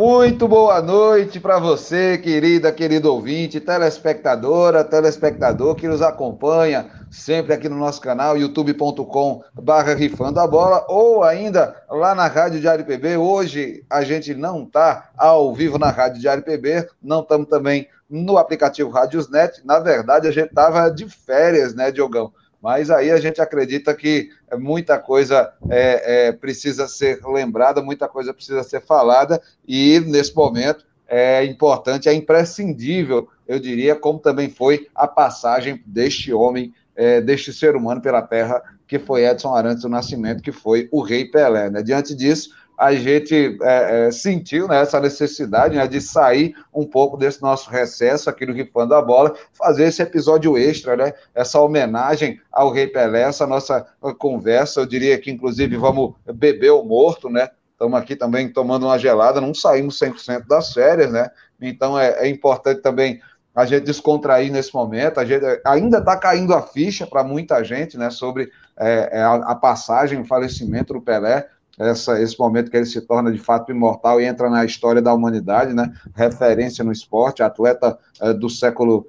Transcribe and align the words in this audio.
Muito 0.00 0.48
boa 0.48 0.80
noite 0.80 1.38
para 1.38 1.58
você, 1.58 2.16
querida, 2.16 2.72
querido 2.72 3.12
ouvinte, 3.12 3.60
telespectadora, 3.60 4.82
telespectador 4.82 5.74
que 5.74 5.86
nos 5.86 6.00
acompanha 6.00 6.90
sempre 7.10 7.52
aqui 7.52 7.68
no 7.68 7.76
nosso 7.76 8.00
canal, 8.00 8.34
youtube.com 8.34 9.44
barra 9.52 9.92
rifando 9.92 10.40
a 10.40 10.46
bola, 10.46 10.86
ou 10.88 11.22
ainda 11.22 11.76
lá 11.90 12.14
na 12.14 12.26
Rádio 12.28 12.60
Diário 12.60 12.86
PB. 12.86 13.18
Hoje 13.18 13.84
a 13.90 14.02
gente 14.02 14.32
não 14.32 14.62
está 14.62 15.10
ao 15.18 15.54
vivo 15.54 15.78
na 15.78 15.90
Rádio 15.90 16.18
Diário 16.18 16.42
PB, 16.42 16.88
não 17.02 17.20
estamos 17.20 17.46
também 17.46 17.86
no 18.08 18.38
aplicativo 18.38 18.88
Rádiosnet. 18.88 19.60
Na 19.66 19.80
verdade, 19.80 20.26
a 20.26 20.30
gente 20.32 20.48
estava 20.48 20.88
de 20.88 21.06
férias, 21.10 21.74
né, 21.74 21.92
Diogão? 21.92 22.32
Mas 22.62 22.90
aí 22.90 23.10
a 23.10 23.18
gente 23.18 23.40
acredita 23.40 23.94
que 23.94 24.30
muita 24.58 24.98
coisa 24.98 25.52
é, 25.70 26.28
é, 26.28 26.32
precisa 26.32 26.86
ser 26.86 27.20
lembrada, 27.24 27.82
muita 27.82 28.06
coisa 28.06 28.34
precisa 28.34 28.62
ser 28.62 28.80
falada, 28.80 29.40
e 29.66 30.00
nesse 30.00 30.34
momento 30.34 30.84
é 31.08 31.44
importante, 31.44 32.08
é 32.08 32.14
imprescindível, 32.14 33.28
eu 33.48 33.58
diria, 33.58 33.96
como 33.96 34.18
também 34.18 34.48
foi 34.48 34.86
a 34.94 35.08
passagem 35.08 35.82
deste 35.84 36.32
homem, 36.32 36.72
é, 36.94 37.20
deste 37.20 37.52
ser 37.52 37.74
humano 37.74 38.00
pela 38.00 38.22
terra, 38.22 38.62
que 38.86 38.98
foi 38.98 39.24
Edson 39.24 39.54
Arantes 39.54 39.82
do 39.82 39.88
Nascimento, 39.88 40.42
que 40.42 40.52
foi 40.52 40.88
o 40.92 41.00
Rei 41.00 41.24
Pelé. 41.24 41.70
Né? 41.70 41.82
Diante 41.82 42.14
disso, 42.14 42.50
a 42.80 42.94
gente 42.94 43.58
é, 43.60 44.06
é, 44.06 44.10
sentiu 44.10 44.66
né, 44.66 44.80
essa 44.80 44.98
necessidade 44.98 45.76
né, 45.76 45.86
de 45.86 46.00
sair 46.00 46.56
um 46.74 46.86
pouco 46.86 47.18
desse 47.18 47.42
nosso 47.42 47.68
recesso 47.68 48.30
aqui 48.30 48.46
no 48.46 48.54
Rifando 48.54 48.94
a 48.94 49.02
Bola, 49.02 49.34
fazer 49.52 49.84
esse 49.84 50.00
episódio 50.00 50.56
extra, 50.56 50.96
né, 50.96 51.12
essa 51.34 51.60
homenagem 51.60 52.40
ao 52.50 52.72
Rei 52.72 52.86
Pelé, 52.86 53.20
essa 53.20 53.46
nossa 53.46 53.86
conversa. 54.18 54.80
Eu 54.80 54.86
diria 54.86 55.18
que, 55.18 55.30
inclusive, 55.30 55.76
vamos 55.76 56.14
beber 56.32 56.70
o 56.70 56.82
morto, 56.82 57.28
né? 57.28 57.50
Estamos 57.72 58.00
aqui 58.00 58.16
também 58.16 58.50
tomando 58.50 58.86
uma 58.86 58.98
gelada, 58.98 59.42
não 59.42 59.52
saímos 59.52 59.98
100% 59.98 60.46
das 60.46 60.72
férias, 60.72 61.12
né? 61.12 61.30
Então 61.60 61.98
é, 61.98 62.24
é 62.24 62.28
importante 62.28 62.80
também 62.80 63.20
a 63.54 63.66
gente 63.66 63.84
descontrair 63.84 64.50
nesse 64.50 64.72
momento. 64.72 65.20
A 65.20 65.24
gente 65.26 65.44
ainda 65.66 65.98
está 65.98 66.16
caindo 66.16 66.54
a 66.54 66.62
ficha 66.62 67.06
para 67.06 67.22
muita 67.22 67.62
gente, 67.62 67.98
né, 67.98 68.08
sobre 68.08 68.50
é, 68.78 69.18
é, 69.18 69.20
a, 69.20 69.34
a, 69.34 69.54
passagem, 69.54 70.18
o 70.18 70.24
falecimento 70.24 70.94
do 70.94 71.02
Pelé 71.02 71.46
essa, 71.80 72.20
esse 72.20 72.38
momento 72.38 72.70
que 72.70 72.76
ele 72.76 72.86
se 72.86 73.00
torna 73.00 73.32
de 73.32 73.38
fato 73.38 73.70
imortal 73.72 74.20
e 74.20 74.26
entra 74.26 74.50
na 74.50 74.64
história 74.64 75.00
da 75.00 75.14
humanidade, 75.14 75.72
né? 75.72 75.92
Referência 76.14 76.84
no 76.84 76.92
esporte, 76.92 77.42
atleta 77.42 77.98
é, 78.20 78.32
do 78.32 78.50
século 78.50 79.06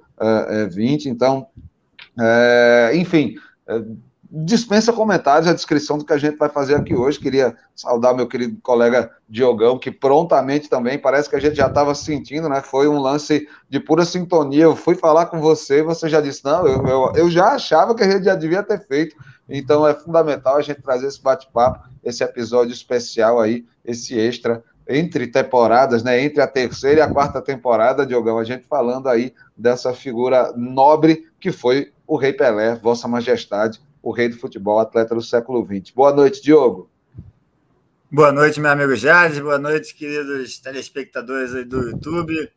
XX. 0.70 1.06
É, 1.06 1.08
então, 1.08 1.46
é, 2.18 2.92
enfim, 2.94 3.36
dispensa 4.34 4.94
comentários 4.94 5.46
a 5.46 5.52
descrição 5.52 5.98
do 5.98 6.06
que 6.06 6.12
a 6.12 6.18
gente 6.18 6.38
vai 6.38 6.48
fazer 6.48 6.74
aqui 6.74 6.94
hoje. 6.94 7.20
Queria 7.20 7.54
saudar 7.76 8.14
meu 8.14 8.26
querido 8.26 8.56
colega 8.62 9.10
Diogão, 9.28 9.78
que 9.78 9.90
prontamente 9.90 10.70
também, 10.70 10.98
parece 10.98 11.28
que 11.28 11.36
a 11.36 11.40
gente 11.40 11.56
já 11.56 11.66
estava 11.66 11.94
sentindo, 11.94 12.48
né? 12.48 12.62
Foi 12.62 12.88
um 12.88 12.98
lance 12.98 13.46
de 13.68 13.78
pura 13.78 14.06
sintonia. 14.06 14.64
Eu 14.64 14.74
fui 14.74 14.94
falar 14.94 15.26
com 15.26 15.38
você, 15.38 15.82
você 15.82 16.08
já 16.08 16.22
disse, 16.22 16.42
não, 16.44 16.66
eu, 16.66 16.86
eu, 16.86 17.12
eu 17.14 17.30
já 17.30 17.48
achava 17.48 17.94
que 17.94 18.02
a 18.02 18.10
gente 18.10 18.24
já 18.24 18.34
devia 18.34 18.62
ter 18.62 18.80
feito. 18.86 19.14
Então 19.48 19.86
é 19.86 19.94
fundamental 19.94 20.56
a 20.56 20.62
gente 20.62 20.80
trazer 20.80 21.06
esse 21.06 21.20
bate-papo, 21.20 21.88
esse 22.02 22.22
episódio 22.22 22.72
especial 22.72 23.40
aí, 23.40 23.64
esse 23.84 24.18
extra 24.18 24.62
entre 24.88 25.26
temporadas, 25.26 26.02
né? 26.02 26.20
Entre 26.22 26.40
a 26.40 26.46
terceira 26.46 27.00
e 27.00 27.02
a 27.02 27.10
quarta 27.10 27.40
temporada, 27.40 28.06
Diogão, 28.06 28.38
a 28.38 28.44
gente 28.44 28.66
falando 28.66 29.08
aí 29.08 29.32
dessa 29.56 29.92
figura 29.94 30.52
nobre 30.56 31.28
que 31.40 31.52
foi 31.52 31.92
o 32.06 32.16
Rei 32.16 32.32
Pelé, 32.32 32.74
Vossa 32.76 33.08
Majestade, 33.08 33.80
o 34.02 34.10
rei 34.10 34.28
do 34.28 34.36
futebol, 34.36 34.78
atleta 34.78 35.14
do 35.14 35.22
século 35.22 35.64
XX. 35.64 35.92
Boa 35.94 36.12
noite, 36.12 36.42
Diogo. 36.42 36.90
Boa 38.10 38.32
noite, 38.32 38.60
meu 38.60 38.70
amigo 38.70 38.94
Jades. 38.94 39.38
Boa 39.38 39.58
noite, 39.58 39.94
queridos 39.94 40.58
telespectadores 40.58 41.52
do 41.66 41.88
YouTube. 41.88 42.50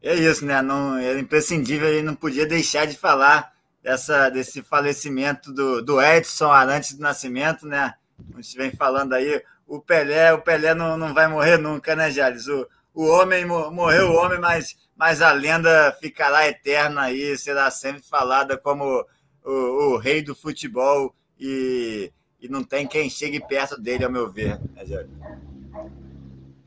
É 0.00 0.14
isso, 0.14 0.44
né? 0.44 0.60
Não, 0.62 0.96
era 0.96 1.18
imprescindível, 1.18 1.88
ele 1.88 2.02
não 2.02 2.14
podia 2.14 2.46
deixar 2.46 2.86
de 2.86 2.96
falar 2.96 3.51
dessa, 3.82 4.28
desse 4.28 4.62
falecimento 4.62 5.52
do, 5.52 5.82
do 5.82 6.00
Edson 6.00 6.50
Arantes 6.50 6.94
do 6.94 7.02
Nascimento, 7.02 7.66
né? 7.66 7.94
A 8.32 8.40
gente 8.40 8.56
vem 8.56 8.70
falando 8.70 9.14
aí, 9.14 9.42
o 9.66 9.80
Pelé, 9.80 10.32
o 10.32 10.40
Pelé 10.40 10.74
não, 10.74 10.96
não 10.96 11.12
vai 11.12 11.26
morrer 11.26 11.58
nunca, 11.58 11.96
né, 11.96 12.10
Jales? 12.10 12.46
O, 12.46 12.66
o 12.94 13.06
homem 13.06 13.44
morreu 13.44 14.10
o 14.10 14.16
homem, 14.16 14.38
mas, 14.38 14.76
mas 14.96 15.20
a 15.20 15.32
lenda 15.32 15.96
ficará 16.00 16.46
eterna 16.46 17.02
aí, 17.02 17.36
será 17.36 17.70
sempre 17.70 18.02
falada 18.02 18.56
como 18.56 19.04
o, 19.44 19.50
o 19.50 19.96
rei 19.96 20.22
do 20.22 20.34
futebol 20.34 21.14
e, 21.38 22.12
e 22.40 22.48
não 22.48 22.62
tem 22.62 22.86
quem 22.86 23.10
chegue 23.10 23.40
perto 23.40 23.80
dele, 23.80 24.04
ao 24.04 24.12
meu 24.12 24.30
ver, 24.30 24.60
né, 24.74 24.86
Jales? 24.86 25.10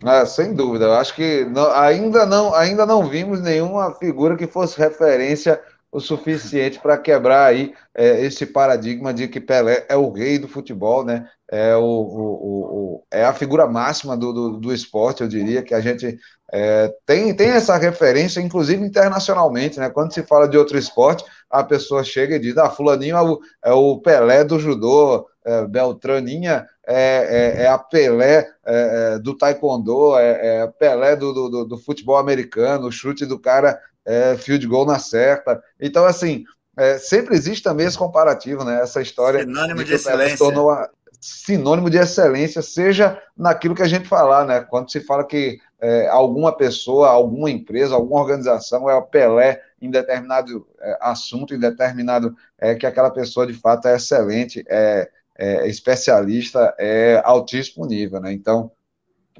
Ah, 0.04 0.25
sem 0.25 0.54
dúvida, 0.54 0.86
eu 0.86 0.94
acho 0.94 1.16
que 1.16 1.46
não, 1.46 1.72
ainda, 1.72 2.25
não, 2.25 2.54
ainda 2.54 2.86
não 2.86 3.08
vimos 3.08 3.42
nenhuma 3.42 3.96
figura 3.96 4.36
que 4.36 4.46
fosse 4.46 4.78
referência 4.78 5.59
o 5.95 6.01
suficiente 6.01 6.78
para 6.78 6.97
quebrar 6.97 7.45
aí 7.45 7.73
é, 7.95 8.19
esse 8.25 8.45
paradigma 8.45 9.13
de 9.13 9.29
que 9.29 9.39
Pelé 9.39 9.85
é 9.88 9.95
o 9.95 10.11
rei 10.11 10.38
do 10.38 10.45
futebol, 10.45 11.06
né? 11.06 11.25
É, 11.50 11.73
o, 11.78 11.83
o, 11.83 13.00
o 13.00 13.03
é 13.09 13.23
a 13.23 13.31
figura 13.31 13.66
máxima 13.66 14.17
do, 14.17 14.33
do, 14.33 14.59
do, 14.59 14.73
esporte, 14.73 15.22
eu 15.22 15.28
diria, 15.29 15.63
que 15.63 15.73
a 15.73 15.79
gente 15.79 16.17
é, 16.51 16.94
tem, 17.06 17.33
tem 17.33 17.47
essa 17.47 17.78
referência, 17.78 18.41
inclusive 18.41 18.83
internacionalmente, 18.83 19.79
né? 19.79 19.89
Quando 19.89 20.13
se 20.13 20.22
fala 20.23 20.50
de 20.50 20.57
outro 20.57 20.78
esporte, 20.78 21.23
a 21.50 21.63
pessoa 21.63 22.03
chega 22.03 22.35
e 22.35 22.39
diz: 22.39 22.57
ah, 22.57 22.69
Fulaninho 22.69 23.16
é 23.16 23.22
o, 23.22 23.39
é 23.63 23.72
o 23.72 23.97
Pelé 24.01 24.44
do 24.44 24.59
judô, 24.59 25.25
é, 25.45 25.66
Beltraninha 25.66 26.67
é, 26.85 27.56
é, 27.57 27.63
é, 27.63 27.67
a 27.69 27.77
Pelé 27.77 28.39
é, 28.66 29.13
é, 29.13 29.19
do 29.19 29.38
taekwondo, 29.38 30.17
é, 30.17 30.63
é 30.63 30.67
Pelé 30.67 31.16
do, 31.16 31.31
do, 31.31 31.66
do, 31.66 31.77
futebol 31.77 32.17
americano, 32.17 32.88
o 32.88 32.91
chute 32.91 33.25
do 33.25 33.39
cara 33.39 33.79
é, 34.06 34.38
field 34.38 34.66
goal 34.68 34.86
na 34.86 35.00
certa. 35.00 35.62
Então, 35.80 36.06
assim, 36.06 36.44
é, 36.78 36.98
sempre 36.98 37.36
existe 37.36 37.64
também 37.64 37.88
esse 37.88 37.98
comparativo, 37.98 38.64
né? 38.64 38.82
Essa 38.82 39.02
história 39.02 39.42
sinônimo 39.42 39.80
de, 39.80 39.86
de 39.86 39.94
excelência. 39.94 40.38
tornou 40.38 40.70
a, 40.70 40.90
sinônimo 41.20 41.90
de 41.90 41.98
excelência, 41.98 42.62
seja 42.62 43.20
naquilo 43.36 43.74
que 43.74 43.82
a 43.82 43.88
gente 43.88 44.08
falar, 44.08 44.46
né? 44.46 44.62
Quando 44.62 44.92
se 44.92 45.00
fala 45.00 45.26
que 45.26 45.60
é, 45.82 46.08
alguma 46.08 46.56
pessoa, 46.56 47.10
alguma 47.10 47.50
empresa, 47.50 47.96
alguma 47.96 48.22
organização 48.22 48.88
é 48.88 48.94
o 48.94 49.02
Pelé 49.02 49.60
em 49.82 49.90
determinado 49.90 50.68
é, 50.80 50.98
assunto, 51.02 51.56
em 51.56 51.60
determinado 51.60 52.36
é 52.60 52.76
que 52.76 52.86
aquela 52.86 53.10
pessoa 53.10 53.48
de 53.48 53.54
fato 53.54 53.88
é 53.88 53.96
excelente, 53.96 54.64
é, 54.68 55.10
é 55.36 55.68
especialista, 55.68 56.74
é 56.78 57.22
altíssimo 57.26 57.86
nível, 57.86 58.20
né? 58.22 58.32
Então, 58.32 58.72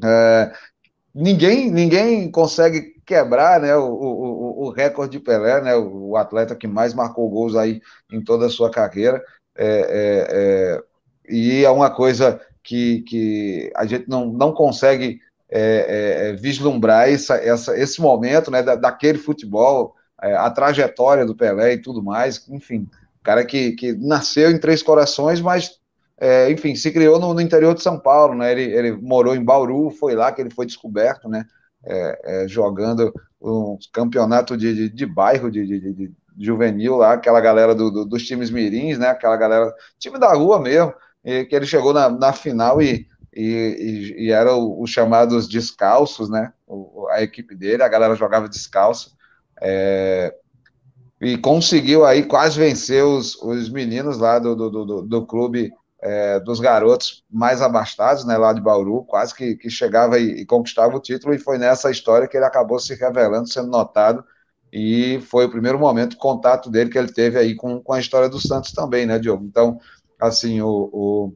é, 0.04 0.52
ninguém, 1.14 1.70
ninguém 1.70 2.32
consegue 2.32 2.95
quebrar 3.06 3.60
né, 3.62 3.76
o, 3.76 3.86
o, 3.86 4.66
o 4.66 4.70
recorde 4.70 5.14
de 5.14 5.20
Pelé, 5.20 5.62
né, 5.62 5.76
o 5.76 6.18
atleta 6.18 6.56
que 6.56 6.68
mais 6.68 6.94
marcou 6.94 7.30
gols 7.30 7.56
aí 7.56 7.82
em 8.12 8.24
toda 8.24 8.48
a 8.48 8.50
sua 8.50 8.70
carreira. 8.70 9.24
É, 9.56 9.68
é, 9.68 10.28
é, 10.30 10.84
e 11.30 11.64
é 11.64 11.70
uma 11.70 11.90
coisa 11.90 12.42
que, 12.64 13.02
que 13.02 13.72
a 13.76 13.86
gente 13.86 14.10
não, 14.10 14.26
não 14.28 14.54
consegue 14.54 15.20
é, 15.50 16.30
é, 16.30 16.34
vislumbrar 16.34 17.10
essa, 17.10 17.36
essa, 17.36 17.78
esse 17.78 18.02
momento 18.02 18.50
né, 18.50 18.64
da, 18.64 18.76
daquele 18.76 19.18
futebol, 19.18 19.96
é, 20.22 20.36
a 20.36 20.50
trajetória 20.50 21.26
do 21.26 21.36
Pelé 21.36 21.74
e 21.74 21.82
tudo 21.82 22.04
mais, 22.04 22.48
enfim, 22.50 22.88
cara 23.24 23.46
que, 23.46 23.74
que 23.74 23.94
nasceu 23.94 24.52
em 24.52 24.60
Três 24.60 24.82
Corações, 24.82 25.40
mas 25.40 25.80
é, 26.18 26.50
enfim, 26.50 26.76
se 26.76 26.92
criou 26.92 27.20
no, 27.20 27.34
no, 27.34 27.42
interior 27.42 27.76
de 27.76 27.82
São 27.82 28.00
Paulo, 28.00 28.36
né? 28.36 28.52
Ele, 28.52 28.64
ele, 28.64 28.92
morou 28.94 29.36
em 29.36 29.44
Bauru, 29.44 29.90
foi 29.90 30.16
lá 30.16 30.32
que 30.32 30.42
ele 30.42 30.50
foi 30.50 30.66
descoberto, 30.66 31.28
né? 31.28 31.46
É, 31.86 32.44
é, 32.44 32.48
jogando 32.48 33.14
um 33.42 33.78
campeonato 33.94 34.58
de, 34.58 34.74
de, 34.74 34.90
de 34.90 35.06
bairro, 35.06 35.52
de, 35.52 35.66
de, 35.66 35.94
de, 35.94 36.12
juvenil 36.38 36.98
lá, 36.98 37.14
aquela 37.14 37.40
galera 37.40 37.74
do, 37.74 37.90
do, 37.90 38.06
dos 38.06 38.26
times 38.26 38.50
mirins, 38.50 38.98
né? 38.98 39.08
Aquela 39.08 39.38
galera, 39.38 39.74
time 40.00 40.20
da 40.20 40.34
rua 40.34 40.60
mesmo, 40.60 40.94
e, 41.24 41.46
que 41.46 41.56
ele 41.56 41.66
chegou 41.66 41.94
na, 41.94 42.10
na 42.10 42.34
final 42.34 42.82
e, 42.82 43.08
e, 43.34 44.14
e, 44.18 44.26
e 44.26 44.32
eram 44.32 44.80
os 44.82 44.90
chamados 44.90 45.48
descalços, 45.48 46.30
né? 46.30 46.52
O, 46.68 47.08
a 47.12 47.22
equipe 47.22 47.56
dele, 47.56 47.84
a 47.84 47.88
galera 47.88 48.16
jogava 48.16 48.50
descalço. 48.50 49.16
É, 49.62 50.34
e 51.22 51.38
conseguiu 51.38 52.06
aí 52.06 52.24
quase 52.24 52.60
vencer 52.60 53.04
os, 53.04 53.36
os 53.42 53.70
meninos 53.70 54.18
lá 54.18 54.38
do, 54.40 54.56
do, 54.56 54.70
do, 54.70 55.02
do 55.02 55.26
clube 55.26 55.72
é, 56.06 56.40
dos 56.40 56.60
garotos 56.60 57.24
mais 57.32 57.64
abastados, 57.64 58.26
né, 58.26 58.38
lá 58.38 58.54
de 58.54 58.62
Bauru, 58.62 59.04
quase 59.06 59.34
que, 59.34 59.56
que 59.56 59.72
chegava 59.72 60.20
e, 60.20 60.42
e, 60.42 60.46
conquistava 60.46 60.96
o 60.96 61.00
título, 61.00 61.34
e 61.34 61.40
foi 61.40 61.58
nessa 61.58 61.90
história 61.90 62.28
que 62.28 62.38
ele 62.38 62.46
acabou 62.46 62.80
se 62.80 62.94
revelando, 62.94 63.50
sendo 63.50 63.70
notado, 63.70 64.24
e 64.72 65.20
foi 65.22 65.46
o 65.46 65.50
primeiro 65.50 65.80
momento 65.80 66.12
de 66.12 66.18
contato 66.18 66.70
dele 66.70 66.92
que 66.92 66.98
ele 66.98 67.12
teve 67.12 67.40
aí 67.40 67.56
com, 67.56 67.82
com 67.82 67.92
a 67.92 68.00
história 68.00 68.30
do 68.30 68.40
Santos 68.40 68.72
também, 68.72 69.08
né, 69.08 69.18
Diogo? 69.18 69.46
Então, 69.46 69.80
assim, 70.22 70.62
o, 70.62 71.34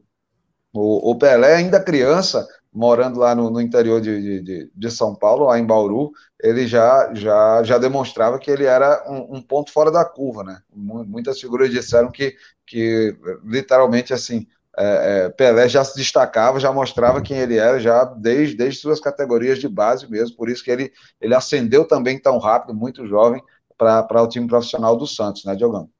o, 0.72 1.10
o, 1.10 1.18
Pelé, 1.18 1.56
ainda 1.56 1.82
criança, 1.82 2.46
morando 2.72 3.18
lá 3.18 3.34
no, 3.34 3.50
no 3.50 3.60
interior 3.60 4.00
de, 4.00 4.40
de, 4.40 4.70
de, 4.72 4.90
São 4.90 5.16
Paulo, 5.16 5.46
lá 5.46 5.58
em 5.58 5.66
Bauru, 5.66 6.12
ele 6.40 6.68
já, 6.68 7.12
já, 7.12 7.62
já 7.64 7.76
demonstrava 7.76 8.38
que 8.38 8.48
ele 8.50 8.66
era 8.66 9.04
um, 9.08 9.38
um 9.38 9.42
ponto 9.42 9.72
fora 9.72 9.90
da 9.90 10.04
curva, 10.04 10.44
né? 10.44 10.62
Muitas 10.72 11.40
figuras 11.40 11.70
disseram 11.70 12.08
que, 12.12 12.36
que 12.64 13.16
literalmente, 13.42 14.14
assim, 14.14 14.46
é, 14.78 15.24
é, 15.24 15.28
Pelé 15.30 15.68
já 15.68 15.84
se 15.84 15.96
destacava, 15.96 16.60
já 16.60 16.72
mostrava 16.72 17.20
quem 17.20 17.38
ele 17.38 17.56
era, 17.56 17.80
já 17.80 18.04
desde, 18.04 18.56
desde 18.56 18.80
suas 18.80 19.00
categorias 19.00 19.58
de 19.58 19.68
base 19.68 20.08
mesmo, 20.08 20.36
por 20.36 20.48
isso 20.48 20.62
que 20.62 20.70
ele, 20.70 20.92
ele 21.20 21.34
ascendeu 21.34 21.84
também 21.84 22.18
tão 22.18 22.38
rápido, 22.38 22.74
muito 22.74 23.06
jovem, 23.06 23.42
para 23.76 24.22
o 24.22 24.28
time 24.28 24.46
profissional 24.46 24.96
do 24.96 25.06
Santos, 25.06 25.44
né, 25.44 25.56
Diogão? 25.56 25.90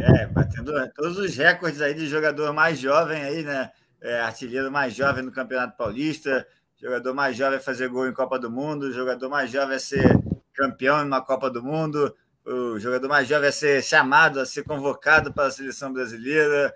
É, 0.00 0.26
batendo 0.26 0.72
todos 0.94 1.18
os 1.18 1.36
recordes 1.36 1.80
aí 1.80 1.94
de 1.94 2.06
jogador 2.06 2.52
mais 2.52 2.78
jovem 2.78 3.22
aí, 3.22 3.42
né? 3.42 3.70
É, 4.00 4.20
artilheiro 4.20 4.70
mais 4.70 4.94
jovem 4.94 5.24
no 5.24 5.32
Campeonato 5.32 5.76
Paulista, 5.76 6.46
jogador 6.76 7.14
mais 7.14 7.36
jovem 7.36 7.58
a 7.58 7.62
fazer 7.62 7.88
gol 7.88 8.06
em 8.06 8.12
Copa 8.12 8.38
do 8.38 8.50
Mundo, 8.50 8.92
jogador 8.92 9.30
mais 9.30 9.50
jovem 9.50 9.76
a 9.76 9.78
ser 9.78 10.18
campeão 10.52 11.02
em 11.02 11.06
uma 11.06 11.22
Copa 11.22 11.48
do 11.48 11.62
Mundo, 11.62 12.14
o 12.44 12.78
jogador 12.78 13.08
mais 13.08 13.26
jovem 13.26 13.48
a 13.48 13.52
ser 13.52 13.82
chamado, 13.82 14.38
a 14.40 14.44
ser 14.44 14.62
convocado 14.64 15.32
para 15.32 15.46
a 15.46 15.50
seleção 15.50 15.90
brasileira, 15.92 16.74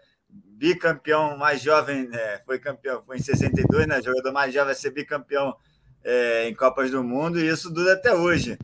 bicampeão 0.58 1.36
mais 1.36 1.62
jovem, 1.62 2.08
é, 2.12 2.40
foi 2.44 2.58
campeão, 2.58 3.00
foi 3.00 3.16
em 3.16 3.22
62, 3.22 3.86
né? 3.86 4.02
Jogador 4.02 4.32
mais 4.32 4.52
jovem 4.52 4.72
a 4.72 4.74
ser 4.74 4.90
bicampeão 4.90 5.54
é, 6.04 6.48
em 6.48 6.54
Copas 6.54 6.90
do 6.90 7.02
Mundo, 7.02 7.38
e 7.38 7.48
isso 7.48 7.70
dura 7.70 7.92
até 7.92 8.12
hoje. 8.12 8.58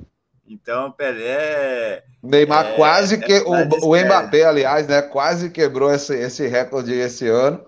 Então, 0.47 0.91
Pelé. 0.91 2.03
Neymar 2.23 2.67
é, 2.67 2.73
quase 2.75 3.19
que. 3.19 3.39
o, 3.41 3.91
o 3.91 3.97
Mbappé, 3.97 4.45
aliás, 4.45 4.89
né? 4.89 5.01
Quase 5.03 5.51
quebrou 5.51 5.93
esse, 5.93 6.15
esse 6.15 6.47
recorde 6.49 6.93
esse 6.93 7.29
ano, 7.29 7.65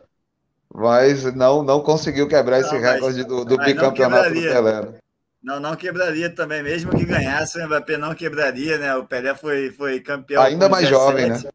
mas 0.75 1.23
não, 1.35 1.63
não 1.63 1.81
conseguiu 1.81 2.29
quebrar 2.29 2.61
não, 2.61 2.67
esse 2.67 2.77
recorde 2.77 3.25
do, 3.25 3.45
do 3.45 3.57
bicampeonato 3.57 4.35
do 4.35 4.41
Pelé. 4.41 4.83
Né? 4.83 4.95
Não, 5.43 5.61
não 5.61 5.77
quebraria 5.77 6.29
também, 6.29 6.63
mesmo 6.65 6.91
que 6.91 7.05
ganhasse, 7.05 7.59
o 7.61 7.67
Mbappé 7.67 7.97
não 7.97 8.13
quebraria, 8.13 8.77
né? 8.77 8.95
O 8.97 9.05
Pelé 9.05 9.35
foi, 9.37 9.71
foi 9.71 10.01
campeão. 10.01 10.43
Ainda 10.43 10.69
mais 10.69 10.89
17, 10.89 10.91
jovem, 10.91 11.31
né? 11.31 11.51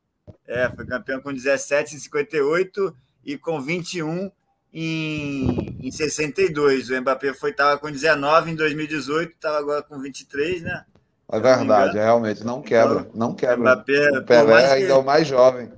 É, 0.52 0.70
foi 0.70 0.86
campeão 0.86 1.22
com 1.22 1.34
17 1.34 1.96
em 1.96 2.00
58 2.00 2.94
e 3.24 3.38
com 3.38 3.62
21 3.62 4.30
em, 4.74 5.78
em 5.82 5.90
62. 5.90 6.90
O 6.90 7.02
Mbappé 7.02 7.34
foi 7.34 7.52
estava 7.52 7.78
com 7.78 7.90
19 7.90 8.52
em 8.52 8.56
2018, 8.56 9.32
estava 9.32 9.58
agora 9.58 9.82
com 9.82 9.98
23, 9.98 10.62
né? 10.62 10.84
É 11.32 11.40
verdade, 11.40 11.98
realmente, 11.98 12.44
não 12.44 12.62
quebra, 12.62 13.00
então, 13.00 13.12
não 13.16 13.34
quebra. 13.34 13.58
Mbappé, 13.60 14.10
o 14.12 14.24
Pelé 14.26 14.66
ainda 14.74 14.86
que, 14.88 14.92
é 14.92 14.96
o 14.96 15.04
mais 15.04 15.26
jovem. 15.26 15.72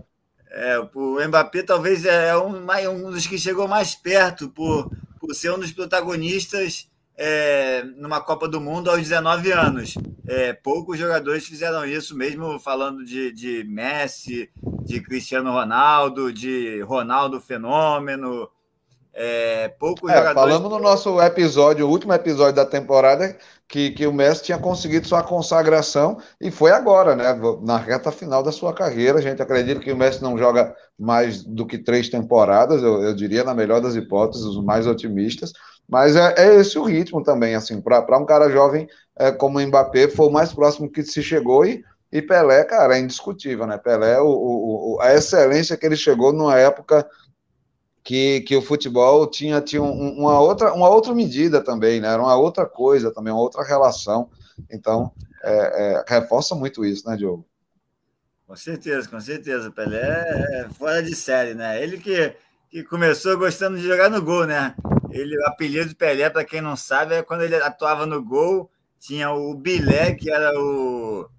É, 0.50 0.80
o 0.80 1.28
Mbappé 1.28 1.62
talvez 1.62 2.04
é, 2.04 2.30
é 2.30 2.38
um, 2.38 2.66
um 2.90 3.12
dos 3.12 3.28
que 3.28 3.38
chegou 3.38 3.68
mais 3.68 3.94
perto 3.94 4.50
por, 4.50 4.90
por 5.20 5.36
ser 5.36 5.52
um 5.52 5.60
dos 5.60 5.72
protagonistas 5.72 6.90
é, 7.18 7.84
numa 7.98 8.22
Copa 8.22 8.48
do 8.48 8.60
Mundo 8.60 8.90
aos 8.90 9.00
19 9.00 9.52
anos. 9.52 9.96
É, 10.26 10.54
poucos 10.54 10.98
jogadores 10.98 11.46
fizeram 11.46 11.86
isso, 11.86 12.16
mesmo 12.16 12.60
falando 12.60 13.04
de, 13.04 13.32
de 13.32 13.64
Messi, 13.66 14.50
de 14.86 15.02
Cristiano 15.02 15.52
Ronaldo, 15.52 16.32
de 16.32 16.82
Ronaldo 16.82 17.42
Fenômeno, 17.42 18.50
é, 19.14 19.68
poucos 19.80 20.10
é, 20.10 20.18
jogadores. 20.18 20.56
Falamos 20.56 20.72
no 20.72 20.80
nosso 20.80 21.22
episódio, 21.22 21.86
o 21.86 21.90
último 21.90 22.14
episódio 22.14 22.56
da 22.56 22.66
temporada, 22.66 23.38
que, 23.68 23.92
que 23.92 24.08
o 24.08 24.14
Messi 24.14 24.44
tinha 24.44 24.58
conseguido 24.58 25.08
sua 25.08 25.22
consagração 25.22 26.18
e 26.42 26.50
foi 26.50 26.72
agora, 26.72 27.16
né? 27.16 27.26
Na 27.62 27.78
reta 27.78 28.12
final 28.12 28.42
da 28.42 28.52
sua 28.52 28.74
carreira. 28.74 29.20
A 29.20 29.22
gente 29.22 29.42
acredita 29.42 29.80
que 29.80 29.92
o 29.92 29.98
Messi 29.98 30.22
não 30.22 30.38
joga 30.38 30.76
mais 30.98 31.44
do 31.44 31.66
que 31.66 31.78
três 31.78 32.10
temporadas, 32.10 32.82
eu, 32.82 33.04
eu 33.04 33.16
diria, 33.16 33.44
na 33.44 33.54
melhor 33.54 33.82
das 33.82 33.96
hipóteses, 33.96 34.46
os 34.46 34.64
mais 34.64 34.88
otimistas. 34.88 35.54
Mas 35.88 36.16
é, 36.16 36.34
é 36.38 36.56
esse 36.56 36.80
o 36.80 36.84
ritmo 36.84 37.22
também, 37.22 37.56
assim, 37.56 37.80
para 37.82 38.18
um 38.18 38.26
cara 38.26 38.50
jovem 38.50 38.88
é, 39.18 39.32
como 39.32 39.60
o 39.60 39.62
Mbappé, 39.62 40.08
foi 40.08 40.28
o 40.28 40.32
mais 40.32 40.52
próximo 40.54 40.92
que 40.92 41.04
se 41.04 41.22
chegou 41.22 41.66
e. 41.66 41.84
E 42.12 42.22
Pelé, 42.22 42.64
cara, 42.64 42.96
é 42.96 43.00
indiscutível, 43.00 43.66
né? 43.66 43.76
Pelé, 43.76 44.22
o, 44.22 44.28
o, 44.28 45.02
a 45.02 45.16
excelência 45.16 45.76
que 45.76 45.84
ele 45.84 45.96
chegou 45.96 46.32
numa 46.32 46.56
época 46.60 47.04
que, 48.04 48.42
que 48.42 48.56
o 48.56 48.62
futebol 48.62 49.26
tinha, 49.28 49.62
tinha 49.62 49.82
uma, 49.82 50.40
outra, 50.40 50.74
uma 50.74 50.90
outra 50.90 51.14
medida 51.16 51.62
também, 51.62 52.02
né? 52.02 52.10
Era 52.10 52.22
uma 52.22 52.36
outra 52.36 52.66
coisa 52.66 53.12
também, 53.14 53.32
uma 53.32 53.42
outra 53.42 53.64
relação. 53.64 54.30
Então, 54.70 55.12
é, 55.42 55.52
é, 55.52 56.06
reforça 56.08 56.54
muito 56.54 56.84
isso, 56.84 57.08
né, 57.10 57.16
Diogo? 57.16 57.46
Com 58.46 58.56
certeza, 58.58 59.08
com 59.08 59.20
certeza. 59.22 59.72
Pelé 59.72 60.02
é 60.02 60.70
fora 60.78 61.02
de 61.02 61.16
série, 61.16 61.54
né? 61.54 61.82
Ele 61.82 61.98
que, 61.98 62.36
que 62.70 62.84
começou 62.84 63.38
gostando 63.38 63.78
de 63.78 63.88
jogar 63.88 64.10
no 64.10 64.22
gol, 64.22 64.46
né? 64.46 64.76
Ele, 65.10 65.38
o 65.38 65.48
apelido 65.48 65.90
de 65.90 65.96
Pelé, 65.96 66.30
para 66.30 66.44
quem 66.44 66.60
não 66.60 66.76
sabe, 66.76 67.16
é 67.16 67.24
quando 67.24 67.44
ele 67.44 67.56
atuava 67.56 68.06
no 68.06 68.22
gol, 68.22 68.70
tinha 69.00 69.32
o 69.32 69.56
Bilé, 69.56 70.14
que 70.14 70.30
era 70.30 70.52
o, 70.60 71.30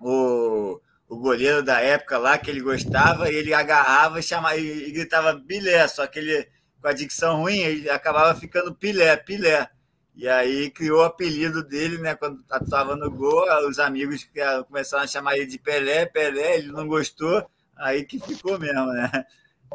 o 0.00 0.80
o 1.08 1.16
goleiro 1.16 1.62
da 1.62 1.80
época 1.80 2.18
lá 2.18 2.36
que 2.36 2.50
ele 2.50 2.60
gostava, 2.60 3.30
ele 3.30 3.54
agarrava 3.54 4.18
e, 4.18 4.22
chamava, 4.22 4.56
e, 4.56 4.90
gritava 4.90 5.34
Bilé, 5.34 5.86
só 5.88 6.06
que 6.06 6.18
ele, 6.18 6.48
com 6.80 6.88
a 6.88 6.92
dicção 6.92 7.42
ruim, 7.42 7.58
ele 7.58 7.90
acabava 7.90 8.38
ficando 8.38 8.74
Pilé, 8.74 9.16
Pilé. 9.16 9.70
E 10.14 10.26
aí 10.28 10.70
criou 10.70 11.00
o 11.00 11.04
apelido 11.04 11.62
dele, 11.62 11.98
né? 11.98 12.14
Quando 12.14 12.40
estava 12.40 12.96
no 12.96 13.10
gol, 13.10 13.44
os 13.68 13.78
amigos 13.78 14.26
começaram 14.66 15.04
a 15.04 15.06
chamar 15.06 15.36
ele 15.36 15.46
de 15.46 15.58
Pelé, 15.58 16.06
Pelé, 16.06 16.56
ele 16.56 16.72
não 16.72 16.88
gostou, 16.88 17.46
aí 17.76 18.04
que 18.04 18.18
ficou 18.18 18.58
mesmo, 18.58 18.86
né? 18.86 19.10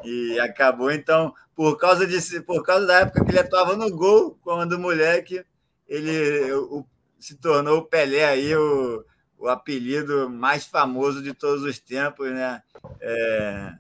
E 0.04 0.40
acabou, 0.40 0.92
então, 0.92 1.34
por 1.56 1.78
causa, 1.78 2.08
de, 2.08 2.42
por 2.42 2.64
causa 2.64 2.88
da 2.88 3.00
época 3.02 3.24
que 3.24 3.32
ele 3.32 3.40
atuava 3.40 3.76
no 3.76 3.90
gol, 3.96 4.40
quando 4.42 4.74
o 4.74 4.80
moleque, 4.80 5.46
ele 5.88 6.52
o, 6.54 6.86
se 7.20 7.36
tornou 7.36 7.80
o 7.80 7.86
Pelé 7.86 8.26
aí, 8.26 8.56
o, 8.56 9.06
o 9.42 9.50
apelido 9.50 10.30
mais 10.30 10.66
famoso 10.66 11.22
de 11.22 11.34
todos 11.34 11.64
os 11.64 11.80
tempos, 11.80 12.32
né? 12.32 12.62
É, 13.02 13.74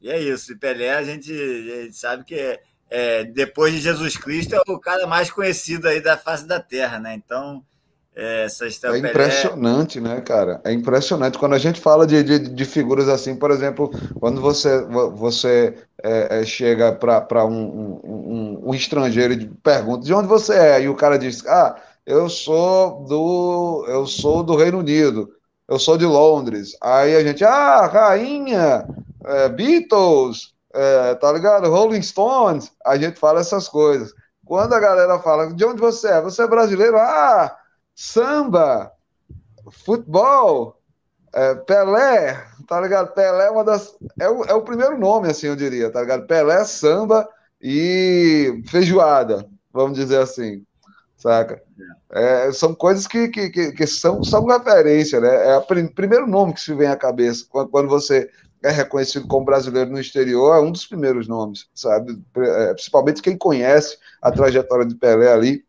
e 0.00 0.10
é 0.10 0.20
isso. 0.20 0.52
E 0.52 0.56
Pelé, 0.56 0.94
a 0.94 1.02
gente, 1.04 1.32
a 1.32 1.82
gente 1.84 1.96
sabe 1.96 2.24
que 2.24 2.34
é, 2.34 2.60
é, 2.90 3.24
depois 3.24 3.72
de 3.72 3.80
Jesus 3.80 4.16
Cristo 4.16 4.54
é 4.56 4.60
o 4.66 4.80
cara 4.80 5.06
mais 5.06 5.30
conhecido 5.30 5.86
aí 5.86 6.00
da 6.00 6.16
face 6.16 6.44
da 6.44 6.58
Terra, 6.58 6.98
né? 6.98 7.14
Então, 7.14 7.62
é, 8.16 8.44
essa 8.44 8.66
história. 8.66 8.96
É 8.96 9.10
impressionante, 9.10 10.00
Pelé... 10.00 10.14
né, 10.16 10.20
cara? 10.22 10.60
É 10.64 10.72
impressionante. 10.72 11.38
Quando 11.38 11.54
a 11.54 11.58
gente 11.58 11.80
fala 11.80 12.04
de, 12.04 12.24
de, 12.24 12.38
de 12.40 12.64
figuras 12.64 13.08
assim, 13.08 13.36
por 13.36 13.52
exemplo, 13.52 13.92
quando 14.18 14.40
você, 14.40 14.84
você 15.14 15.74
é, 16.02 16.40
é 16.40 16.44
chega 16.44 16.90
para 16.92 17.44
um, 17.44 17.52
um, 17.52 18.00
um, 18.04 18.70
um 18.70 18.74
estrangeiro 18.74 19.34
e 19.34 19.46
pergunta 19.46 20.04
de 20.04 20.12
onde 20.12 20.26
você 20.26 20.54
é, 20.54 20.82
e 20.82 20.88
o 20.88 20.96
cara 20.96 21.16
diz, 21.16 21.46
ah 21.46 21.76
eu 22.06 22.28
sou 22.28 23.04
do 23.04 23.84
eu 23.88 24.06
sou 24.06 24.42
do 24.44 24.56
Reino 24.56 24.78
Unido, 24.78 25.28
eu 25.68 25.78
sou 25.78 25.98
de 25.98 26.06
Londres. 26.06 26.76
Aí 26.80 27.16
a 27.16 27.22
gente, 27.24 27.44
ah, 27.44 27.86
rainha, 27.86 28.86
é, 29.24 29.48
Beatles, 29.48 30.54
é, 30.72 31.14
tá 31.16 31.32
ligado? 31.32 31.68
Rolling 31.68 32.02
Stones, 32.02 32.70
a 32.84 32.96
gente 32.96 33.18
fala 33.18 33.40
essas 33.40 33.68
coisas. 33.68 34.14
Quando 34.44 34.74
a 34.74 34.80
galera 34.80 35.18
fala, 35.18 35.52
de 35.52 35.64
onde 35.64 35.80
você 35.80 36.08
é? 36.08 36.22
Você 36.22 36.42
é 36.42 36.46
brasileiro? 36.46 36.96
Ah, 36.98 37.56
samba, 37.94 38.92
futebol, 39.84 40.80
é, 41.34 41.54
Pelé, 41.56 42.34
tá 42.68 42.80
ligado? 42.80 43.12
Pelé 43.14 43.46
é 43.46 43.50
uma 43.50 43.64
das. 43.64 43.96
É 44.20 44.28
o, 44.30 44.44
é 44.44 44.54
o 44.54 44.62
primeiro 44.62 44.98
nome, 44.98 45.28
assim, 45.30 45.48
eu 45.48 45.56
diria, 45.56 45.90
tá 45.90 46.00
ligado? 46.02 46.26
Pelé, 46.26 46.64
samba 46.64 47.28
e 47.60 48.62
feijoada, 48.68 49.48
vamos 49.72 49.98
dizer 49.98 50.20
assim 50.20 50.65
saca? 51.26 51.60
É, 52.12 52.52
são 52.52 52.72
coisas 52.72 53.06
que, 53.06 53.28
que, 53.28 53.50
que, 53.50 53.72
que, 53.72 53.86
são, 53.86 54.22
são 54.22 54.46
referência, 54.46 55.20
né? 55.20 55.48
É 55.48 55.56
o 55.56 55.62
prim, 55.62 55.88
primeiro 55.88 56.26
nome 56.26 56.54
que 56.54 56.60
se 56.60 56.72
vem 56.72 56.86
à 56.86 56.96
cabeça 56.96 57.44
quando, 57.50 57.88
você 57.88 58.30
é 58.62 58.70
reconhecido 58.70 59.26
como 59.26 59.44
brasileiro 59.44 59.90
no 59.90 60.00
exterior, 60.00 60.56
é 60.56 60.60
um 60.60 60.70
dos 60.70 60.86
primeiros 60.86 61.26
nomes, 61.26 61.66
sabe? 61.74 62.16
É, 62.36 62.74
principalmente 62.74 63.22
quem 63.22 63.36
conhece 63.36 63.98
a 64.22 64.30
trajetória 64.30 64.86
de 64.86 64.94
Pelé 64.94 65.32
ali, 65.32 65.64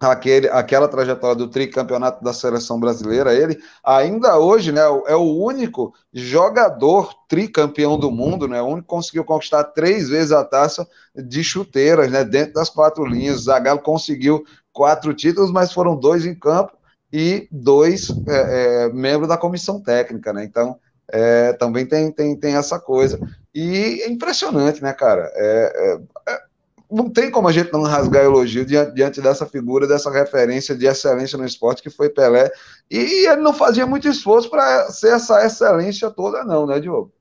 aquele, 0.00 0.48
aquela 0.48 0.86
trajetória 0.86 1.34
do 1.34 1.48
tricampeonato 1.48 2.22
da 2.22 2.32
seleção 2.32 2.78
brasileira, 2.78 3.34
ele 3.34 3.58
ainda 3.82 4.38
hoje 4.38 4.70
né, 4.70 4.82
é 5.06 5.16
o 5.16 5.36
único 5.36 5.92
jogador 6.12 7.12
tricampeão 7.28 7.98
do 7.98 8.10
mundo, 8.10 8.46
né, 8.46 8.62
o 8.62 8.66
único 8.66 8.82
que 8.82 8.94
conseguiu 8.94 9.24
conquistar 9.24 9.64
três 9.64 10.08
vezes 10.08 10.32
a 10.32 10.44
taça 10.44 10.86
de 11.14 11.42
chuteiras 11.42 12.10
né, 12.10 12.24
dentro 12.24 12.54
das 12.54 12.70
quatro 12.70 13.04
linhas. 13.04 13.42
Zagallo 13.42 13.80
conseguiu 13.80 14.44
quatro 14.72 15.14
títulos, 15.14 15.50
mas 15.50 15.72
foram 15.72 15.98
dois 15.98 16.24
em 16.24 16.34
campo 16.34 16.76
e 17.12 17.48
dois 17.50 18.10
é, 18.26 18.84
é, 18.84 18.92
membros 18.92 19.28
da 19.28 19.36
comissão 19.36 19.80
técnica, 19.80 20.32
né? 20.32 20.44
Então, 20.44 20.78
é, 21.10 21.52
também 21.54 21.86
tem, 21.86 22.12
tem, 22.12 22.36
tem 22.36 22.54
essa 22.54 22.78
coisa. 22.78 23.18
E 23.54 24.02
é 24.02 24.10
impressionante, 24.10 24.82
né, 24.82 24.92
cara? 24.92 25.30
É, 25.34 25.98
é, 26.26 26.32
é, 26.32 26.42
não 26.90 27.10
tem 27.10 27.30
como 27.30 27.48
a 27.48 27.52
gente 27.52 27.72
não 27.72 27.82
rasgar 27.82 28.24
elogio 28.24 28.64
diante, 28.64 28.94
diante, 28.94 29.20
dessa 29.20 29.46
figura, 29.46 29.86
dessa 29.86 30.10
referência 30.10 30.74
de 30.74 30.86
excelência 30.86 31.38
no 31.38 31.46
esporte 31.46 31.82
que 31.82 31.90
foi 31.90 32.10
Pelé. 32.10 32.50
E 32.90 33.26
ele 33.26 33.42
não 33.42 33.52
fazia 33.52 33.86
muito 33.86 34.08
esforço 34.08 34.50
para 34.50 34.90
ser 34.90 35.14
essa 35.14 35.44
excelência 35.44 36.10
toda, 36.10 36.44
não, 36.44 36.66
né, 36.66 36.78
Diogo? 36.78 37.12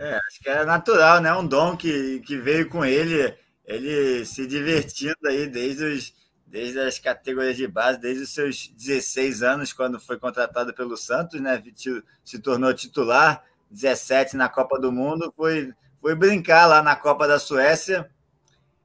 É, 0.00 0.14
acho 0.14 0.40
que 0.42 0.48
é 0.48 0.64
natural, 0.64 1.20
né? 1.20 1.32
Um 1.34 1.46
dom 1.46 1.76
que, 1.76 2.20
que 2.20 2.38
veio 2.38 2.68
com 2.68 2.84
ele 2.84 3.34
ele 3.66 4.24
se 4.24 4.46
divertindo 4.46 5.26
aí 5.26 5.46
desde, 5.46 5.84
os, 5.84 6.14
desde 6.46 6.78
as 6.78 6.98
categorias 6.98 7.56
de 7.56 7.66
base, 7.66 7.98
desde 7.98 8.22
os 8.22 8.32
seus 8.32 8.68
16 8.76 9.42
anos, 9.42 9.72
quando 9.72 9.98
foi 9.98 10.18
contratado 10.18 10.72
pelo 10.72 10.96
Santos, 10.96 11.40
né? 11.40 11.62
Se 12.24 12.38
tornou 12.38 12.72
titular, 12.72 13.44
17 13.70 14.36
na 14.36 14.48
Copa 14.48 14.78
do 14.78 14.92
Mundo, 14.92 15.32
foi, 15.36 15.72
foi 16.00 16.14
brincar 16.14 16.66
lá 16.66 16.82
na 16.82 16.94
Copa 16.94 17.26
da 17.26 17.38
Suécia 17.38 18.08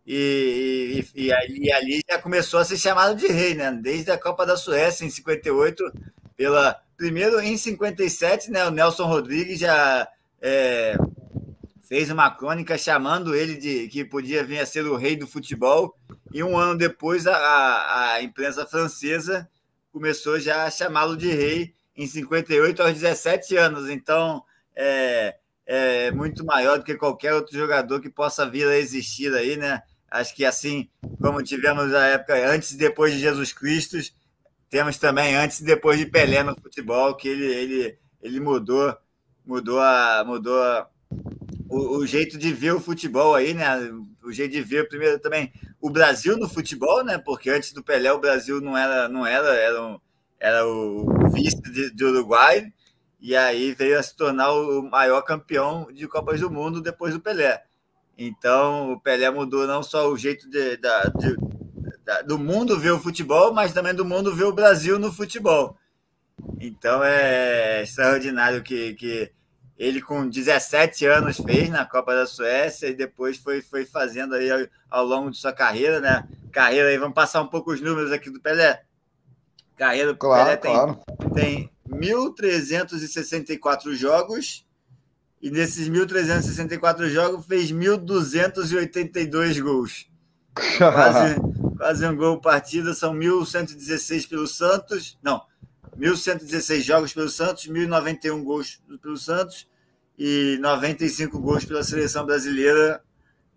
e, 0.05 1.05
e, 1.15 1.27
e, 1.27 1.27
e, 1.27 1.71
ali 1.71 2.01
já 2.09 2.19
começou 2.19 2.59
a 2.59 2.65
ser 2.65 2.77
chamado 2.77 3.15
de 3.15 3.27
rei, 3.27 3.53
né? 3.53 3.71
Desde 3.71 4.11
a 4.11 4.17
Copa 4.17 4.45
da 4.45 4.57
Suécia, 4.57 5.05
em 5.05 5.09
58, 5.09 5.83
pela. 6.35 6.81
Primeiro, 6.97 7.39
em 7.39 7.57
57, 7.57 8.51
né, 8.51 8.63
o 8.65 8.69
Nelson 8.69 9.05
Rodrigues 9.05 9.59
já 9.59 10.07
é, 10.39 10.95
fez 11.91 12.09
uma 12.09 12.31
crônica 12.31 12.77
chamando 12.77 13.35
ele 13.35 13.57
de 13.57 13.89
que 13.89 14.05
podia 14.05 14.45
vir 14.45 14.59
a 14.59 14.65
ser 14.65 14.85
o 14.85 14.95
rei 14.95 15.17
do 15.17 15.27
futebol, 15.27 15.93
e 16.33 16.41
um 16.41 16.57
ano 16.57 16.77
depois 16.77 17.27
a, 17.27 17.35
a, 17.35 18.13
a 18.13 18.23
imprensa 18.23 18.65
francesa 18.65 19.49
começou 19.91 20.39
já 20.39 20.63
a 20.63 20.71
chamá-lo 20.71 21.17
de 21.17 21.29
rei 21.29 21.75
em 21.93 22.07
58 22.07 22.81
aos 22.81 22.93
17 22.93 23.57
anos. 23.57 23.89
Então, 23.89 24.41
é, 24.73 25.35
é 25.65 26.11
muito 26.11 26.45
maior 26.45 26.77
do 26.77 26.85
que 26.85 26.95
qualquer 26.95 27.33
outro 27.33 27.59
jogador 27.59 27.99
que 27.99 28.09
possa 28.09 28.49
vir 28.49 28.69
a 28.69 28.77
existir 28.77 29.35
aí, 29.35 29.57
né? 29.57 29.83
Acho 30.09 30.33
que 30.33 30.45
assim 30.45 30.89
como 31.21 31.43
tivemos 31.43 31.93
a 31.93 32.05
época 32.05 32.35
antes 32.49 32.71
e 32.71 32.77
depois 32.77 33.11
de 33.11 33.19
Jesus 33.19 33.51
Cristo, 33.51 33.97
temos 34.69 34.97
também 34.97 35.35
antes 35.35 35.59
e 35.59 35.65
depois 35.65 35.99
de 35.99 36.05
Pelé 36.05 36.41
no 36.41 36.55
futebol, 36.55 37.15
que 37.15 37.27
ele, 37.27 37.53
ele, 37.53 37.97
ele 38.21 38.39
mudou, 38.39 38.95
mudou, 39.45 39.81
a, 39.81 40.23
mudou 40.25 40.63
a, 40.63 40.87
o, 41.71 41.99
o, 41.99 42.05
jeito 42.05 42.37
de 42.37 42.51
ver 42.51 42.73
o 42.73 42.81
futebol 42.81 43.33
aí, 43.33 43.53
né? 43.53 43.65
O 44.21 44.31
jeito 44.31 44.51
de 44.51 44.61
ver 44.61 44.89
primeiro 44.89 45.17
também 45.19 45.53
o 45.79 45.89
Brasil 45.89 46.37
no 46.37 46.49
futebol, 46.49 47.03
né? 47.03 47.17
Porque 47.17 47.49
antes 47.49 47.71
do 47.71 47.81
Pelé 47.81 48.11
o 48.11 48.19
Brasil 48.19 48.59
não 48.59 48.77
era, 48.77 49.07
não 49.07 49.25
era, 49.25 49.55
era, 49.55 49.81
um, 49.81 49.99
era 50.37 50.67
o 50.67 51.29
vice 51.31 51.61
de, 51.61 51.89
de 51.95 52.03
Uruguai, 52.03 52.71
e 53.21 53.35
aí 53.35 53.73
veio 53.73 53.97
a 53.97 54.03
se 54.03 54.13
tornar 54.15 54.51
o 54.51 54.81
maior 54.83 55.21
campeão 55.21 55.87
de 55.93 56.07
Copas 56.09 56.41
do 56.41 56.51
Mundo 56.51 56.81
depois 56.81 57.13
do 57.13 57.21
Pelé. 57.21 57.63
Então, 58.17 58.91
o 58.91 58.99
Pelé 58.99 59.29
mudou 59.31 59.65
não 59.65 59.81
só 59.81 60.09
o 60.09 60.17
jeito 60.17 60.49
de, 60.49 60.75
de, 60.75 60.89
de, 61.17 62.23
do 62.27 62.37
mundo 62.37 62.77
ver 62.77 62.91
o 62.91 62.99
futebol, 62.99 63.53
mas 63.53 63.73
também 63.73 63.95
do 63.95 64.03
mundo 64.03 64.35
ver 64.35 64.43
o 64.43 64.53
Brasil 64.53 64.99
no 64.99 65.11
futebol. 65.11 65.77
Então, 66.59 67.01
é 67.01 67.81
extraordinário 67.81 68.61
que, 68.61 68.93
que 68.95 69.31
ele, 69.81 69.99
com 69.99 70.29
17 70.29 71.07
anos, 71.07 71.37
fez 71.37 71.67
na 71.67 71.83
Copa 71.83 72.13
da 72.13 72.27
Suécia 72.27 72.85
e 72.85 72.93
depois 72.93 73.37
foi, 73.37 73.63
foi 73.63 73.83
fazendo 73.83 74.35
aí 74.35 74.51
ao, 74.51 74.59
ao 74.91 75.03
longo 75.03 75.31
de 75.31 75.39
sua 75.39 75.51
carreira, 75.51 75.99
né? 75.99 76.23
Carreira 76.51 76.89
aí, 76.89 76.99
vamos 76.99 77.15
passar 77.15 77.41
um 77.41 77.47
pouco 77.47 77.71
os 77.71 77.81
números 77.81 78.11
aqui 78.11 78.29
do 78.29 78.39
Pelé. 78.39 78.83
Carreira 79.75 80.13
do 80.13 80.19
claro, 80.19 80.43
Pelé 80.43 80.57
tem, 80.57 80.71
claro. 80.71 80.99
tem 81.33 81.71
1.364 81.89 83.95
jogos 83.95 84.67
e 85.41 85.49
nesses 85.49 85.89
1.364 85.89 87.09
jogos 87.09 87.43
fez 87.47 87.71
1.282 87.71 89.63
gols. 89.63 90.07
Quase, 90.77 91.41
quase 91.75 92.05
um 92.05 92.15
gol 92.15 92.39
partida, 92.39 92.93
são 92.93 93.15
1.116 93.15 94.29
pelo 94.29 94.45
Santos. 94.45 95.17
Não, 95.23 95.41
1.116 95.97 96.81
jogos 96.81 97.13
pelo 97.13 97.29
Santos, 97.29 97.67
1.091 97.67 98.43
gols 98.43 98.79
pelo 99.01 99.17
Santos 99.17 99.70
e 100.23 100.59
95 100.59 101.39
gols 101.39 101.65
pela 101.65 101.83
seleção 101.83 102.23
brasileira, 102.23 103.03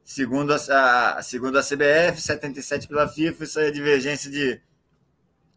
segundo 0.03 0.51
a, 0.55 1.17
a, 1.19 1.23
segundo 1.23 1.59
a 1.59 1.63
CBF, 1.63 2.19
77 2.19 2.89
pela 2.89 3.07
FIFA. 3.07 3.45
Isso 3.45 3.61
é 3.61 3.71
divergência 3.71 4.31
de, 4.31 4.59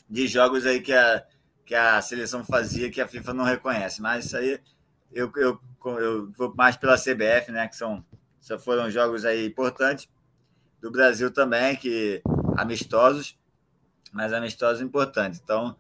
de 0.10 0.28
jogos 0.28 0.66
aí 0.66 0.82
que 0.82 0.92
a, 0.92 1.24
que 1.66 1.74
a 1.74 2.02
seleção 2.02 2.44
fazia 2.44 2.92
que 2.92 3.00
a 3.00 3.08
FIFA 3.08 3.34
não 3.34 3.46
reconhece. 3.46 4.02
Mas 4.02 4.26
isso 4.26 4.36
aí 4.36 4.60
eu, 5.14 5.32
eu, 5.38 5.58
eu 5.98 6.30
vou 6.34 6.54
mais 6.54 6.76
pela 6.76 6.98
CBF, 6.98 7.54
né? 7.54 7.70
Que 7.70 7.78
são, 7.78 8.04
só 8.42 8.60
foram 8.60 8.92
jogos 8.92 9.24
aí 9.24 9.46
importantes. 9.46 10.10
Do 10.82 10.92
Brasil 10.92 11.32
também, 11.32 11.78
que 11.78 12.22
amistosos, 12.58 13.40
mas 14.12 14.34
amistosos 14.34 14.82
importantes. 14.82 15.40
Então, 15.42 15.74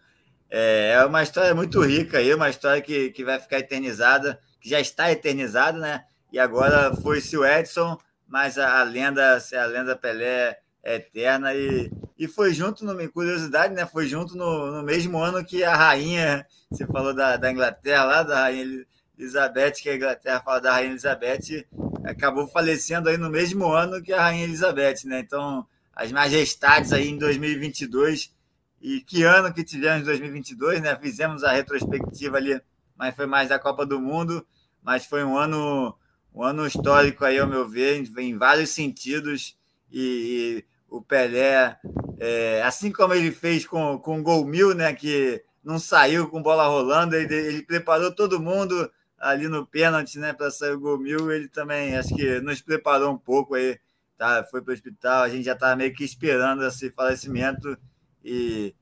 é, 0.49 0.91
é 0.91 1.05
uma 1.05 1.21
história 1.21 1.53
muito 1.53 1.81
rica 1.81 2.19
aí, 2.19 2.33
uma 2.33 2.49
história 2.49 2.81
que, 2.81 3.11
que 3.11 3.25
vai 3.25 3.37
ficar 3.37 3.59
eternizada, 3.59 4.41
que 4.59 4.69
já 4.69 4.79
está 4.79 5.11
eternizada, 5.11 5.77
né? 5.77 6.03
E 6.31 6.39
agora 6.39 6.95
foi-se 6.95 7.37
o 7.37 7.45
Edson, 7.45 7.97
mas 8.27 8.57
a, 8.57 8.79
a, 8.79 8.83
lenda, 8.83 9.37
a 9.37 9.65
lenda 9.65 9.95
Pelé 9.95 10.59
é 10.83 10.95
eterna 10.95 11.53
e, 11.53 11.91
e 12.17 12.27
foi 12.27 12.53
junto, 12.53 12.85
no, 12.85 13.11
curiosidade, 13.11 13.73
né? 13.73 13.85
Foi 13.85 14.07
junto 14.07 14.35
no, 14.35 14.71
no 14.71 14.83
mesmo 14.83 15.17
ano 15.17 15.43
que 15.43 15.63
a 15.63 15.75
rainha, 15.75 16.45
você 16.69 16.85
falou 16.85 17.13
da, 17.13 17.37
da 17.37 17.51
Inglaterra 17.51 18.03
lá, 18.03 18.23
da 18.23 18.41
rainha 18.41 18.85
Elizabeth, 19.17 19.73
que 19.81 19.89
a 19.89 19.95
Inglaterra 19.95 20.41
fala 20.41 20.61
da 20.61 20.71
Rainha 20.73 20.91
Elizabeth, 20.91 21.65
acabou 22.03 22.47
falecendo 22.47 23.09
aí 23.09 23.17
no 23.17 23.29
mesmo 23.29 23.71
ano 23.71 24.01
que 24.01 24.13
a 24.13 24.21
Rainha 24.21 24.43
Elizabeth, 24.43 25.05
né? 25.05 25.19
Então, 25.19 25.65
as 25.93 26.11
majestades 26.11 26.93
aí 26.93 27.09
em 27.09 27.17
2022, 27.17 28.31
e 28.79 29.01
que 29.01 29.23
ano 29.23 29.51
que 29.51 29.63
tivemos 29.63 30.01
em 30.01 30.05
2022, 30.05 30.81
né? 30.81 30.95
Fizemos 31.01 31.43
a 31.43 31.51
retrospectiva 31.51 32.37
ali, 32.37 32.61
mas 32.97 33.15
foi 33.15 33.25
mais 33.25 33.49
da 33.49 33.59
Copa 33.59 33.85
do 33.85 33.99
Mundo, 33.99 34.45
mas 34.81 35.05
foi 35.05 35.23
um 35.23 35.37
ano, 35.37 35.95
um 36.33 36.43
ano 36.43 36.65
histórico 36.65 37.25
aí, 37.25 37.39
ao 37.39 37.47
meu 37.47 37.67
ver, 37.67 38.03
em 38.17 38.37
vários 38.37 38.71
sentidos, 38.71 39.57
e, 39.91 40.63
e 40.63 40.65
o 40.89 41.01
Pelé, 41.01 41.77
é, 42.19 42.61
assim 42.63 42.91
como 42.91 43.13
ele 43.13 43.31
fez 43.31 43.65
com, 43.65 43.97
com 43.99 44.19
o 44.19 44.23
Gol 44.23 44.45
Mil, 44.45 44.73
né? 44.73 44.93
Que 44.93 45.43
não 45.67 45.77
saiu 45.77 46.29
com 46.29 46.41
bola 46.41 46.65
rolando, 46.65 47.13
ele, 47.13 47.35
ele 47.35 47.61
preparou 47.61 48.09
todo 48.09 48.39
mundo 48.39 48.89
ali 49.19 49.49
no 49.49 49.65
pênalti, 49.65 50.17
né, 50.17 50.31
para 50.31 50.49
sair 50.49 50.71
o 50.71 50.79
gol 50.79 50.97
mil, 50.97 51.29
ele 51.29 51.49
também 51.49 51.97
acho 51.97 52.15
que 52.15 52.39
nos 52.39 52.61
preparou 52.61 53.11
um 53.11 53.17
pouco 53.17 53.55
aí, 53.55 53.77
tá? 54.17 54.45
Foi 54.49 54.61
para 54.61 54.71
o 54.71 54.73
hospital, 54.73 55.23
a 55.23 55.29
gente 55.29 55.43
já 55.43 55.53
estava 55.53 55.75
meio 55.75 55.93
que 55.93 56.05
esperando 56.05 56.65
esse 56.65 56.89
falecimento 56.91 57.77
e, 58.23 58.73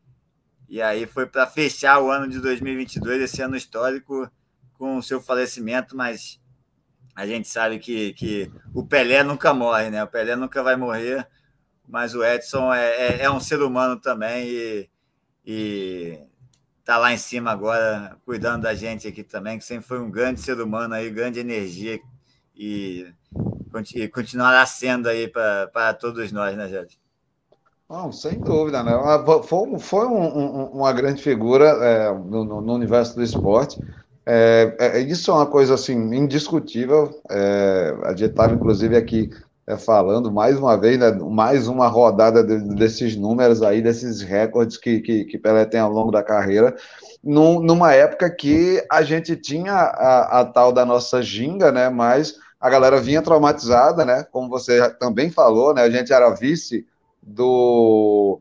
e 0.75 0.81
aí 0.81 1.05
foi 1.05 1.25
para 1.25 1.47
fechar 1.47 2.01
o 2.01 2.11
ano 2.11 2.27
de 2.27 2.37
2022, 2.41 3.21
esse 3.21 3.41
ano 3.41 3.55
histórico, 3.55 4.29
com 4.73 4.97
o 4.97 5.01
seu 5.01 5.21
falecimento, 5.21 5.95
mas 5.95 6.37
a 7.15 7.25
gente 7.25 7.47
sabe 7.47 7.79
que, 7.79 8.11
que 8.11 8.51
o 8.73 8.85
Pelé 8.85 9.23
nunca 9.23 9.53
morre, 9.53 9.89
né? 9.89 10.03
O 10.03 10.07
Pelé 10.07 10.35
nunca 10.35 10.61
vai 10.61 10.75
morrer, 10.75 11.25
mas 11.87 12.13
o 12.13 12.25
Edson 12.25 12.73
é, 12.73 12.89
é, 12.89 13.21
é 13.21 13.31
um 13.31 13.39
ser 13.39 13.61
humano 13.61 13.95
também 14.01 14.49
e, 14.49 14.89
e 15.45 16.19
está 16.81 16.97
lá 16.97 17.13
em 17.13 17.17
cima 17.17 17.51
agora, 17.51 18.17
cuidando 18.25 18.63
da 18.63 18.73
gente 18.73 19.07
aqui 19.07 19.23
também, 19.23 19.57
que 19.57 19.63
sempre 19.63 19.87
foi 19.87 20.01
um 20.01 20.11
grande 20.11 20.41
ser 20.41 20.59
humano 20.59 20.93
aí, 20.93 21.09
grande 21.09 21.39
energia 21.39 22.01
e, 22.53 23.13
e 23.93 24.09
continuará 24.09 24.65
sendo 24.65 25.07
aí 25.07 25.29
para 25.29 25.93
todos 25.93 26.33
nós, 26.33 26.53
né, 26.57 26.67
Jorge? 26.67 27.04
Não, 27.89 28.11
sem 28.11 28.39
dúvida, 28.39 28.83
né? 28.83 28.91
Foi, 29.43 29.77
foi 29.79 30.07
um, 30.07 30.23
um, 30.23 30.65
uma 30.73 30.91
grande 30.91 31.21
figura 31.21 31.65
é, 31.65 32.11
no, 32.11 32.43
no, 32.43 32.73
universo 32.73 33.15
do 33.15 33.21
esporte. 33.21 33.79
É, 34.25 34.75
é, 34.79 34.99
isso 35.01 35.29
é 35.29 35.33
uma 35.35 35.45
coisa 35.45 35.75
assim 35.75 35.93
indiscutível. 36.15 37.21
É, 37.29 37.95
a 38.03 38.09
gente 38.09 38.31
estava 38.31 38.53
inclusive 38.53 38.97
aqui 38.97 39.29
é, 39.67 39.77
falando 39.77 40.31
mais 40.31 40.57
uma 40.57 40.75
vez, 40.75 40.97
né, 40.97 41.11
mais 41.11 41.67
uma 41.67 41.87
rodada 41.87 42.43
de, 42.43 42.75
desses 42.75 43.15
números 43.15 43.61
aí, 43.61 43.81
desses 43.81 44.21
recordes 44.21 44.77
que, 44.77 44.99
que, 44.99 45.25
que, 45.25 45.37
Pelé 45.37 45.65
tem 45.65 45.79
ao 45.79 45.91
longo 45.91 46.11
da 46.11 46.23
carreira, 46.23 46.75
num, 47.23 47.59
numa 47.59 47.93
época 47.93 48.29
que 48.29 48.83
a 48.91 49.01
gente 49.01 49.35
tinha 49.35 49.73
a, 49.73 50.41
a, 50.41 50.45
tal 50.45 50.71
da 50.71 50.85
nossa 50.85 51.21
ginga, 51.21 51.71
né, 51.71 51.89
mas 51.89 52.35
a 52.59 52.69
galera 52.69 53.01
vinha 53.01 53.23
traumatizada, 53.23 54.05
né, 54.05 54.23
como 54.31 54.49
você 54.49 54.87
também 54.99 55.31
falou, 55.31 55.73
né, 55.73 55.81
a 55.81 55.89
gente 55.89 56.13
era 56.13 56.29
vice 56.29 56.85
do, 57.25 58.39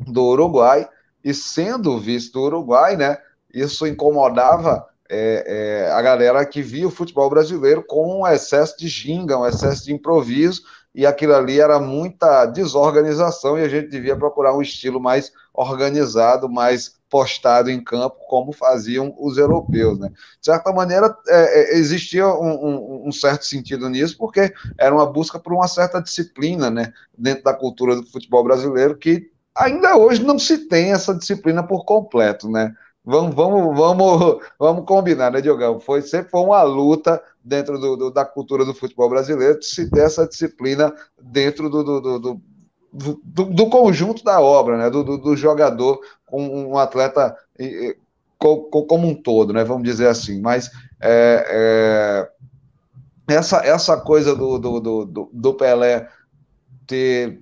do 0.00 0.24
Uruguai, 0.24 0.88
e 1.22 1.32
sendo 1.32 1.98
vice 1.98 2.32
do 2.32 2.42
Uruguai, 2.42 2.96
né, 2.96 3.18
isso 3.54 3.86
incomodava 3.86 4.86
é, 5.08 5.44
é, 5.86 5.92
a 5.92 6.02
galera 6.02 6.44
que 6.44 6.62
via 6.62 6.86
o 6.86 6.90
futebol 6.90 7.28
brasileiro 7.30 7.82
com 7.82 8.20
um 8.20 8.26
excesso 8.26 8.76
de 8.78 8.88
ginga, 8.88 9.38
um 9.38 9.46
excesso 9.46 9.84
de 9.84 9.92
improviso, 9.92 10.62
e 10.94 11.06
aquilo 11.06 11.34
ali 11.34 11.60
era 11.60 11.78
muita 11.78 12.46
desorganização, 12.46 13.58
e 13.58 13.62
a 13.62 13.68
gente 13.68 13.88
devia 13.88 14.16
procurar 14.16 14.56
um 14.56 14.62
estilo 14.62 15.00
mais 15.00 15.32
organizado, 15.54 16.48
mais 16.48 16.99
postado 17.10 17.68
em 17.68 17.82
campo, 17.82 18.16
como 18.28 18.52
faziam 18.52 19.12
os 19.18 19.36
europeus. 19.36 19.98
Né? 19.98 20.08
De 20.08 20.46
certa 20.46 20.72
maneira, 20.72 21.14
é, 21.28 21.74
é 21.74 21.78
existia 21.78 22.26
um, 22.26 22.52
um, 22.52 23.08
um, 23.08 23.12
certo 23.12 23.44
sentido 23.44 23.88
nisso, 23.88 24.16
porque 24.16 24.54
era 24.78 24.94
uma 24.94 25.04
busca 25.04 25.38
por 25.38 25.52
uma 25.52 25.66
certa 25.66 26.00
disciplina 26.00 26.70
né, 26.70 26.92
dentro 27.18 27.42
da 27.42 27.52
cultura 27.52 27.96
do 27.96 28.06
futebol 28.06 28.44
brasileiro, 28.44 28.96
que 28.96 29.28
ainda 29.54 29.96
hoje 29.96 30.22
não 30.22 30.38
se 30.38 30.68
tem 30.68 30.92
essa 30.92 31.12
disciplina 31.12 31.66
por 31.66 31.84
completo. 31.84 32.48
Né? 32.48 32.72
Vamos, 33.04 33.34
vamos, 33.34 33.76
vamos, 33.76 34.42
vamos 34.58 34.84
combinar, 34.86 35.32
né, 35.32 35.40
Diogão? 35.40 35.80
Foi, 35.80 36.02
sempre 36.02 36.30
foi 36.30 36.42
uma 36.42 36.62
luta 36.62 37.20
dentro 37.42 37.78
do, 37.78 37.96
do, 37.96 38.10
da 38.10 38.24
cultura 38.24 38.64
do 38.64 38.74
futebol 38.74 39.08
brasileiro 39.08 39.60
se 39.62 39.90
ter 39.90 40.02
essa 40.02 40.28
disciplina 40.28 40.94
dentro 41.20 41.68
do, 41.68 41.82
do, 41.82 42.18
do, 42.18 42.40
do 42.92 43.70
conjunto 43.70 44.24
da 44.24 44.40
obra, 44.40 44.76
né? 44.76 44.90
Do, 44.90 45.16
do, 45.16 45.36
jogador 45.36 46.00
com 46.26 46.70
um 46.70 46.78
atleta 46.78 47.36
como 48.38 49.08
um 49.08 49.14
todo, 49.14 49.52
né? 49.52 49.64
Vamos 49.64 49.84
dizer 49.84 50.08
assim. 50.08 50.40
Mas 50.40 50.70
é, 51.00 52.28
é, 53.28 53.34
essa, 53.34 53.64
essa 53.64 53.96
coisa 53.96 54.34
do, 54.34 54.58
do, 54.58 54.80
do, 54.80 55.30
do 55.32 55.54
Pelé 55.54 56.08
ter 56.86 57.40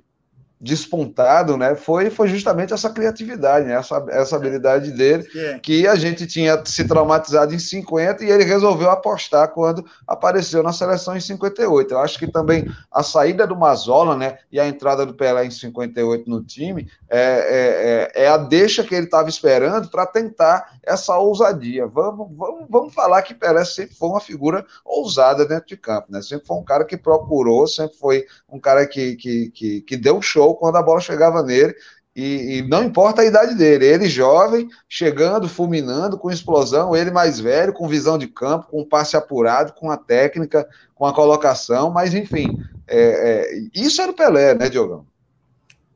despontado, 0.60 1.56
né, 1.56 1.76
foi, 1.76 2.10
foi 2.10 2.26
justamente 2.26 2.72
essa 2.72 2.90
criatividade, 2.90 3.66
né, 3.66 3.74
essa, 3.74 4.04
essa 4.08 4.34
habilidade 4.34 4.90
dele, 4.90 5.22
que 5.62 5.86
a 5.86 5.94
gente 5.94 6.26
tinha 6.26 6.60
se 6.64 6.84
traumatizado 6.84 7.54
em 7.54 7.58
50 7.60 8.24
e 8.24 8.30
ele 8.30 8.42
resolveu 8.42 8.90
apostar 8.90 9.48
quando 9.48 9.84
apareceu 10.06 10.60
na 10.62 10.72
seleção 10.72 11.16
em 11.16 11.20
58. 11.20 11.92
Eu 11.92 12.00
acho 12.00 12.18
que 12.18 12.26
também 12.26 12.68
a 12.90 13.04
saída 13.04 13.46
do 13.46 13.54
Mazola, 13.54 14.16
né, 14.16 14.38
e 14.50 14.58
a 14.58 14.66
entrada 14.66 15.06
do 15.06 15.14
Pelé 15.14 15.46
em 15.46 15.50
58 15.50 16.28
no 16.28 16.42
time 16.42 16.90
é, 17.08 18.10
é, 18.16 18.22
é, 18.22 18.24
é 18.24 18.28
a 18.28 18.36
deixa 18.36 18.82
que 18.82 18.94
ele 18.94 19.04
estava 19.04 19.28
esperando 19.28 19.88
para 19.88 20.06
tentar 20.06 20.78
essa 20.82 21.16
ousadia. 21.16 21.86
Vamos, 21.86 22.28
vamos, 22.36 22.66
vamos 22.68 22.94
falar 22.94 23.22
que 23.22 23.34
Pelé 23.34 23.64
sempre 23.64 23.94
foi 23.94 24.08
uma 24.08 24.20
figura 24.20 24.66
ousada 24.84 25.46
dentro 25.46 25.68
de 25.68 25.76
campo, 25.76 26.08
né, 26.10 26.20
sempre 26.20 26.46
foi 26.48 26.56
um 26.56 26.64
cara 26.64 26.84
que 26.84 26.96
procurou, 26.96 27.68
sempre 27.68 27.96
foi 27.96 28.26
um 28.50 28.58
cara 28.58 28.84
que, 28.86 29.14
que, 29.14 29.50
que, 29.50 29.80
que 29.82 29.96
deu 29.96 30.20
show 30.20 30.47
quando 30.54 30.76
a 30.76 30.82
bola 30.82 31.00
chegava 31.00 31.42
nele. 31.42 31.74
E, 32.16 32.58
e, 32.58 32.62
não 32.62 32.82
importa 32.82 33.22
a 33.22 33.24
idade 33.24 33.54
dele, 33.54 33.86
ele 33.86 34.08
jovem, 34.08 34.68
chegando, 34.88 35.48
fulminando, 35.48 36.18
com 36.18 36.32
explosão, 36.32 36.96
ele 36.96 37.12
mais 37.12 37.38
velho, 37.38 37.72
com 37.72 37.86
visão 37.86 38.18
de 38.18 38.26
campo, 38.26 38.66
com 38.66 38.84
passe 38.84 39.16
apurado, 39.16 39.72
com 39.74 39.88
a 39.88 39.96
técnica, 39.96 40.68
com 40.96 41.06
a 41.06 41.14
colocação, 41.14 41.90
mas 41.90 42.14
enfim, 42.14 42.58
é, 42.88 42.98
é, 42.98 43.68
isso 43.72 44.02
era 44.02 44.10
o 44.10 44.14
Pelé, 44.14 44.52
né, 44.54 44.68
Diogão? 44.68 45.06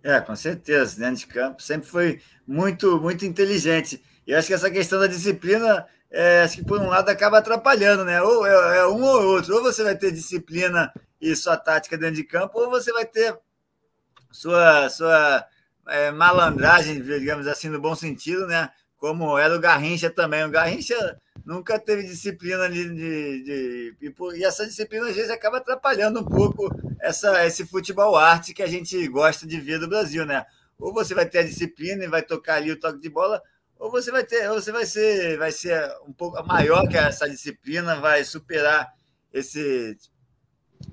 É, 0.03 0.21
com 0.21 0.37
certeza, 0.37 0.99
dentro 0.99 1.17
de 1.17 1.27
campo 1.27 1.63
sempre 1.63 1.89
foi 1.89 2.21
muito, 2.47 3.01
muito 3.01 3.25
inteligente. 3.25 4.03
E 4.27 4.35
acho 4.35 4.49
que 4.49 4.55
essa 4.55 4.71
questão 4.71 5.01
da 5.01 5.07
disciplina, 5.07 5.87
é, 6.11 6.43
acho 6.43 6.57
que 6.57 6.65
por 6.65 6.79
um 6.79 6.89
lado 6.89 7.09
acaba 7.09 7.39
atrapalhando, 7.39 8.05
né? 8.05 8.21
Ou 8.23 8.47
é, 8.47 8.79
é 8.79 8.87
um 8.87 9.03
ou 9.03 9.23
outro, 9.35 9.57
ou 9.57 9.63
você 9.63 9.83
vai 9.83 9.97
ter 9.97 10.13
disciplina 10.13 10.93
e 11.21 11.35
sua 11.35 11.57
tática 11.57 11.97
dentro 11.97 12.17
de 12.17 12.25
campo, 12.25 12.61
ou 12.61 12.71
você 12.71 12.93
vai 12.93 13.05
ter 13.05 13.37
sua, 14.33 14.89
sua 14.89 15.47
é, 15.89 16.11
malandragem, 16.11 17.01
digamos 17.01 17.47
assim, 17.47 17.69
no 17.69 17.81
bom 17.81 17.95
sentido, 17.95 18.47
né? 18.47 18.71
Como 18.97 19.37
era 19.37 19.55
o 19.55 19.61
Garrincha 19.61 20.11
também. 20.11 20.45
O 20.45 20.51
Garrincha 20.51 21.19
nunca 21.45 21.79
teve 21.79 22.05
disciplina 22.05 22.69
de. 22.69 22.89
de, 22.89 23.43
de 23.43 23.97
e, 24.01 24.15
e, 24.39 24.45
essa 24.45 24.67
disciplina, 24.67 25.09
às 25.09 25.17
vezes, 25.17 25.31
acaba 25.31 25.59
atrapalhando 25.59 26.21
um 26.21 26.25
pouco 26.25 26.69
essa, 27.01 27.45
esse 27.45 27.67
futebol 27.67 28.17
arte 28.17 28.55
que 28.55 28.63
a 28.63 28.67
gente 28.67 29.07
gosta 29.09 29.47
de 29.47 29.61
ver 29.61 29.79
do 29.79 29.89
Brasil, 29.89 30.25
né? 30.25 30.45
Ou 30.79 30.93
você 30.93 31.15
vai 31.15 31.27
ter 31.27 31.39
a 31.39 31.45
disciplina 31.45 32.05
e 32.05 32.09
vai 32.09 32.23
tocar 32.23 32.57
ali 32.57 32.71
o 32.71 32.79
toque 32.79 33.01
de 33.01 33.09
bola, 33.09 33.43
ou 33.77 33.91
você 33.91 34.13
vai 34.13 34.25
ter, 34.25 34.49
ou 34.49 34.61
você 34.61 34.71
vai 34.71 34.87
ser, 34.87 35.37
vai 35.37 35.51
ser 35.51 35.93
um 36.07 36.13
pouco 36.13 36.41
maior 36.47 36.89
que 36.89 36.97
essa 36.97 37.29
disciplina, 37.29 37.97
vai 37.97 38.25
superar 38.25 38.93
esse. 39.33 39.97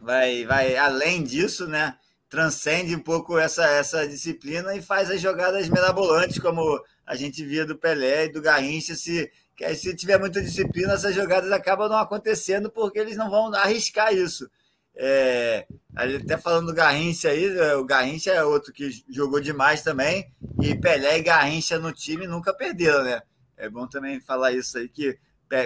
Vai, 0.02 0.46
vai 0.46 0.76
além 0.76 1.24
disso, 1.24 1.68
né? 1.68 1.96
Transcende 2.30 2.96
um 2.96 3.00
pouco 3.00 3.38
essa, 3.38 3.66
essa 3.66 4.08
disciplina 4.08 4.76
e 4.76 4.82
faz 4.82 5.10
as 5.10 5.20
jogadas 5.20 5.68
mirabolantes, 5.68 6.38
como 6.40 6.62
a 7.06 7.16
gente 7.16 7.44
via 7.44 7.66
do 7.66 7.78
Pelé 7.78 8.26
e 8.26 8.32
do 8.32 8.42
Garrincha. 8.42 8.96
Se, 8.96 9.32
se 9.76 9.96
tiver 9.96 10.20
muita 10.20 10.42
disciplina, 10.42 10.94
essas 10.94 11.16
jogadas 11.16 11.52
acabam 11.52 11.90
não 11.90 11.98
acontecendo 11.98 12.70
porque 12.70 13.00
eles 13.00 13.18
não 13.18 13.30
vão 13.30 13.54
arriscar 13.56 14.14
isso. 14.14 14.50
É, 14.96 15.66
até 15.96 16.38
falando 16.38 16.68
do 16.68 16.74
Garrincha 16.74 17.30
aí, 17.30 17.58
o 17.76 17.86
Garrincha 17.86 18.32
é 18.32 18.44
outro 18.44 18.72
que 18.72 18.90
jogou 19.10 19.40
demais 19.40 19.82
também, 19.82 20.32
e 20.62 20.76
Pelé 20.76 21.18
e 21.18 21.24
Garrincha 21.24 21.80
no 21.80 21.92
time 21.92 22.28
nunca 22.28 22.54
perderam, 22.54 23.04
né? 23.04 23.22
É 23.58 23.70
bom 23.70 23.88
também 23.88 24.20
falar 24.20 24.52
isso 24.52 24.78
aí, 24.78 24.88
que 24.88 25.18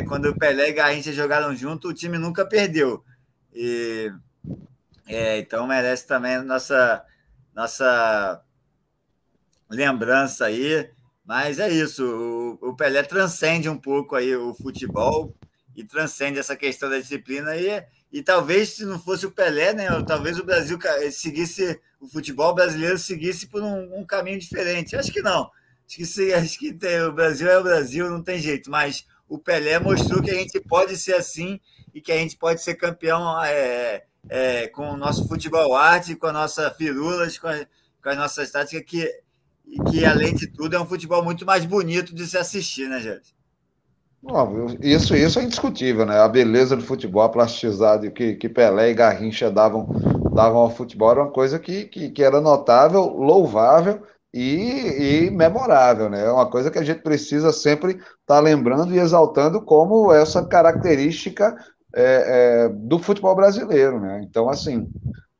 quando 0.08 0.30
o 0.30 0.38
Pelé 0.38 0.70
e 0.70 0.74
Garrincha 0.74 1.12
jogaram 1.12 1.54
junto, 1.56 1.90
o 1.90 1.94
time 1.94 2.18
nunca 2.18 2.46
perdeu. 2.46 3.04
E 3.52 4.12
é, 5.08 5.40
então 5.40 5.68
merece 5.68 6.08
também 6.08 6.42
nossa, 6.44 7.06
nossa 7.54 8.44
lembrança 9.70 10.46
aí. 10.46 10.90
Mas 11.26 11.58
é 11.60 11.70
isso, 11.70 12.04
o, 12.62 12.70
o, 12.70 12.76
Pelé 12.76 13.02
transcende 13.04 13.70
um 13.70 13.78
pouco 13.78 14.16
aí 14.16 14.36
o 14.36 14.54
futebol 14.54 15.34
e 15.74 15.84
transcende 15.84 16.38
essa 16.38 16.56
questão 16.56 16.90
da 16.90 17.00
disciplina 17.00 17.56
e, 17.56 17.82
e 18.12 18.22
talvez 18.22 18.74
se 18.74 18.86
não 18.86 19.00
fosse 19.00 19.26
o 19.26 19.32
Pelé, 19.32 19.74
né, 19.74 19.88
talvez 20.06 20.38
o 20.38 20.44
Brasil 20.44 20.78
seguisse 21.12 21.80
o 22.04 22.08
futebol 22.10 22.54
brasileiro 22.54 22.98
seguisse 22.98 23.48
por 23.48 23.64
um, 23.64 24.00
um 24.00 24.06
caminho 24.06 24.38
diferente. 24.38 24.96
Acho 24.96 25.12
que 25.12 25.22
não. 25.22 25.50
Acho 25.88 25.98
que, 25.98 26.06
se, 26.06 26.34
acho 26.34 26.60
que 26.60 26.74
tem, 26.74 27.02
o 27.02 27.14
Brasil 27.14 27.50
é 27.50 27.58
o 27.58 27.64
Brasil, 27.64 28.10
não 28.10 28.22
tem 28.22 28.40
jeito. 28.40 28.70
Mas 28.70 29.08
o 29.28 29.40
Pelé 29.40 29.80
mostrou 29.80 30.22
que 30.22 30.30
a 30.30 30.36
gente 30.36 30.60
pode 30.60 30.98
ser 30.98 31.14
assim 31.14 31.62
e 31.94 32.02
que 32.02 32.12
a 32.12 32.18
gente 32.18 32.36
pode 32.36 32.62
ser 32.62 32.76
campeão 32.76 33.42
é, 33.46 34.04
é, 34.30 34.68
com 34.68 34.90
o 34.90 34.98
nosso 34.98 35.28
futebol 35.28 35.76
arte, 35.76 36.16
com 36.16 36.28
a 36.28 36.34
nossa 36.34 36.72
firulas, 36.72 37.38
com, 37.38 37.50
com 38.02 38.10
as 38.10 38.18
nossas 38.18 38.52
táticas, 38.52 38.84
que, 38.86 39.10
que, 39.90 40.06
além 40.06 40.34
de 40.34 40.48
tudo, 40.48 40.76
é 40.76 40.80
um 40.80 40.86
futebol 40.86 41.24
muito 41.24 41.46
mais 41.46 41.66
bonito 41.66 42.14
de 42.14 42.26
se 42.26 42.38
assistir, 42.38 42.88
né, 42.88 43.00
gente? 43.00 43.34
Isso, 44.82 45.16
isso 45.16 45.38
é 45.38 45.44
indiscutível, 45.44 46.06
né? 46.06 46.18
A 46.20 46.30
beleza 46.30 46.78
do 46.78 46.84
futebol, 46.84 47.24
a 47.24 47.48
que, 48.16 48.36
que 48.36 48.48
Pelé 48.48 48.92
e 48.92 48.94
Garrincha 48.94 49.52
davam, 49.52 49.86
davam 50.34 50.60
ao 50.60 50.72
futebol 50.72 51.12
era 51.12 51.24
uma 51.24 51.32
coisa 51.32 51.60
que, 51.60 51.86
que, 51.86 52.10
que 52.10 52.24
era 52.24 52.40
notável, 52.40 53.02
louvável 53.02 54.02
e, 54.34 55.26
e, 55.28 55.30
memorável, 55.30 56.10
né? 56.10 56.26
É 56.26 56.32
uma 56.32 56.50
coisa 56.50 56.72
que 56.72 56.80
a 56.80 56.84
gente 56.84 57.02
precisa 57.02 57.52
sempre 57.52 57.92
estar 57.92 58.08
tá 58.26 58.40
lembrando 58.40 58.96
e 58.96 58.98
exaltando 58.98 59.62
como 59.62 60.12
essa 60.14 60.44
característica 60.46 61.56
é, 61.96 62.66
é, 62.66 62.70
do 62.70 62.98
futebol 63.00 63.36
brasileiro, 63.36 64.00
né? 64.00 64.22
Então, 64.24 64.50
assim, 64.50 64.90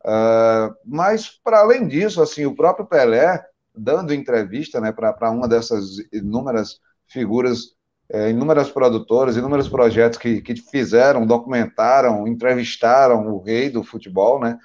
uh, 0.06 0.74
mas 0.86 1.30
para 1.44 1.60
além 1.60 1.88
disso, 1.88 2.22
assim, 2.22 2.46
o 2.46 2.56
próprio 2.56 2.86
Pelé 2.86 3.44
dando 3.76 4.14
entrevista, 4.14 4.80
né, 4.80 4.92
para 4.92 5.32
uma 5.32 5.48
dessas 5.48 5.98
inúmeras 6.12 6.80
figuras, 7.08 7.74
é, 8.12 8.30
inúmeras 8.30 8.70
produtoras, 8.70 9.36
inúmeros 9.36 9.68
projetos 9.68 10.20
que, 10.20 10.42
que 10.42 10.56
fizeram, 10.56 11.26
documentaram, 11.26 12.28
entrevistaram 12.28 13.28
o 13.34 13.42
rei 13.42 13.70
do 13.70 13.84
futebol, 13.84 14.40
né? 14.40 14.60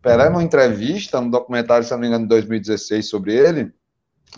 Pelé, 0.00 0.30
numa 0.30 0.42
entrevista, 0.42 1.20
no 1.20 1.30
documentário, 1.30 1.84
se 1.84 1.90
não 1.90 1.98
me 1.98 2.06
engano, 2.06 2.24
de 2.24 2.28
2016 2.28 3.08
sobre 3.08 3.34
ele, 3.34 3.72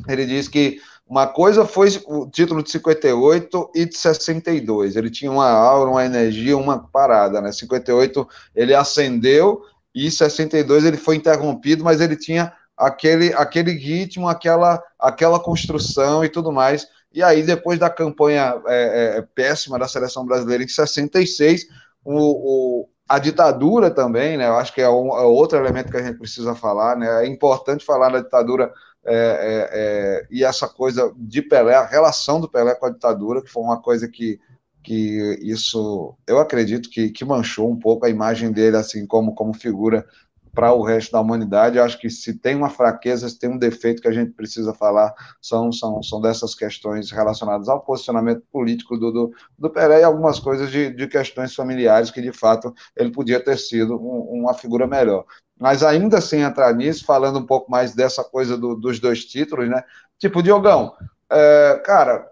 ele 0.08 0.26
diz 0.26 0.48
que 0.48 0.80
uma 1.08 1.26
coisa 1.26 1.64
foi 1.64 1.88
o 2.06 2.28
título 2.28 2.62
de 2.62 2.70
58 2.70 3.70
e 3.74 3.86
de 3.86 3.96
62. 3.96 4.94
Ele 4.94 5.10
tinha 5.10 5.32
uma 5.32 5.48
aura, 5.48 5.90
uma 5.90 6.04
energia, 6.04 6.56
uma 6.56 6.86
parada, 6.86 7.40
né? 7.40 7.50
58 7.50 8.28
ele 8.54 8.74
acendeu 8.74 9.62
e 9.94 10.10
62 10.10 10.84
ele 10.84 10.98
foi 10.98 11.16
interrompido, 11.16 11.82
mas 11.82 12.02
ele 12.02 12.14
tinha 12.14 12.52
aquele, 12.76 13.32
aquele 13.32 13.72
ritmo, 13.72 14.28
aquela, 14.28 14.82
aquela 14.98 15.40
construção 15.40 16.22
e 16.22 16.28
tudo 16.28 16.52
mais. 16.52 16.86
E 17.12 17.22
aí, 17.22 17.42
depois 17.42 17.78
da 17.78 17.88
campanha 17.88 18.60
é, 18.66 19.16
é, 19.16 19.22
péssima 19.34 19.78
da 19.78 19.88
seleção 19.88 20.26
brasileira 20.26 20.62
em 20.62 20.68
66, 20.68 21.66
o, 22.04 22.82
o, 22.82 22.88
a 23.08 23.18
ditadura 23.18 23.90
também, 23.90 24.36
né? 24.36 24.46
Eu 24.46 24.56
acho 24.56 24.74
que 24.74 24.82
é, 24.82 24.88
um, 24.90 25.08
é 25.16 25.22
outro 25.22 25.58
elemento 25.58 25.90
que 25.90 25.96
a 25.96 26.02
gente 26.02 26.18
precisa 26.18 26.54
falar, 26.54 26.96
né? 26.96 27.24
É 27.24 27.26
importante 27.26 27.84
falar 27.84 28.10
da 28.10 28.20
ditadura 28.20 28.70
é, 29.08 29.14
é, 29.14 29.68
é, 29.72 30.26
e 30.30 30.44
essa 30.44 30.68
coisa 30.68 31.12
de 31.16 31.40
Pelé, 31.42 31.74
a 31.74 31.86
relação 31.86 32.40
do 32.40 32.48
Pelé 32.48 32.74
com 32.74 32.86
a 32.86 32.90
ditadura, 32.90 33.42
que 33.42 33.50
foi 33.50 33.62
uma 33.62 33.80
coisa 33.80 34.06
que, 34.06 34.38
que 34.82 35.38
isso, 35.42 36.14
eu 36.26 36.38
acredito 36.38 36.90
que, 36.90 37.10
que 37.10 37.24
manchou 37.24 37.70
um 37.70 37.78
pouco 37.78 38.04
a 38.04 38.10
imagem 38.10 38.52
dele, 38.52 38.76
assim, 38.76 39.06
como, 39.06 39.34
como 39.34 39.54
figura 39.54 40.06
para 40.54 40.72
o 40.72 40.82
resto 40.82 41.12
da 41.12 41.20
humanidade. 41.20 41.78
Acho 41.78 41.98
que 41.98 42.10
se 42.10 42.34
tem 42.34 42.54
uma 42.54 42.70
fraqueza, 42.70 43.28
se 43.28 43.38
tem 43.38 43.50
um 43.50 43.58
defeito 43.58 44.02
que 44.02 44.08
a 44.08 44.12
gente 44.12 44.32
precisa 44.32 44.72
falar, 44.74 45.14
são, 45.40 45.70
são, 45.72 46.02
são 46.02 46.20
dessas 46.20 46.54
questões 46.54 47.10
relacionadas 47.10 47.68
ao 47.68 47.80
posicionamento 47.80 48.42
político 48.50 48.96
do, 48.96 49.10
do, 49.10 49.34
do 49.58 49.70
Pelé 49.70 50.00
e 50.00 50.04
algumas 50.04 50.38
coisas 50.38 50.70
de, 50.70 50.90
de 50.90 51.06
questões 51.06 51.54
familiares 51.54 52.10
que, 52.10 52.20
de 52.20 52.32
fato, 52.32 52.74
ele 52.96 53.10
podia 53.10 53.42
ter 53.42 53.58
sido 53.58 53.96
um, 53.96 54.40
uma 54.40 54.54
figura 54.54 54.86
melhor. 54.86 55.24
Mas 55.60 55.82
ainda 55.82 56.20
sem 56.20 56.42
entrar 56.42 56.72
nisso, 56.74 57.04
falando 57.04 57.38
um 57.38 57.46
pouco 57.46 57.70
mais 57.70 57.94
dessa 57.94 58.22
coisa 58.22 58.56
do, 58.56 58.74
dos 58.74 59.00
dois 59.00 59.24
títulos, 59.24 59.68
né? 59.68 59.82
Tipo, 60.18 60.42
Diogão, 60.42 60.94
é, 61.30 61.82
cara, 61.84 62.26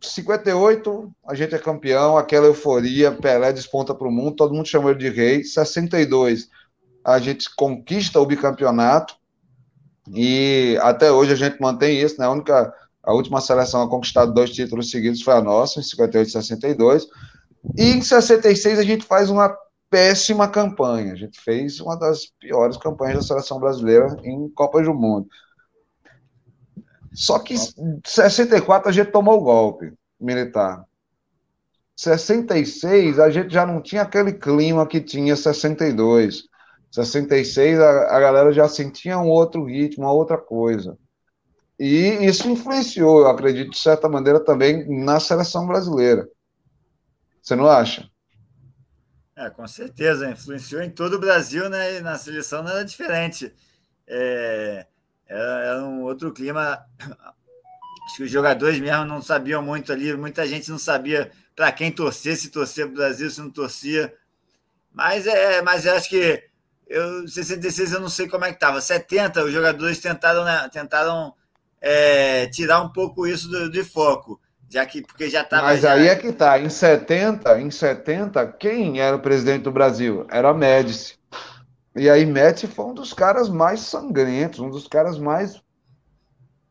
58, 0.00 1.10
a 1.26 1.34
gente 1.34 1.54
é 1.54 1.58
campeão, 1.58 2.16
aquela 2.16 2.46
euforia, 2.46 3.10
Pelé 3.12 3.52
desponta 3.52 3.94
para 3.94 4.06
o 4.06 4.12
mundo, 4.12 4.36
todo 4.36 4.54
mundo 4.54 4.68
chama 4.68 4.90
ele 4.90 4.98
de 4.98 5.08
rei. 5.08 5.42
62, 5.42 6.48
a 7.08 7.18
gente 7.18 7.48
conquista 7.54 8.20
o 8.20 8.26
bicampeonato 8.26 9.16
e 10.12 10.78
até 10.82 11.10
hoje 11.10 11.32
a 11.32 11.36
gente 11.36 11.58
mantém 11.58 11.98
isso, 12.00 12.20
né? 12.20 12.26
A 12.26 12.30
única, 12.30 12.74
a 13.02 13.12
última 13.14 13.40
seleção 13.40 13.82
a 13.82 13.88
conquistar 13.88 14.26
dois 14.26 14.50
títulos 14.50 14.90
seguidos 14.90 15.22
foi 15.22 15.32
a 15.32 15.40
nossa, 15.40 15.80
em 15.80 15.82
58 15.82 16.28
e 16.28 16.32
62. 16.32 17.06
E 17.78 17.84
em 17.92 18.02
66 18.02 18.78
a 18.78 18.82
gente 18.82 19.06
faz 19.06 19.30
uma 19.30 19.56
péssima 19.88 20.46
campanha. 20.48 21.14
A 21.14 21.16
gente 21.16 21.40
fez 21.40 21.80
uma 21.80 21.96
das 21.96 22.26
piores 22.38 22.76
campanhas 22.76 23.16
da 23.16 23.22
seleção 23.22 23.58
brasileira 23.58 24.14
em 24.22 24.46
Copas 24.50 24.84
do 24.84 24.92
Mundo. 24.92 25.28
Só 27.14 27.38
que 27.38 27.54
em 27.54 28.00
64 28.04 28.86
a 28.86 28.92
gente 28.92 29.10
tomou 29.10 29.38
o 29.38 29.44
golpe 29.44 29.94
militar. 30.20 30.84
66 31.96 33.18
a 33.18 33.30
gente 33.30 33.52
já 33.52 33.66
não 33.66 33.80
tinha 33.80 34.02
aquele 34.02 34.34
clima 34.34 34.86
que 34.86 35.00
tinha 35.00 35.34
62. 35.34 36.48
66 36.90 37.78
a, 37.80 38.16
a 38.16 38.20
galera 38.20 38.52
já 38.52 38.68
sentia 38.68 39.18
um 39.18 39.28
outro 39.28 39.64
ritmo, 39.64 40.04
uma 40.04 40.12
outra 40.12 40.38
coisa. 40.38 40.96
E 41.78 42.26
isso 42.26 42.48
influenciou, 42.48 43.20
eu 43.20 43.28
acredito, 43.28 43.70
de 43.70 43.78
certa 43.78 44.08
maneira, 44.08 44.40
também 44.40 44.88
na 45.04 45.20
seleção 45.20 45.66
brasileira. 45.66 46.28
Você 47.40 47.54
não 47.54 47.68
acha? 47.68 48.10
É, 49.36 49.48
com 49.50 49.66
certeza, 49.68 50.28
influenciou 50.28 50.82
em 50.82 50.90
todo 50.90 51.14
o 51.14 51.20
Brasil, 51.20 51.68
né? 51.70 51.98
E 51.98 52.00
na 52.00 52.18
seleção 52.18 52.62
não 52.62 52.72
era 52.72 52.84
diferente. 52.84 53.54
É, 54.04 54.84
era, 55.26 55.60
era 55.60 55.84
um 55.84 56.02
outro 56.02 56.32
clima. 56.32 56.84
Acho 58.06 58.16
que 58.16 58.22
os 58.24 58.30
jogadores 58.30 58.80
mesmo 58.80 59.04
não 59.04 59.22
sabiam 59.22 59.62
muito 59.62 59.92
ali, 59.92 60.16
muita 60.16 60.46
gente 60.46 60.70
não 60.70 60.78
sabia 60.78 61.30
para 61.54 61.70
quem 61.70 61.92
torcer, 61.92 62.36
se 62.36 62.50
torcer 62.50 62.86
para 62.86 62.92
o 62.92 62.96
Brasil, 62.96 63.30
se 63.30 63.40
não 63.40 63.50
torcia. 63.50 64.12
Mas 64.92 65.26
é, 65.26 65.62
mas 65.62 65.86
acho 65.86 66.08
que 66.08 66.47
eu 66.88 67.28
66 67.28 67.92
eu 67.92 68.00
não 68.00 68.08
sei 68.08 68.28
como 68.28 68.44
é 68.44 68.48
que 68.48 68.54
estava. 68.54 68.80
70 68.80 69.44
os 69.44 69.52
jogadores 69.52 69.98
tentaram, 69.98 70.44
né, 70.44 70.68
tentaram 70.72 71.32
é, 71.80 72.46
tirar 72.46 72.82
um 72.82 72.88
pouco 72.88 73.26
isso 73.26 73.48
do, 73.48 73.70
de 73.70 73.84
foco, 73.84 74.40
já 74.68 74.84
que 74.86 75.02
porque 75.02 75.28
já 75.28 75.42
estava. 75.42 75.64
Mas 75.64 75.82
já... 75.82 75.92
aí 75.92 76.08
é 76.08 76.16
que 76.16 76.32
tá. 76.32 76.58
Em 76.58 76.68
70, 76.68 77.60
em 77.60 77.70
70, 77.70 78.46
quem 78.58 79.00
era 79.00 79.16
o 79.16 79.20
presidente 79.20 79.62
do 79.62 79.72
Brasil? 79.72 80.26
Era 80.30 80.54
Médici. 80.54 81.16
E 81.94 82.08
aí 82.08 82.24
Médici 82.24 82.66
foi 82.66 82.86
um 82.86 82.94
dos 82.94 83.12
caras 83.12 83.48
mais 83.48 83.80
sangrentos, 83.80 84.60
um 84.60 84.70
dos 84.70 84.86
caras 84.86 85.18
mais 85.18 85.60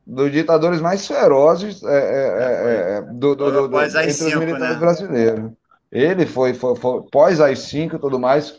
dos 0.08 0.32
ditadores 0.32 0.80
mais 0.80 1.06
ferozes 1.06 1.84
é, 1.84 1.88
é, 1.88 2.96
é, 2.96 2.98
é 2.98 3.02
do, 3.02 3.36
do, 3.36 3.52
do, 3.52 3.68
do 3.68 3.82
entre 3.82 4.10
os 4.10 4.36
militares 4.36 4.76
né? 4.76 4.80
brasileiros. 4.80 5.52
Ele 5.92 6.26
foi, 6.26 6.54
foi, 6.54 6.76
foi 6.76 7.02
pós 7.12 7.42
AI-5 7.42 7.96
e 7.96 8.00
tudo 8.00 8.20
mais. 8.20 8.58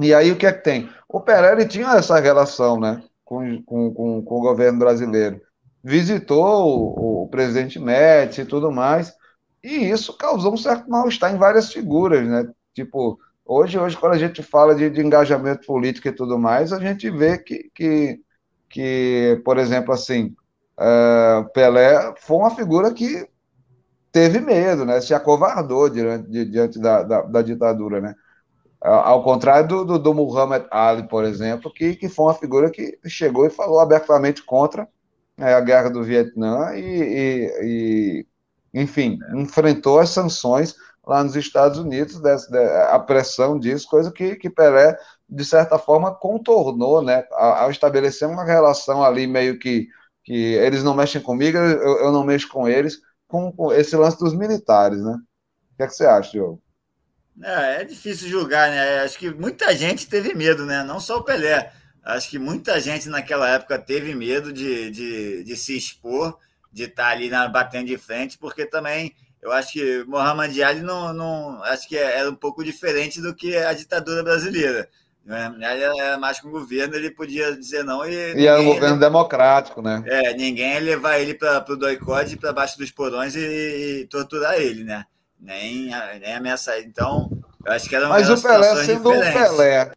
E 0.00 0.14
aí 0.14 0.32
o 0.32 0.36
que 0.36 0.46
é 0.46 0.52
que 0.52 0.64
tem? 0.64 0.88
O 1.08 1.22
ele 1.28 1.66
tinha 1.66 1.94
essa 1.94 2.18
relação 2.18 2.80
né, 2.80 3.02
com, 3.24 3.62
com, 3.62 3.92
com, 3.92 4.22
com 4.22 4.34
o 4.36 4.40
governo 4.40 4.78
brasileiro 4.78 5.40
visitou 5.82 6.94
o, 6.96 7.24
o 7.24 7.28
presidente 7.28 7.78
Médici 7.78 8.42
e 8.42 8.46
tudo 8.46 8.70
mais, 8.70 9.12
e 9.62 9.90
isso 9.90 10.16
causou 10.16 10.54
um 10.54 10.56
certo 10.56 10.88
mal-estar 10.88 11.34
em 11.34 11.38
várias 11.38 11.72
figuras, 11.72 12.26
né? 12.26 12.48
Tipo, 12.74 13.18
hoje, 13.44 13.78
hoje 13.78 13.96
quando 13.96 14.14
a 14.14 14.18
gente 14.18 14.42
fala 14.42 14.74
de, 14.74 14.88
de 14.90 15.00
engajamento 15.00 15.66
político 15.66 16.08
e 16.08 16.12
tudo 16.12 16.38
mais, 16.38 16.72
a 16.72 16.78
gente 16.78 17.10
vê 17.10 17.38
que, 17.38 17.70
que, 17.74 18.20
que 18.68 19.40
por 19.44 19.58
exemplo, 19.58 19.92
assim, 19.92 20.34
uh, 20.78 21.48
Pelé 21.52 22.14
foi 22.18 22.36
uma 22.36 22.54
figura 22.54 22.92
que 22.92 23.28
teve 24.10 24.40
medo, 24.40 24.84
né? 24.84 25.00
Se 25.00 25.14
acovardou 25.14 25.88
diante, 25.88 26.44
diante 26.46 26.78
da, 26.78 27.02
da, 27.02 27.22
da 27.22 27.42
ditadura, 27.42 28.00
né? 28.00 28.14
Ao 28.84 29.22
contrário 29.22 29.68
do, 29.68 29.84
do, 29.84 29.98
do 29.98 30.14
Muhammad 30.14 30.64
Ali, 30.70 31.06
por 31.06 31.24
exemplo, 31.24 31.72
que, 31.72 31.94
que 31.94 32.08
foi 32.08 32.26
uma 32.26 32.34
figura 32.34 32.70
que 32.70 32.98
chegou 33.06 33.46
e 33.46 33.50
falou 33.50 33.78
abertamente 33.78 34.42
contra 34.42 34.88
é, 35.38 35.54
a 35.54 35.60
guerra 35.60 35.88
do 35.88 36.02
Vietnã 36.02 36.74
e, 36.74 36.80
e, 36.80 38.26
e, 38.74 38.80
enfim, 38.80 39.18
enfrentou 39.34 40.00
as 40.00 40.10
sanções 40.10 40.74
lá 41.06 41.22
nos 41.22 41.36
Estados 41.36 41.78
Unidos, 41.78 42.20
dessa, 42.20 42.48
a 42.90 42.98
pressão 42.98 43.58
disso, 43.58 43.88
coisa 43.88 44.10
que, 44.12 44.36
que 44.36 44.48
Pelé, 44.48 44.96
de 45.28 45.44
certa 45.44 45.78
forma, 45.78 46.14
contornou, 46.14 47.02
né, 47.02 47.24
ao 47.32 47.70
estabelecer 47.70 48.28
uma 48.28 48.44
relação 48.44 49.02
ali 49.02 49.26
meio 49.26 49.58
que, 49.58 49.88
que 50.24 50.54
eles 50.54 50.84
não 50.84 50.94
mexem 50.94 51.20
comigo, 51.20 51.58
eu, 51.58 51.98
eu 52.04 52.12
não 52.12 52.24
mexo 52.24 52.48
com 52.48 52.68
eles, 52.68 53.00
com, 53.26 53.50
com, 53.52 53.72
esse 53.72 53.96
lance 53.96 54.18
dos 54.18 54.34
militares, 54.34 55.02
né? 55.02 55.14
O 55.72 55.76
que, 55.76 55.82
é 55.82 55.86
que 55.86 55.94
você 55.94 56.06
acha, 56.06 56.30
Diogo? 56.30 56.61
É, 57.40 57.82
é 57.82 57.84
difícil 57.84 58.28
julgar, 58.28 58.70
né? 58.70 59.00
Acho 59.00 59.18
que 59.18 59.30
muita 59.30 59.74
gente 59.74 60.08
teve 60.08 60.34
medo, 60.34 60.66
né? 60.66 60.82
Não 60.82 60.98
só 60.98 61.18
o 61.18 61.24
Pelé. 61.24 61.72
Acho 62.04 62.28
que 62.28 62.38
muita 62.38 62.80
gente 62.80 63.08
naquela 63.08 63.48
época 63.48 63.78
teve 63.78 64.14
medo 64.14 64.52
de, 64.52 64.90
de, 64.90 65.44
de 65.44 65.56
se 65.56 65.76
expor, 65.76 66.36
de 66.72 66.84
estar 66.84 67.08
ali 67.08 67.30
na, 67.30 67.46
batendo 67.48 67.86
de 67.86 67.96
frente, 67.96 68.36
porque 68.36 68.66
também 68.66 69.14
eu 69.40 69.50
acho 69.52 69.72
que 69.72 70.04
Muhammad 70.04 70.56
Ali 70.60 70.82
não, 70.82 71.12
não 71.12 71.62
acho 71.64 71.88
que 71.88 71.96
era 71.96 72.30
um 72.30 72.34
pouco 72.34 72.62
diferente 72.62 73.20
do 73.20 73.34
que 73.34 73.56
a 73.56 73.72
ditadura 73.72 74.22
brasileira. 74.22 74.88
Né? 75.24 75.52
Ele 75.56 76.00
era 76.00 76.18
mais 76.18 76.40
com 76.40 76.48
o 76.48 76.52
governo, 76.52 76.94
ele 76.94 77.10
podia 77.10 77.56
dizer 77.56 77.84
não. 77.84 78.04
E, 78.04 78.34
e 78.34 78.46
era 78.46 78.60
um 78.60 78.64
governo 78.64 78.98
democrático, 78.98 79.80
né? 79.80 80.02
É, 80.06 80.34
ninguém 80.34 80.74
ia 80.74 80.80
levar 80.80 81.18
ele 81.18 81.34
para 81.34 81.64
o 81.68 81.76
doicode, 81.76 82.36
para 82.36 82.52
baixo 82.52 82.78
dos 82.78 82.90
porões 82.90 83.34
e, 83.36 83.40
e, 84.02 84.06
torturar 84.06 84.54
ele, 84.54 84.84
né? 84.84 85.04
Nem, 85.42 85.90
nem 86.20 86.34
ameaçar. 86.34 86.78
Então, 86.80 87.28
eu 87.66 87.72
acho 87.72 87.88
que 87.88 87.96
era 87.96 88.06
uma 88.06 88.14
Mas 88.14 88.30
o 88.30 88.40
Pelé 88.40 88.84
sendo 88.84 89.10
o 89.10 89.20
Pelé, 89.20 89.92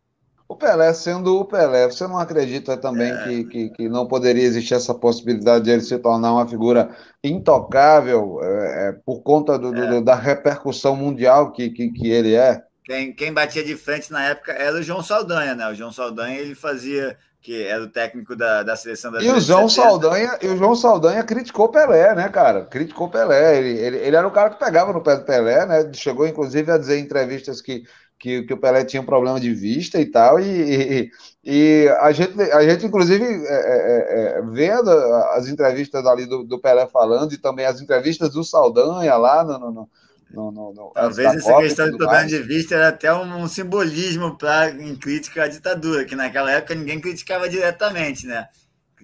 o 0.48 0.56
Pelé 0.56 0.94
sendo 0.94 1.40
o 1.40 1.46
Pelé, 1.46 1.86
você 1.86 2.08
não 2.08 2.18
acredita 2.18 2.76
também 2.76 3.12
é. 3.12 3.24
que, 3.24 3.44
que, 3.46 3.70
que, 3.70 3.90
não 3.90 4.08
poderia 4.08 4.44
existir 4.44 4.74
essa 4.74 4.94
possibilidade 4.94 5.66
de 5.66 5.72
ele 5.72 5.82
se 5.82 5.98
tornar 6.00 6.34
uma 6.34 6.48
figura 6.48 6.90
intocável 7.24 8.40
é, 8.42 8.90
é 8.90 8.92
por 9.06 9.22
conta 9.22 9.58
do, 9.58 9.76
é. 9.76 9.88
do, 9.88 10.04
da 10.04 10.16
repercussão 10.16 10.96
mundial 10.96 11.52
que, 11.52 11.70
que, 11.70 11.90
que 11.92 12.10
ele 12.10 12.34
é? 12.34 12.64
Quem, 12.84 13.14
quem 13.14 13.34
batia 13.34 13.64
de 13.64 13.76
frente 13.76 14.12
na 14.12 14.24
época 14.24 14.52
era 14.52 14.78
o 14.78 14.84
João 14.84 15.02
Saldanha, 15.02 15.56
né? 15.56 15.68
O 15.68 15.74
João 15.74 15.92
Saldanha 15.92 16.40
ele 16.40 16.54
fazia 16.54 17.18
que 17.46 17.64
era 17.64 17.84
o 17.84 17.88
técnico 17.88 18.36
da, 18.36 18.64
da 18.64 18.76
seleção 18.76 19.12
da 19.12 19.22
E 19.22 19.30
o 19.30 19.40
João 19.40 19.70
Saldanha, 19.70 20.40
e 20.42 20.48
o 20.48 20.58
João 20.58 20.76
Saldanha 20.76 21.24
criticou 21.24 21.70
Pelé, 21.70 22.16
né, 22.16 22.28
cara? 22.28 22.66
Criticou 22.66 23.08
Pelé. 23.08 23.60
Ele, 23.60 23.80
ele, 23.80 23.98
ele 23.98 24.16
era 24.16 24.28
o 24.28 24.32
cara 24.32 24.50
que 24.50 24.58
pegava 24.58 24.92
no 24.92 25.04
pé 25.04 25.16
do 25.16 25.26
Pelé, 25.26 25.64
né? 25.68 25.94
Chegou, 25.94 26.26
inclusive, 26.26 26.72
a 26.72 26.78
dizer 26.80 26.98
em 26.98 27.04
entrevistas 27.04 27.62
que 27.62 27.84
que, 28.18 28.44
que 28.44 28.54
o 28.54 28.58
Pelé 28.58 28.84
tinha 28.86 29.02
um 29.02 29.06
problema 29.06 29.40
de 29.40 29.54
vista 29.54 30.00
e 30.00 30.06
tal, 30.06 30.40
e, 30.40 30.46
e, 30.46 31.12
e 31.44 31.90
a, 32.00 32.12
gente, 32.14 32.42
a 32.42 32.64
gente, 32.64 32.86
inclusive, 32.86 33.24
é, 33.24 33.54
é, 33.54 34.38
é, 34.40 34.42
vendo 34.42 34.90
as 34.90 35.48
entrevistas 35.48 36.06
ali 36.06 36.26
do, 36.26 36.44
do, 36.44 36.60
Pelé 36.60 36.88
falando, 36.88 37.34
e 37.34 37.38
também 37.38 37.66
as 37.66 37.82
entrevistas 37.82 38.32
do 38.32 38.44
Saldanha 38.44 39.16
lá 39.18 39.44
no. 39.44 39.72
no, 39.72 39.90
no, 40.32 40.52
no, 40.52 40.74
no 40.74 40.92
Talvez 40.94 41.36
essa 41.36 41.52
Copa 41.52 41.64
questão 41.64 41.90
de 41.90 41.98
problema 41.98 42.26
de 42.26 42.40
vista 42.40 42.76
era 42.76 42.90
até 42.90 43.14
um, 43.14 43.44
um 43.44 43.48
simbolismo 43.48 44.38
pra, 44.38 44.70
em 44.70 44.96
crítica 44.96 45.44
à 45.44 45.48
ditadura, 45.48 46.06
que 46.06 46.16
naquela 46.16 46.52
época 46.52 46.76
ninguém 46.76 47.00
criticava 47.00 47.48
diretamente, 47.48 48.28
né? 48.28 48.48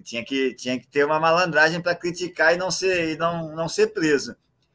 Tinha 0.02 0.24
que, 0.24 0.54
tinha 0.54 0.78
que 0.78 0.86
ter 0.86 1.04
uma 1.04 1.20
malandragem 1.20 1.80
para 1.80 1.94
criticar 1.94 2.54
e 2.54 2.56
não 2.56 2.70
ser, 2.70 3.10
e 3.10 3.16
não, 3.16 3.54
não 3.54 3.68
ser 3.68 3.88
preso. 3.88 4.34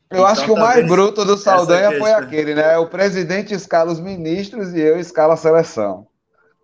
Eu 0.10 0.20
então, 0.20 0.26
acho 0.26 0.46
que 0.46 0.52
o 0.52 0.56
mais 0.56 0.88
bruto 0.88 1.26
do 1.26 1.38
Saldanha 1.38 1.98
foi 2.00 2.12
aquele, 2.12 2.56
né? 2.56 2.78
O 2.78 2.88
presidente 2.88 3.54
escala 3.54 3.92
os 3.92 4.00
ministros 4.00 4.74
e 4.74 4.80
eu 4.80 4.98
escalo 4.98 5.34
a 5.34 5.38
seleção. 5.38 6.08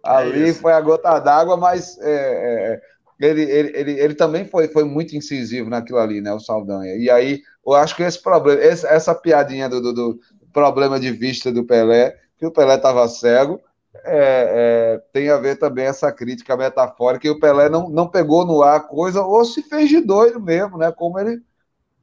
É 0.06 0.10
Ali 0.10 0.50
é 0.50 0.54
foi 0.54 0.72
a 0.72 0.80
gota 0.80 1.19
d'água, 1.19 1.58
mas 1.58 1.98
é, 2.00 2.12
é, 2.12 2.82
ele, 3.19 3.43
ele, 3.43 3.71
ele, 3.76 3.91
ele, 3.99 4.15
também 4.15 4.45
foi, 4.45 4.67
foi 4.67 4.84
muito 4.84 5.15
incisivo 5.15 5.69
naquilo 5.69 5.99
ali, 5.99 6.21
né? 6.21 6.34
O 6.34 6.39
Saldanha. 6.39 6.95
E 6.95 7.10
aí, 7.10 7.41
eu 7.65 7.73
acho 7.73 7.95
que 7.95 8.04
esse 8.04 8.21
problema, 8.21 8.62
esse, 8.62 8.86
essa 8.86 9.15
piadinha 9.15 9.69
do, 9.69 9.82
do, 9.82 9.93
do, 9.93 10.19
problema 10.52 10.99
de 10.99 11.12
vista 11.12 11.52
do 11.52 11.63
Pelé, 11.63 12.17
que 12.38 12.45
o 12.45 12.52
Pelé 12.52 12.76
estava 12.76 13.08
cego, 13.08 13.60
é, 14.06 14.95
é, 14.95 15.02
tem 15.12 15.30
a 15.30 15.38
ver 15.38 15.58
também 15.58 15.86
essa 15.86 16.12
crítica 16.12 16.58
metafórica, 16.58 17.21
que 17.21 17.30
o 17.30 17.39
Pelé 17.39 17.69
não, 17.69 17.89
não 17.89 18.08
pegou 18.08 18.45
no 18.45 18.62
ar 18.62 18.78
a 18.78 18.80
coisa, 18.80 19.21
ou 19.21 19.45
se 19.45 19.63
fez 19.63 19.89
de 19.89 20.02
doido 20.02 20.39
mesmo, 20.39 20.78
né? 20.78 20.91
Como 20.91 21.19
ele 21.19 21.41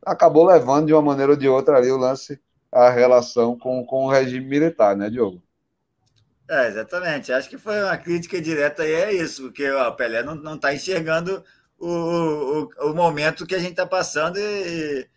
acabou 0.05 0.45
levando 0.45 0.87
de 0.87 0.93
uma 0.93 1.03
maneira 1.03 1.33
ou 1.33 1.39
de 1.39 1.49
outra 1.49 1.77
ali 1.77 1.91
o 1.91 1.97
lance, 1.97 2.41
a 2.73 2.91
relação 2.91 3.59
com, 3.59 3.85
com 3.85 4.05
o 4.07 4.11
regime 4.11 4.47
militar, 4.47 4.97
né, 4.97 5.11
Diogo? 5.11 5.43
É, 6.51 6.67
exatamente. 6.67 7.33
Acho 7.33 7.49
que 7.49 7.57
foi 7.57 7.81
uma 7.81 7.97
crítica 7.97 8.41
direta 8.41 8.85
e 8.85 8.93
é 8.93 9.15
isso, 9.15 9.43
porque 9.45 9.71
ó, 9.71 9.89
o 9.89 9.95
Pelé 9.95 10.25
não 10.25 10.57
está 10.57 10.75
enxergando 10.75 11.45
o, 11.79 11.87
o, 11.89 12.91
o, 12.91 12.95
momento 12.95 13.47
que 13.47 13.55
a 13.55 13.59
gente 13.61 13.71
está 13.71 13.87
passando 13.87 14.37
e, 14.37 15.09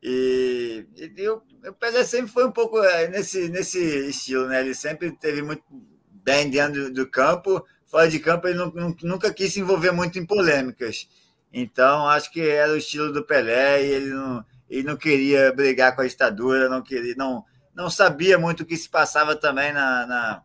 e, 0.00 0.86
e, 0.94 1.12
e, 1.16 1.28
o, 1.28 1.42
Pelé 1.80 2.04
sempre 2.04 2.30
foi 2.30 2.46
um 2.46 2.52
pouco 2.52 2.78
é, 2.78 3.08
nesse, 3.08 3.48
nesse 3.48 3.80
estilo, 4.08 4.46
né? 4.46 4.60
Ele 4.60 4.74
sempre 4.74 5.10
teve 5.10 5.42
muito 5.42 5.64
bem 6.08 6.48
dentro 6.48 6.84
do, 6.84 6.92
do 6.92 7.10
campo, 7.10 7.66
fora 7.84 8.08
de 8.08 8.20
campo 8.20 8.46
ele 8.46 8.58
não, 8.58 8.72
nunca 9.02 9.34
quis 9.34 9.52
se 9.52 9.58
envolver 9.58 9.90
muito 9.90 10.20
em 10.20 10.26
polêmicas. 10.26 11.08
Então, 11.52 12.08
acho 12.08 12.30
que 12.30 12.40
era 12.40 12.72
o 12.72 12.76
estilo 12.76 13.12
do 13.12 13.26
Pelé 13.26 13.84
e 13.84 13.90
ele 13.90 14.10
não, 14.10 14.44
ele 14.70 14.82
não 14.84 14.96
queria 14.96 15.52
brigar 15.52 15.96
com 15.96 16.02
a 16.02 16.06
ditadura, 16.06 16.68
não 16.68 16.80
queria, 16.80 17.16
não, 17.16 17.44
não 17.74 17.90
sabia 17.90 18.38
muito 18.38 18.62
o 18.62 18.66
que 18.66 18.76
se 18.76 18.88
passava 18.88 19.36
também 19.36 19.72
na. 19.72 20.06
na 20.06 20.42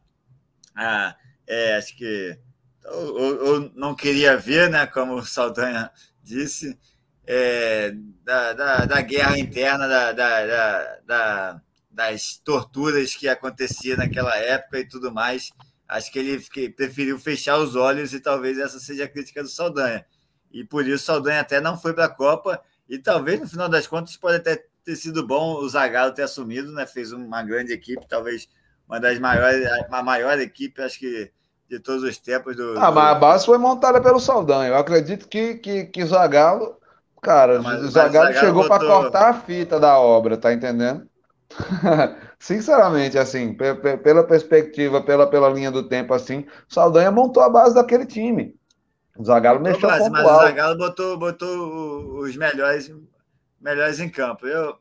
a, 0.76 1.16
é, 1.48 1.76
acho 1.76 1.96
que. 1.96 2.38
Ou, 2.86 3.72
não 3.76 3.94
queria 3.94 4.38
ver, 4.38 4.70
né, 4.70 4.88
como 4.88 5.16
o 5.16 5.26
Saldanha 5.26 5.92
disse, 6.24 6.78
é, 7.28 7.94
da, 8.24 8.54
da, 8.54 8.86
da, 8.86 9.02
guerra 9.02 9.38
interna, 9.38 9.88
da, 9.88 10.12
da, 10.12 11.00
da, 11.06 11.62
das 11.92 12.38
torturas 12.38 13.14
que 13.14 13.28
acontecia 13.28 13.96
naquela 13.96 14.36
época 14.38 14.80
e 14.80 14.88
tudo 14.88 15.12
mais. 15.12 15.52
Acho 15.88 16.12
que 16.12 16.20
ele 16.20 16.72
preferiu 16.72 17.20
fechar 17.20 17.58
os 17.58 17.76
olhos 17.76 18.14
e 18.14 18.20
talvez 18.20 18.58
essa 18.58 18.80
seja 18.80 19.06
a 19.06 19.08
crítica 19.08 19.44
do 19.44 19.50
Saldanha 19.50 20.06
e 20.52 20.64
por 20.64 20.88
isso 20.88 21.06
Saldanha 21.06 21.42
até 21.42 21.62
não 21.62 21.78
foi 21.78 21.94
para 21.94 22.06
a 22.06 22.10
Copa 22.10 22.62
e 22.88 22.98
talvez 22.98 23.40
no 23.40 23.48
final 23.48 23.70
das 23.70 23.88
contas 23.88 24.18
pode 24.18 24.38
até 24.38 24.66
ter 24.84 24.96
sido 24.96 25.26
bom 25.26 25.56
o 25.56 25.70
Zagallo 25.70 26.14
ter 26.14 26.24
assumido, 26.24 26.72
né? 26.72 26.86
Fez 26.86 27.12
uma 27.12 27.44
grande 27.44 27.74
equipe, 27.74 28.08
talvez 28.08 28.48
uma 28.88 29.00
das 29.00 29.20
maiores, 29.20 29.68
a 29.92 30.04
maior 30.04 30.40
equipe, 30.40 30.82
acho 30.82 31.00
que 31.00 31.32
de 31.70 31.80
todos 31.80 32.04
os 32.04 32.18
tempos 32.18 32.56
do. 32.56 32.78
Ah, 32.80 32.90
do... 32.90 32.96
mas 32.96 33.12
a 33.12 33.16
base 33.16 33.46
foi 33.46 33.58
montada 33.58 34.02
pelo 34.02 34.20
Saldanha. 34.20 34.70
Eu 34.70 34.78
acredito 34.78 35.28
que, 35.28 35.56
que, 35.56 35.86
que 35.86 36.06
Zagallo, 36.06 36.78
cara, 37.22 37.62
mas, 37.62 37.84
o 37.84 37.88
Zagallo, 37.90 38.34
chegou 38.34 38.64
botou... 38.64 38.80
para 38.80 38.88
cortar 38.88 39.30
a 39.30 39.34
fita 39.34 39.80
da 39.80 40.00
obra, 40.00 40.36
tá 40.36 40.52
entendendo? 40.52 41.08
Sinceramente, 42.40 43.18
assim, 43.18 43.56
pela 44.04 44.24
perspectiva, 44.24 45.02
pela, 45.02 45.28
pela 45.28 45.50
linha 45.50 45.70
do 45.70 45.88
tempo, 45.88 46.14
assim, 46.14 46.46
Saldanha 46.68 47.12
montou 47.12 47.44
a 47.44 47.50
base 47.50 47.76
daquele 47.76 48.06
time. 48.06 48.56
O 49.18 49.26
Zagallo 49.26 49.60
mexeu 49.60 49.90
base, 49.90 50.10
Mas 50.10 50.24
o 50.24 50.38
Zagallo 50.40 50.78
botou, 50.78 51.18
botou 51.18 52.20
os 52.20 52.38
melhores, 52.38 52.90
melhores 53.60 54.00
em 54.00 54.10
campo. 54.10 54.48
Eu, 54.48 54.78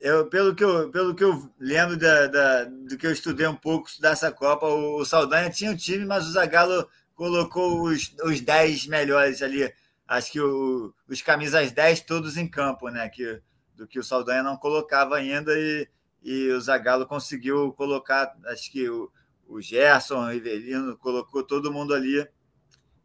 eu, 0.00 0.26
pelo, 0.28 0.54
que 0.54 0.64
eu, 0.64 0.90
pelo 0.90 1.14
que 1.14 1.24
eu 1.24 1.50
lembro 1.58 1.96
da, 1.96 2.26
da, 2.26 2.64
do 2.64 2.96
que 2.96 3.06
eu 3.06 3.12
estudei 3.12 3.46
um 3.46 3.56
pouco 3.56 3.88
dessa 4.00 4.30
Copa, 4.30 4.66
o, 4.66 5.00
o 5.00 5.04
Saldanha 5.04 5.50
tinha 5.50 5.70
um 5.70 5.76
time, 5.76 6.04
mas 6.04 6.26
o 6.26 6.32
Zagallo 6.32 6.88
colocou 7.14 7.82
os, 7.82 8.14
os 8.22 8.40
10 8.40 8.86
melhores 8.86 9.42
ali. 9.42 9.72
Acho 10.06 10.32
que 10.32 10.40
o, 10.40 10.94
os 11.08 11.22
camisas 11.22 11.72
10 11.72 12.00
todos 12.02 12.36
em 12.36 12.46
campo, 12.46 12.88
né? 12.88 13.08
Que, 13.08 13.40
do 13.74 13.86
que 13.86 13.98
o 13.98 14.04
Saldanha 14.04 14.42
não 14.42 14.56
colocava 14.56 15.16
ainda 15.16 15.52
e, 15.58 15.88
e 16.22 16.50
o 16.50 16.60
Zagallo 16.60 17.06
conseguiu 17.06 17.72
colocar, 17.72 18.34
acho 18.46 18.70
que 18.70 18.88
o, 18.88 19.10
o 19.48 19.60
Gerson, 19.60 20.24
o 20.24 20.30
Rivelino, 20.30 20.96
colocou 20.96 21.42
todo 21.42 21.72
mundo 21.72 21.94
ali 21.94 22.26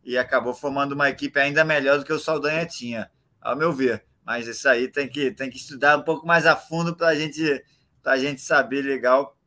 e 0.03 0.17
acabou 0.17 0.53
formando 0.53 0.93
uma 0.93 1.10
equipe 1.10 1.39
ainda 1.39 1.63
melhor 1.63 1.99
do 1.99 2.05
que 2.05 2.13
o 2.13 2.19
Saldanha 2.19 2.65
tinha, 2.65 3.12
ao 3.39 3.55
meu 3.55 3.71
ver. 3.71 4.05
Mas 4.31 4.47
isso 4.47 4.69
aí 4.69 4.87
tem 4.87 5.09
que, 5.09 5.29
tem 5.29 5.49
que 5.49 5.57
estudar 5.57 5.97
um 5.97 6.03
pouco 6.03 6.25
mais 6.25 6.45
a 6.45 6.55
fundo 6.55 6.95
para 6.95 7.13
gente, 7.13 7.61
a 8.05 8.17
gente 8.17 8.39
saber 8.39 8.81
legal 8.81 9.37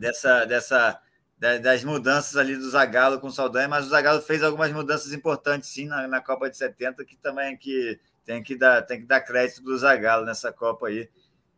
dessa, 0.00 0.44
dessa, 0.46 1.00
das 1.38 1.84
mudanças 1.84 2.36
ali 2.36 2.56
do 2.56 2.68
Zagallo 2.68 3.20
com 3.20 3.28
o 3.28 3.32
Saldanha, 3.32 3.68
mas 3.68 3.86
o 3.86 3.90
Zagallo 3.90 4.20
fez 4.20 4.42
algumas 4.42 4.72
mudanças 4.72 5.12
importantes 5.12 5.68
sim 5.68 5.86
na, 5.86 6.08
na 6.08 6.20
Copa 6.20 6.50
de 6.50 6.56
70, 6.56 7.04
que 7.04 7.16
também 7.18 7.52
é 7.52 7.56
que 7.56 8.00
tem 8.24 8.42
que 8.42 8.56
dar, 8.56 8.82
tem 8.82 9.00
que 9.00 9.06
dar 9.06 9.20
crédito 9.20 9.62
do 9.62 9.78
Zagallo 9.78 10.26
nessa 10.26 10.52
Copa 10.52 10.88
aí. 10.88 11.08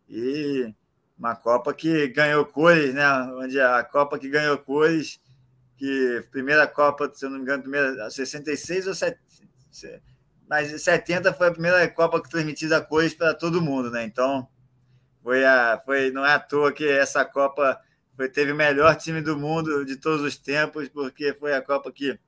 E 0.06 0.74
uma 1.18 1.34
Copa 1.34 1.72
que 1.72 2.08
ganhou 2.08 2.44
cores, 2.44 2.92
né? 2.92 3.08
Onde 3.34 3.58
a 3.58 3.82
Copa 3.82 4.18
que 4.18 4.28
ganhou 4.28 4.58
cores, 4.58 5.18
que 5.78 6.22
primeira 6.30 6.66
Copa, 6.66 7.10
se 7.14 7.24
eu 7.24 7.30
não 7.30 7.38
me 7.38 7.44
engano, 7.44 7.62
primeira 7.62 8.10
66 8.10 8.88
ou 8.88 8.94
70, 8.94 9.22
mas 10.52 10.82
70 10.82 11.32
foi 11.32 11.48
a 11.48 11.50
primeira 11.50 11.88
Copa 11.88 12.22
que 12.22 12.28
transmitida 12.28 12.78
cores 12.78 13.14
para 13.14 13.32
todo 13.32 13.62
mundo, 13.62 13.90
né? 13.90 14.04
Então 14.04 14.46
foi 15.22 15.46
a, 15.46 15.80
foi 15.82 16.10
não 16.10 16.26
é 16.26 16.34
à 16.34 16.38
toa 16.38 16.70
que 16.70 16.86
essa 16.86 17.24
Copa 17.24 17.80
foi, 18.14 18.28
teve 18.28 18.52
o 18.52 18.54
melhor 18.54 18.94
time 18.96 19.22
do 19.22 19.38
mundo 19.38 19.82
de 19.82 19.96
todos 19.96 20.20
os 20.20 20.36
tempos, 20.36 20.90
porque 20.90 21.32
foi 21.32 21.54
a 21.54 21.62
Copa 21.62 21.90
que 21.90 22.20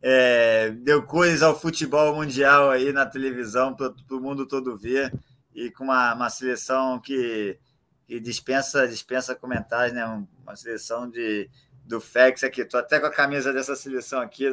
é, 0.00 0.70
deu 0.70 1.02
cores 1.02 1.42
ao 1.42 1.60
futebol 1.60 2.14
mundial 2.14 2.70
aí 2.70 2.90
na 2.94 3.04
televisão 3.04 3.74
para 3.74 3.92
o 4.10 4.18
mundo 4.18 4.46
todo 4.46 4.74
ver 4.74 5.12
e 5.54 5.70
com 5.70 5.84
uma, 5.84 6.14
uma 6.14 6.30
seleção 6.30 6.98
que, 6.98 7.58
que, 8.06 8.18
dispensa 8.18 8.88
dispensa 8.88 9.34
comentários, 9.34 9.92
né? 9.92 10.06
Uma 10.42 10.56
seleção 10.56 11.10
de 11.10 11.50
do 11.84 12.00
FEX 12.00 12.42
aqui. 12.42 12.62
Estou 12.62 12.80
até 12.80 12.98
com 12.98 13.04
a 13.04 13.12
camisa 13.12 13.52
dessa 13.52 13.76
seleção 13.76 14.22
aqui 14.22 14.50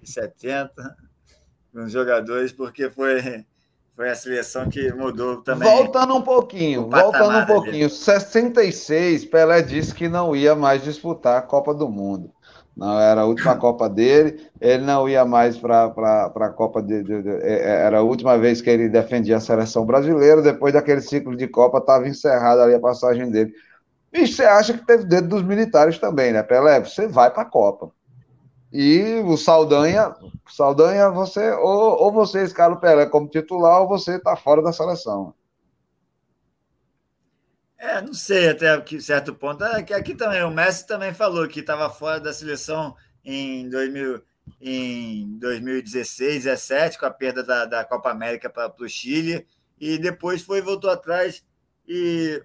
de 0.00 0.08
70, 0.08 0.96
com 1.72 1.84
os 1.84 1.92
jogadores, 1.92 2.52
porque 2.52 2.90
foi 2.90 3.44
foi 3.94 4.08
a 4.08 4.14
seleção 4.14 4.68
que 4.70 4.90
mudou 4.92 5.42
também. 5.42 5.68
Voltando 5.68 6.16
um 6.16 6.22
pouquinho, 6.22 6.88
voltando 6.88 7.38
um 7.38 7.46
pouquinho. 7.46 7.84
Ali. 7.86 7.90
66, 7.90 9.26
Pelé 9.26 9.60
disse 9.60 9.94
que 9.94 10.08
não 10.08 10.34
ia 10.34 10.54
mais 10.54 10.82
disputar 10.82 11.38
a 11.38 11.42
Copa 11.42 11.74
do 11.74 11.88
Mundo. 11.88 12.30
Não, 12.74 12.98
era 12.98 13.20
a 13.20 13.26
última 13.26 13.54
Copa 13.60 13.90
dele, 13.90 14.48
ele 14.58 14.82
não 14.82 15.06
ia 15.06 15.26
mais 15.26 15.58
para 15.58 15.84
a 15.84 16.48
Copa 16.48 16.82
de, 16.82 17.02
de, 17.02 17.22
de, 17.22 17.28
é, 17.28 17.52
é, 17.52 17.84
Era 17.84 17.98
a 17.98 18.02
última 18.02 18.38
vez 18.38 18.62
que 18.62 18.70
ele 18.70 18.88
defendia 18.88 19.36
a 19.36 19.40
seleção 19.40 19.84
brasileira, 19.84 20.40
depois 20.40 20.72
daquele 20.72 21.02
ciclo 21.02 21.36
de 21.36 21.46
Copa, 21.46 21.76
estava 21.76 22.08
encerrada 22.08 22.62
ali 22.62 22.74
a 22.74 22.80
passagem 22.80 23.30
dele. 23.30 23.52
E 24.10 24.26
você 24.26 24.44
acha 24.44 24.72
que 24.72 24.86
teve 24.86 25.04
dedo 25.04 25.28
dos 25.28 25.42
militares 25.42 25.98
também, 25.98 26.32
né, 26.32 26.42
Pelé? 26.42 26.80
Você 26.80 27.06
vai 27.06 27.30
para 27.30 27.42
a 27.42 27.46
Copa. 27.46 27.90
E 28.72 29.20
o 29.26 29.36
Saldanha, 29.36 30.14
Saldanha, 30.48 31.10
você, 31.10 31.50
ou, 31.52 32.04
ou 32.04 32.10
você 32.10 32.42
escala 32.42 32.74
o 32.74 32.80
Pelé 32.80 33.04
como 33.04 33.28
titular, 33.28 33.82
ou 33.82 33.88
você 33.88 34.16
está 34.16 34.34
fora 34.34 34.62
da 34.62 34.72
seleção. 34.72 35.34
É, 37.76 38.00
não 38.00 38.14
sei 38.14 38.48
até 38.48 38.80
que 38.80 38.98
certo 39.00 39.34
ponto. 39.34 39.62
É, 39.62 39.82
que 39.82 39.92
aqui 39.92 40.14
também, 40.14 40.42
o 40.42 40.50
Messi 40.50 40.86
também 40.86 41.12
falou 41.12 41.46
que 41.48 41.60
estava 41.60 41.90
fora 41.90 42.18
da 42.18 42.32
seleção 42.32 42.96
em, 43.22 43.68
2000, 43.68 44.22
em 44.60 45.38
2016, 45.38 46.44
17, 46.44 46.98
com 46.98 47.04
a 47.04 47.10
perda 47.10 47.42
da, 47.42 47.66
da 47.66 47.84
Copa 47.84 48.10
América 48.10 48.48
para 48.48 48.72
o 48.80 48.88
Chile, 48.88 49.46
e 49.78 49.98
depois 49.98 50.40
foi 50.40 50.62
voltou 50.62 50.88
atrás. 50.88 51.44
E 51.86 52.42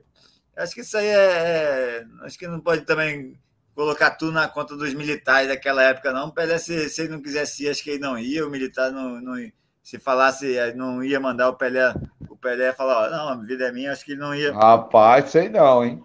acho 0.58 0.74
que 0.74 0.82
isso 0.82 0.98
aí 0.98 1.06
é, 1.06 1.14
é. 1.16 2.06
Acho 2.24 2.38
que 2.38 2.48
não 2.48 2.60
pode 2.60 2.82
também 2.82 3.40
colocar 3.78 4.10
tudo 4.10 4.32
na 4.32 4.48
conta 4.48 4.76
dos 4.76 4.92
militares 4.96 5.48
daquela 5.48 5.84
época, 5.84 6.12
não. 6.12 6.32
Pelé, 6.32 6.58
se, 6.58 6.90
se 6.90 7.04
ele 7.04 7.12
não 7.12 7.22
quisesse 7.22 7.64
ir, 7.64 7.70
acho 7.70 7.84
que 7.84 7.92
ele 7.92 8.00
não 8.00 8.18
ia, 8.18 8.44
o 8.44 8.50
militar 8.50 8.92
não, 8.92 9.22
não 9.22 9.36
se 9.84 10.00
falasse, 10.00 10.58
eh, 10.58 10.74
não 10.74 11.04
ia 11.04 11.20
mandar 11.20 11.48
o 11.48 11.54
Pelé, 11.54 11.94
o 12.28 12.36
Pelé 12.36 12.74
falar, 12.74 13.12
não, 13.12 13.30
a 13.30 13.36
vida 13.36 13.68
é 13.68 13.72
minha, 13.72 13.92
acho 13.92 14.04
que 14.04 14.14
ele 14.14 14.20
não 14.20 14.34
ia. 14.34 14.52
Rapaz, 14.52 15.30
sei 15.30 15.48
não, 15.48 15.86
hein? 15.86 16.04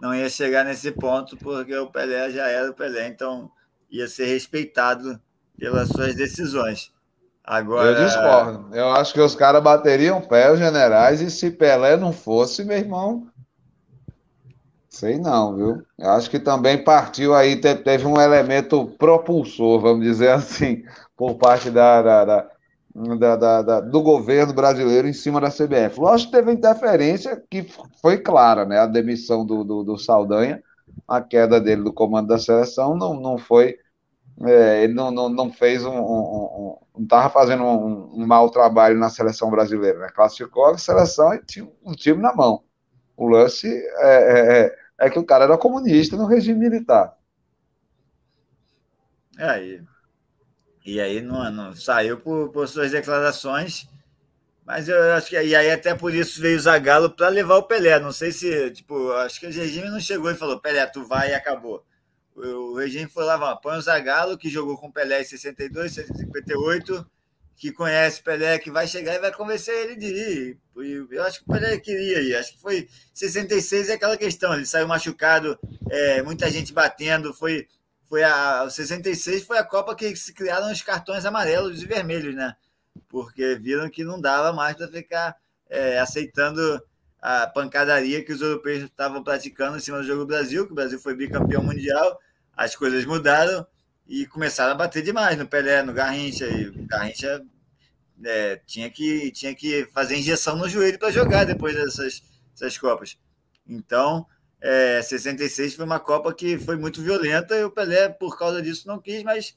Não 0.00 0.14
ia 0.14 0.30
chegar 0.30 0.64
nesse 0.64 0.90
ponto, 0.92 1.36
porque 1.36 1.76
o 1.76 1.88
Pelé 1.88 2.30
já 2.30 2.48
era 2.48 2.70
o 2.70 2.74
Pelé, 2.74 3.08
então 3.08 3.50
ia 3.90 4.08
ser 4.08 4.24
respeitado 4.24 5.20
pelas 5.58 5.88
suas 5.88 6.14
decisões. 6.14 6.90
Agora... 7.44 7.90
Eu 7.90 8.04
discordo. 8.06 8.74
Eu 8.74 8.92
acho 8.92 9.12
que 9.12 9.20
os 9.20 9.34
caras 9.34 9.62
bateriam 9.62 10.22
pé, 10.22 10.50
os 10.50 10.58
generais, 10.58 11.20
e 11.20 11.30
se 11.30 11.50
Pelé 11.50 11.98
não 11.98 12.14
fosse, 12.14 12.64
meu 12.64 12.78
irmão. 12.78 13.29
Sei 14.90 15.18
não, 15.18 15.56
viu? 15.56 15.82
Eu 15.96 16.10
acho 16.10 16.28
que 16.28 16.38
também 16.38 16.82
partiu 16.82 17.34
aí, 17.34 17.56
teve 17.56 18.06
um 18.06 18.20
elemento 18.20 18.86
propulsor, 18.98 19.80
vamos 19.80 20.04
dizer 20.04 20.30
assim, 20.30 20.82
por 21.16 21.36
parte 21.36 21.70
da, 21.70 22.02
da, 22.02 22.24
da 22.24 22.50
da, 22.92 23.36
da, 23.36 23.62
da, 23.62 23.80
do 23.80 24.02
governo 24.02 24.52
brasileiro 24.52 25.06
em 25.06 25.12
cima 25.12 25.40
da 25.40 25.48
CBF. 25.48 26.00
Lógico 26.00 26.32
que 26.32 26.36
teve 26.36 26.52
interferência 26.52 27.40
que 27.48 27.64
foi 28.02 28.18
clara, 28.18 28.64
né? 28.64 28.80
A 28.80 28.86
demissão 28.86 29.46
do, 29.46 29.62
do, 29.62 29.84
do 29.84 29.96
Saldanha, 29.96 30.62
a 31.06 31.20
queda 31.20 31.60
dele 31.60 31.82
do 31.82 31.92
comando 31.92 32.28
da 32.28 32.38
seleção 32.38 32.96
não, 32.96 33.14
não 33.14 33.38
foi. 33.38 33.78
É, 34.42 34.82
ele 34.84 34.94
não, 34.94 35.10
não, 35.10 35.28
não 35.28 35.52
fez 35.52 35.84
um. 35.84 35.92
um, 35.92 36.76
um 36.96 37.02
estava 37.02 37.30
fazendo 37.30 37.62
um, 37.62 38.22
um, 38.22 38.26
mau 38.26 38.50
trabalho 38.50 38.98
na 38.98 39.08
seleção 39.08 39.50
brasileira, 39.50 40.00
né? 40.00 40.08
Classificou 40.14 40.66
a 40.66 40.78
seleção 40.78 41.32
e 41.34 41.44
tinha 41.44 41.68
um 41.84 41.92
time 41.92 42.20
na 42.20 42.34
mão. 42.34 42.62
O 43.16 43.28
lance 43.28 43.68
é, 43.68 44.64
é, 44.64 44.76
é, 45.00 45.10
que 45.10 45.18
o 45.18 45.24
cara 45.24 45.44
era 45.44 45.58
comunista 45.58 46.16
no 46.16 46.26
regime 46.26 46.60
militar. 46.60 47.16
É, 49.38 49.44
aí 49.44 49.82
e 50.84 51.00
aí 51.00 51.20
não, 51.20 51.50
não 51.50 51.74
saiu 51.74 52.18
por, 52.18 52.50
por, 52.50 52.66
suas 52.66 52.90
declarações, 52.90 53.88
mas 54.64 54.88
eu 54.88 55.12
acho 55.12 55.28
que 55.28 55.40
e 55.40 55.54
aí 55.54 55.70
até 55.70 55.94
por 55.94 56.14
isso 56.14 56.40
veio 56.40 56.56
o 56.56 56.60
Zagallo 56.60 57.10
para 57.10 57.28
levar 57.28 57.56
o 57.56 57.64
Pelé. 57.64 57.98
Não 58.00 58.12
sei 58.12 58.32
se, 58.32 58.70
tipo, 58.70 59.12
acho 59.12 59.38
que 59.40 59.46
o 59.46 59.52
regime 59.52 59.90
não 59.90 60.00
chegou 60.00 60.30
e 60.30 60.34
falou: 60.34 60.60
Pelé, 60.60 60.84
tu 60.86 61.04
vai 61.04 61.30
e 61.30 61.34
acabou. 61.34 61.84
O, 62.34 62.72
o 62.72 62.76
regime 62.76 63.08
foi 63.10 63.24
lá, 63.24 63.56
põe 63.56 63.76
o 63.76 63.82
Zagallo, 63.82 64.38
que 64.38 64.48
jogou 64.48 64.78
com 64.78 64.88
o 64.88 64.92
Pelé 64.92 65.20
em 65.20 65.24
62, 65.24 65.92
58, 65.92 67.06
que 67.60 67.70
conhece 67.70 68.22
Pelé, 68.22 68.58
que 68.58 68.70
vai 68.70 68.88
chegar 68.88 69.14
e 69.14 69.18
vai 69.18 69.30
convencer 69.30 69.74
ele 69.74 69.94
de 69.94 70.06
ir. 70.06 70.58
Eu 71.10 71.22
acho 71.24 71.40
que 71.40 71.44
o 71.44 71.52
Pelé 71.52 71.78
queria 71.78 72.22
ir. 72.22 72.34
Acho 72.34 72.54
que 72.54 72.58
foi 72.58 72.88
66 73.12 73.90
é 73.90 73.92
aquela 73.92 74.16
questão. 74.16 74.54
Ele 74.54 74.64
saiu 74.64 74.88
machucado, 74.88 75.58
é, 75.90 76.22
muita 76.22 76.50
gente 76.50 76.72
batendo, 76.72 77.34
foi 77.34 77.68
foi 78.08 78.24
a 78.24 78.64
o 78.64 78.70
66 78.70 79.44
foi 79.44 79.58
a 79.58 79.62
Copa 79.62 79.94
que 79.94 80.16
se 80.16 80.32
criaram 80.32 80.72
os 80.72 80.80
cartões 80.80 81.26
amarelos 81.26 81.82
e 81.82 81.86
vermelhos, 81.86 82.34
né? 82.34 82.56
Porque 83.10 83.54
viram 83.56 83.90
que 83.90 84.04
não 84.04 84.18
dava 84.18 84.54
mais 84.54 84.74
para 84.74 84.88
ficar 84.88 85.36
é, 85.68 85.98
aceitando 85.98 86.82
a 87.20 87.46
pancadaria 87.46 88.24
que 88.24 88.32
os 88.32 88.40
europeus 88.40 88.84
estavam 88.84 89.22
praticando 89.22 89.76
em 89.76 89.80
cima 89.80 89.98
do 89.98 90.04
jogo 90.04 90.20
do 90.20 90.26
Brasil, 90.26 90.64
que 90.64 90.72
o 90.72 90.74
Brasil 90.74 90.98
foi 90.98 91.14
bicampeão 91.14 91.62
mundial, 91.62 92.18
as 92.56 92.74
coisas 92.74 93.04
mudaram 93.04 93.66
e 94.10 94.26
começaram 94.26 94.72
a 94.72 94.74
bater 94.74 95.04
demais 95.04 95.38
no 95.38 95.46
Pelé, 95.46 95.84
no 95.84 95.92
Garrincha, 95.92 96.44
e 96.44 96.66
o 96.66 96.84
Garrincha 96.84 97.40
é, 98.24 98.60
tinha, 98.66 98.90
que, 98.90 99.30
tinha 99.30 99.54
que 99.54 99.88
fazer 99.94 100.16
injeção 100.16 100.56
no 100.56 100.68
joelho 100.68 100.98
para 100.98 101.12
jogar 101.12 101.44
depois 101.44 101.76
dessas, 101.76 102.20
dessas 102.52 102.76
Copas. 102.76 103.16
Então, 103.64 104.26
é, 104.60 105.00
66 105.00 105.76
foi 105.76 105.84
uma 105.84 106.00
Copa 106.00 106.34
que 106.34 106.58
foi 106.58 106.76
muito 106.76 107.00
violenta 107.00 107.56
e 107.56 107.62
o 107.62 107.70
Pelé, 107.70 108.08
por 108.08 108.36
causa 108.36 108.60
disso, 108.60 108.88
não 108.88 109.00
quis, 109.00 109.22
mas 109.22 109.56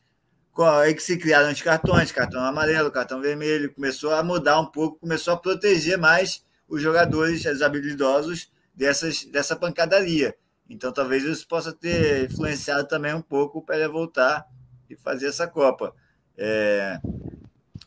aí 0.80 0.94
que 0.94 1.02
se 1.02 1.18
criaram 1.18 1.52
os 1.52 1.60
cartões, 1.60 2.12
cartão 2.12 2.40
amarelo, 2.46 2.92
cartão 2.92 3.20
vermelho, 3.20 3.74
começou 3.74 4.12
a 4.12 4.22
mudar 4.22 4.60
um 4.60 4.68
pouco, 4.68 5.00
começou 5.00 5.34
a 5.34 5.38
proteger 5.38 5.98
mais 5.98 6.46
os 6.70 6.80
jogadores, 6.80 7.44
os 7.44 7.64
habilidosos 7.64 8.52
dessas, 8.72 9.26
dessa 9.26 9.56
pancadaria. 9.56 10.36
Então 10.70 10.92
talvez 10.92 11.24
isso 11.24 11.48
possa 11.48 11.74
ter 11.74 12.30
influenciado 12.30 12.88
também 12.88 13.14
um 13.14 13.22
pouco 13.22 13.62
para 13.62 13.78
ele 13.78 13.88
voltar 13.88 14.46
e 14.90 14.96
fazer 14.96 15.28
essa 15.28 15.48
Copa. 15.48 15.94
É, 16.38 17.00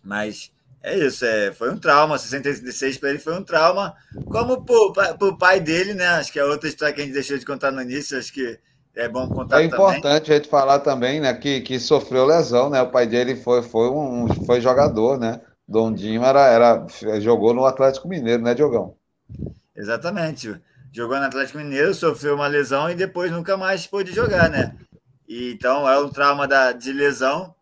mas 0.02 0.52
é 0.82 0.96
isso, 0.98 1.24
é, 1.24 1.52
foi 1.52 1.72
um 1.72 1.78
trauma, 1.78 2.16
66 2.16 2.98
para 2.98 3.10
ele 3.10 3.18
foi 3.18 3.34
um 3.34 3.42
trauma, 3.42 3.94
como 4.30 4.64
para 4.64 5.16
o 5.26 5.36
pai 5.36 5.58
dele, 5.58 5.94
né? 5.94 6.06
Acho 6.06 6.32
que 6.32 6.38
é 6.38 6.44
outra 6.44 6.68
história 6.68 6.94
que 6.94 7.00
a 7.00 7.04
gente 7.04 7.14
deixou 7.14 7.36
de 7.36 7.44
contar 7.44 7.72
no 7.72 7.82
início, 7.82 8.16
acho 8.16 8.32
que 8.32 8.58
é 8.94 9.08
bom 9.08 9.28
contar 9.28 9.60
É 9.60 9.64
importante 9.64 10.02
também. 10.02 10.16
a 10.16 10.34
gente 10.36 10.48
falar 10.48 10.78
também, 10.80 11.20
né, 11.20 11.34
que, 11.34 11.60
que 11.60 11.80
sofreu 11.80 12.24
lesão, 12.24 12.70
né? 12.70 12.80
O 12.82 12.90
pai 12.90 13.06
dele 13.06 13.34
foi, 13.36 13.62
foi 13.62 13.90
um 13.90 14.28
foi 14.46 14.60
jogador, 14.60 15.18
né? 15.18 15.40
Dondinho 15.66 16.22
era, 16.22 16.46
era 16.46 16.86
jogou 17.20 17.52
no 17.52 17.64
Atlético 17.66 18.06
Mineiro, 18.08 18.42
né, 18.42 18.54
Diogão? 18.54 18.96
Exatamente. 19.74 20.60
Jogou 20.96 21.18
no 21.18 21.26
Atlético 21.26 21.58
Mineiro, 21.58 21.92
sofreu 21.92 22.36
uma 22.36 22.46
lesão 22.46 22.90
e 22.90 22.94
depois 22.94 23.30
nunca 23.30 23.54
mais 23.54 23.86
pôde 23.86 24.14
jogar, 24.14 24.48
né? 24.48 24.74
E, 25.28 25.52
então 25.52 25.86
é 25.86 26.00
um 26.00 26.08
trauma 26.08 26.48
da, 26.48 26.72
de 26.72 26.90
lesão 26.90 27.54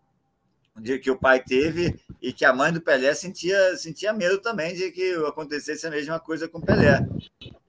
de 0.79 1.01
que 1.01 1.11
o 1.11 1.19
pai 1.19 1.43
teve 1.43 1.99
e 2.23 2.33
que 2.33 2.45
a 2.45 2.53
mãe 2.53 2.73
do 2.73 2.81
Pelé 2.81 3.13
sentia, 3.13 3.77
sentia 3.77 4.13
medo 4.13 4.39
também 4.39 4.73
de 4.73 4.89
que 4.93 5.15
acontecesse 5.27 5.85
a 5.85 5.91
mesma 5.91 6.21
coisa 6.21 6.47
com 6.47 6.59
o 6.59 6.65
Pelé. 6.65 7.05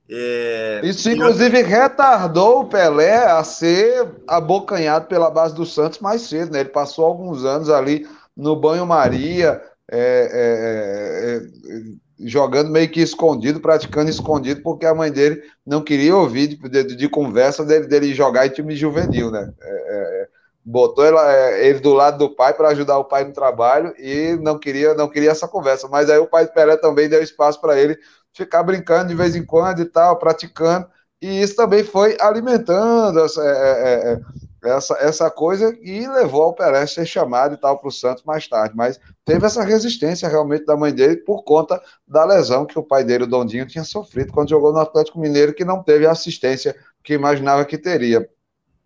É... 0.07 0.81
Isso, 0.83 1.09
inclusive, 1.09 1.63
retardou 1.63 2.59
o 2.59 2.69
Pelé 2.69 3.25
a 3.25 3.43
ser 3.43 4.07
abocanhado 4.27 5.07
pela 5.07 5.31
base 5.31 5.55
do 5.55 5.65
Santos 5.65 5.97
mais 5.97 6.21
cedo, 6.21 6.51
né? 6.51 6.59
Ele 6.59 6.69
passou 6.69 7.05
alguns 7.05 7.43
anos 7.43 7.71
ali 7.71 8.07
no 8.37 8.55
banho-maria, 8.55 9.63
é, 9.89 10.29
é, 10.31 11.71
é, 11.73 12.04
jogando 12.19 12.69
meio 12.69 12.89
que 12.89 13.01
escondido, 13.01 13.59
praticando 13.59 14.09
escondido, 14.09 14.61
porque 14.61 14.85
a 14.85 14.95
mãe 14.95 15.11
dele 15.11 15.41
não 15.65 15.83
queria 15.83 16.15
ouvir 16.15 16.47
de, 16.47 16.83
de, 16.83 16.95
de 16.95 17.09
conversa 17.09 17.65
dele, 17.65 17.87
dele 17.87 18.13
jogar 18.13 18.47
em 18.47 18.51
time 18.51 18.75
juvenil, 18.75 19.31
né? 19.31 19.51
É, 19.61 19.71
é, 19.71 20.27
botou 20.63 21.05
ela, 21.05 21.31
ele 21.59 21.79
do 21.79 21.93
lado 21.93 22.17
do 22.17 22.35
pai 22.35 22.53
para 22.53 22.69
ajudar 22.69 22.97
o 22.97 23.05
pai 23.05 23.23
no 23.23 23.33
trabalho 23.33 23.93
e 23.99 24.37
não 24.41 24.57
queria, 24.57 24.93
não 24.95 25.09
queria 25.09 25.31
essa 25.31 25.47
conversa. 25.47 25.87
Mas 25.87 26.09
aí 26.09 26.17
o 26.17 26.27
pai 26.27 26.47
Pelé 26.47 26.77
também 26.77 27.07
deu 27.07 27.21
espaço 27.21 27.61
para 27.61 27.79
ele 27.79 27.97
ficar 28.33 28.63
brincando 28.63 29.09
de 29.09 29.15
vez 29.15 29.35
em 29.35 29.45
quando 29.45 29.81
e 29.81 29.85
tal, 29.85 30.17
praticando, 30.17 30.87
e 31.21 31.41
isso 31.41 31.55
também 31.55 31.83
foi 31.83 32.17
alimentando 32.19 33.19
essa, 33.19 33.41
é, 33.41 33.47
é, 33.47 34.13
é, 34.13 34.19
essa, 34.65 34.95
essa 34.99 35.29
coisa 35.29 35.75
e 35.81 36.07
levou 36.07 36.43
ao 36.43 36.53
Pelé 36.53 36.85
ser 36.85 37.05
chamado 37.05 37.55
e 37.55 37.57
tal 37.57 37.77
para 37.77 37.87
o 37.87 37.91
Santos 37.91 38.23
mais 38.23 38.47
tarde, 38.47 38.75
mas 38.75 38.99
teve 39.23 39.45
essa 39.45 39.63
resistência 39.63 40.27
realmente 40.27 40.65
da 40.65 40.75
mãe 40.75 40.93
dele 40.93 41.17
por 41.17 41.43
conta 41.43 41.81
da 42.07 42.25
lesão 42.25 42.65
que 42.65 42.77
o 42.77 42.83
pai 42.83 43.03
dele, 43.03 43.25
o 43.25 43.27
Dondinho, 43.27 43.67
tinha 43.67 43.83
sofrido 43.83 44.31
quando 44.33 44.49
jogou 44.49 44.73
no 44.73 44.79
Atlético 44.79 45.19
Mineiro, 45.19 45.53
que 45.53 45.65
não 45.65 45.83
teve 45.83 46.05
a 46.05 46.11
assistência 46.11 46.75
que 47.03 47.13
imaginava 47.13 47.65
que 47.65 47.77
teria. 47.77 48.27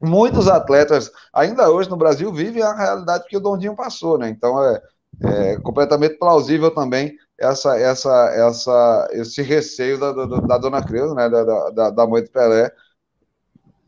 Muitos 0.02 0.48
atletas, 0.48 1.12
ainda 1.34 1.70
hoje 1.70 1.90
no 1.90 1.98
Brasil, 1.98 2.32
vivem 2.32 2.64
a 2.64 2.74
realidade 2.74 3.26
que 3.28 3.36
o 3.36 3.40
Dondinho 3.40 3.76
passou, 3.76 4.18
né? 4.18 4.30
Então 4.30 4.64
é, 4.64 4.82
é 5.24 5.58
completamente 5.60 6.18
plausível 6.18 6.72
também 6.72 7.18
essa, 7.40 7.78
essa, 7.78 8.30
essa, 8.34 9.08
esse 9.12 9.42
receio 9.42 9.98
da, 10.00 10.12
da, 10.12 10.26
da 10.26 10.58
dona 10.58 10.84
Creuza, 10.86 11.16
né, 11.16 11.30
da, 11.30 11.70
da, 11.70 11.90
da 11.90 12.08
mãe 12.08 12.24
do 12.24 12.30
Pelé, 12.30 12.72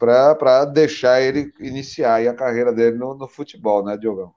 para 0.02 0.66
deixar 0.66 1.22
ele 1.22 1.54
iniciar 1.60 2.28
a 2.28 2.34
carreira 2.34 2.74
dele 2.74 2.98
no, 2.98 3.14
no 3.14 3.28
futebol, 3.28 3.86
né, 3.86 3.96
Diogão? 3.96 4.34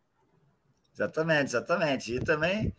Exatamente, 0.95 1.51
exatamente. 1.51 2.15
E 2.15 2.21
também 2.21 2.75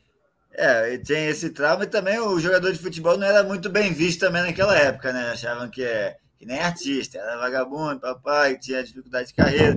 é, 0.52 0.98
tem 1.00 1.28
esse 1.28 1.50
trauma 1.50 1.84
e 1.84 1.88
também 1.88 2.20
o 2.20 2.40
jogador 2.40 2.72
de 2.72 2.80
futebol 2.80 3.18
não 3.18 3.26
era 3.26 3.44
muito 3.44 3.70
bem 3.70 3.92
visto 3.92 4.20
também 4.20 4.44
naquela 4.44 4.78
época, 4.78 5.12
né? 5.12 5.32
Achavam 5.32 5.70
que 5.70 5.84
é 5.84 6.18
que 6.38 6.46
nem 6.46 6.60
artista, 6.60 7.18
era 7.18 7.38
vagabundo, 7.38 8.02
papai, 8.02 8.58
tinha 8.58 8.84
dificuldade 8.84 9.30
de 9.30 9.34
carreira. 9.34 9.76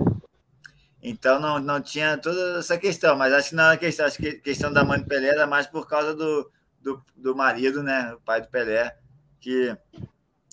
Então 1.02 1.40
não, 1.40 1.58
não 1.58 1.80
tinha 1.80 2.18
toda 2.18 2.58
essa 2.58 2.76
questão, 2.76 3.16
mas 3.16 3.32
acho 3.32 3.50
que 3.50 3.54
não 3.54 3.64
era 3.64 3.76
questão, 3.76 4.06
acho 4.06 4.18
que 4.18 4.32
questão 4.34 4.72
da 4.72 4.84
mãe 4.84 4.98
do 5.00 5.06
Pelé 5.06 5.28
era 5.28 5.46
mais 5.46 5.66
por 5.66 5.86
causa 5.88 6.14
do, 6.14 6.50
do, 6.80 7.02
do 7.16 7.34
marido, 7.34 7.82
né? 7.82 8.12
O 8.14 8.20
pai 8.20 8.40
do 8.40 8.48
Pelé, 8.48 8.96
que 9.40 9.74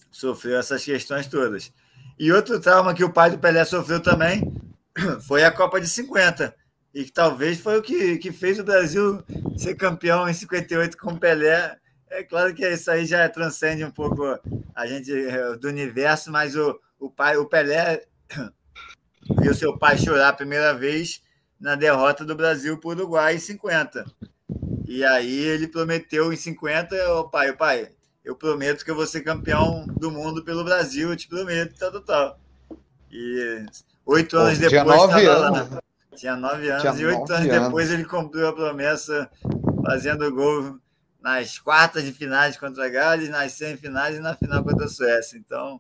sofreu 0.10 0.58
essas 0.60 0.86
questões 0.86 1.28
todas. 1.28 1.74
E 2.18 2.32
outro 2.32 2.60
trauma 2.60 2.94
que 2.94 3.04
o 3.04 3.12
pai 3.12 3.30
do 3.30 3.38
Pelé 3.38 3.66
sofreu 3.66 4.00
também 4.00 4.54
foi 5.28 5.44
a 5.44 5.52
Copa 5.52 5.80
de 5.82 5.88
50. 5.88 6.56
E 6.94 7.04
que 7.04 7.12
talvez 7.12 7.60
foi 7.60 7.78
o 7.78 7.82
que, 7.82 8.18
que 8.18 8.32
fez 8.32 8.58
o 8.58 8.64
Brasil 8.64 9.22
ser 9.58 9.76
campeão 9.76 10.30
em 10.30 10.34
58 10.34 10.98
com 10.98 11.12
o 11.12 11.20
Pelé. 11.20 11.78
É 12.10 12.24
claro 12.24 12.54
que 12.56 12.66
isso 12.66 12.90
aí 12.90 13.06
já 13.06 13.28
transcende 13.28 13.84
um 13.84 13.92
pouco 13.92 14.24
a 14.74 14.86
gente 14.86 15.12
do 15.60 15.68
universo, 15.68 16.32
mas 16.32 16.56
o, 16.56 16.80
o 16.98 17.10
pai, 17.10 17.36
o 17.36 17.46
Pelé 17.46 18.06
viu 19.42 19.54
seu 19.54 19.78
pai 19.78 19.98
chorar 19.98 20.30
a 20.30 20.34
primeira 20.34 20.74
vez 20.74 21.22
na 21.60 21.76
derrota 21.76 22.24
do 22.24 22.36
Brasil 22.36 22.80
para 22.80 22.88
o 22.88 22.92
Uruguai 22.92 23.36
em 23.36 23.40
50. 23.40 24.06
E 24.88 25.04
aí 25.04 25.38
ele 25.38 25.68
prometeu 25.68 26.32
em 26.32 26.38
50, 26.38 26.96
o 27.14 27.30
pai, 27.30 27.50
o 27.50 27.58
pai, 27.58 27.90
eu 28.26 28.36
prometo 28.36 28.84
que 28.84 28.90
eu 28.90 28.96
vou 28.96 29.06
ser 29.06 29.22
campeão 29.22 29.86
do 29.86 30.10
mundo 30.10 30.44
pelo 30.44 30.64
Brasil, 30.64 31.12
eu 31.12 31.16
te 31.16 31.28
prometo, 31.28 31.76
tal, 31.78 31.92
tal, 31.92 32.02
tal. 32.02 32.40
E 33.12 33.66
oito 34.04 34.36
anos 34.36 34.58
Pô, 34.58 34.68
depois. 34.68 34.72
Tinha 34.72 34.84
nove 34.84 35.26
anos. 35.28 35.70
Lá. 35.70 35.82
Tinha 36.16 36.36
nove 36.36 36.70
anos, 36.70 36.82
tinha 36.82 36.94
e 36.96 37.06
oito 37.06 37.32
anos, 37.32 37.50
anos 37.50 37.66
depois 37.66 37.92
ele 37.92 38.04
cumpriu 38.04 38.48
a 38.48 38.54
promessa, 38.54 39.30
fazendo 39.86 40.34
gol 40.34 40.80
nas 41.22 41.60
quartas 41.60 42.04
de 42.04 42.12
finais 42.12 42.58
contra 42.58 42.86
a 42.86 42.90
Gales, 42.90 43.30
nas 43.30 43.54
semifinais 43.54 44.16
e 44.16 44.20
na 44.20 44.36
final 44.36 44.64
contra 44.64 44.86
a 44.86 44.90
Suécia. 44.90 45.38
Então, 45.38 45.80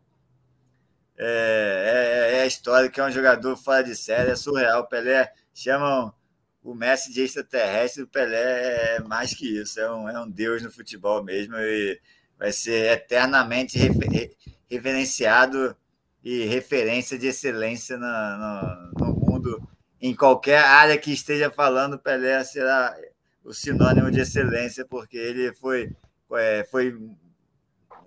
é, 1.17 2.31
é, 2.33 2.37
é 2.37 2.41
a 2.41 2.45
história 2.45 2.89
que 2.89 2.99
é 2.99 3.05
um 3.05 3.11
jogador 3.11 3.57
fora 3.57 3.83
de 3.83 3.95
série, 3.95 4.31
é 4.31 4.35
surreal. 4.35 4.81
O 4.81 4.87
Pelé 4.87 5.33
chamam 5.53 6.13
o 6.63 6.75
Messi 6.75 7.11
de 7.11 7.21
extraterrestre, 7.21 8.03
o 8.03 8.07
Pelé 8.07 8.97
é 8.97 8.99
mais 8.99 9.33
que 9.33 9.61
isso, 9.61 9.79
é 9.79 9.91
um, 9.91 10.09
é 10.09 10.19
um 10.19 10.29
deus 10.29 10.61
no 10.61 10.71
futebol 10.71 11.23
mesmo 11.23 11.55
e 11.57 11.99
vai 12.37 12.51
ser 12.51 12.91
eternamente 12.91 13.77
refer, 13.77 14.31
reverenciado 14.69 15.75
e 16.23 16.45
referência 16.45 17.17
de 17.17 17.27
excelência 17.27 17.97
no, 17.97 18.07
no, 18.07 18.91
no, 18.99 19.15
mundo. 19.19 19.69
Em 20.01 20.15
qualquer 20.15 20.59
área 20.59 20.97
que 20.97 21.11
esteja 21.11 21.51
falando, 21.51 21.99
Pelé 21.99 22.43
será 22.43 22.95
o 23.43 23.53
sinônimo 23.53 24.11
de 24.11 24.21
excelência, 24.21 24.85
porque 24.85 25.17
ele 25.17 25.53
foi, 25.53 25.95
é, 26.33 26.63
foi 26.69 26.97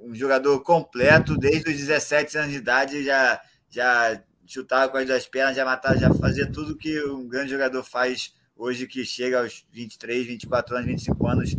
um 0.00 0.14
jogador 0.14 0.60
completo, 0.62 1.36
desde 1.36 1.70
os 1.70 1.76
17 1.76 2.38
anos 2.38 2.52
de 2.52 2.58
idade, 2.58 3.04
já, 3.04 3.40
já 3.68 4.22
chutava 4.46 4.90
com 4.90 4.96
as 4.96 5.06
duas 5.06 5.26
pernas, 5.26 5.56
já 5.56 5.64
matava, 5.64 5.96
já 5.96 6.12
fazia 6.14 6.50
tudo 6.50 6.76
que 6.76 7.02
um 7.04 7.28
grande 7.28 7.50
jogador 7.50 7.82
faz 7.84 8.34
hoje, 8.56 8.86
que 8.86 9.04
chega 9.04 9.40
aos 9.40 9.64
23, 9.72 10.26
24 10.26 10.76
anos, 10.76 10.86
25 10.86 11.26
anos, 11.26 11.56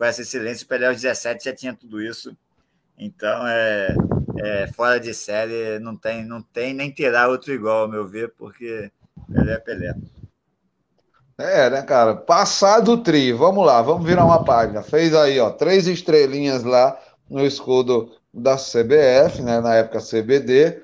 com 0.00 0.06
essa 0.06 0.22
excelência. 0.22 0.64
O 0.64 0.68
Pelé 0.68 0.86
aos 0.86 1.02
17 1.02 1.44
já 1.44 1.54
tinha 1.54 1.74
tudo 1.74 2.00
isso. 2.00 2.34
Então, 2.96 3.46
é, 3.46 3.94
é 4.38 4.66
fora 4.68 4.98
de 4.98 5.12
série, 5.12 5.78
não 5.78 5.94
tem, 5.94 6.24
não 6.24 6.40
tem 6.40 6.72
nem 6.72 6.90
terá 6.90 7.28
outro 7.28 7.52
igual, 7.52 7.82
ao 7.82 7.88
meu 7.88 8.08
ver, 8.08 8.32
porque 8.38 8.90
Pelé 9.30 9.52
é 9.52 9.58
Pelé. 9.58 9.94
É, 11.36 11.68
né, 11.68 11.82
cara? 11.82 12.16
Passado 12.16 12.92
o 12.92 13.02
tri, 13.02 13.30
vamos 13.32 13.64
lá, 13.64 13.82
vamos 13.82 14.06
virar 14.06 14.24
uma 14.24 14.42
página. 14.42 14.82
Fez 14.82 15.14
aí, 15.14 15.38
ó, 15.38 15.50
três 15.50 15.86
estrelinhas 15.86 16.64
lá 16.64 16.98
no 17.28 17.44
escudo 17.44 18.10
da 18.32 18.56
CBF, 18.56 19.42
né, 19.42 19.60
na 19.60 19.74
época 19.74 20.00
CBD. 20.00 20.82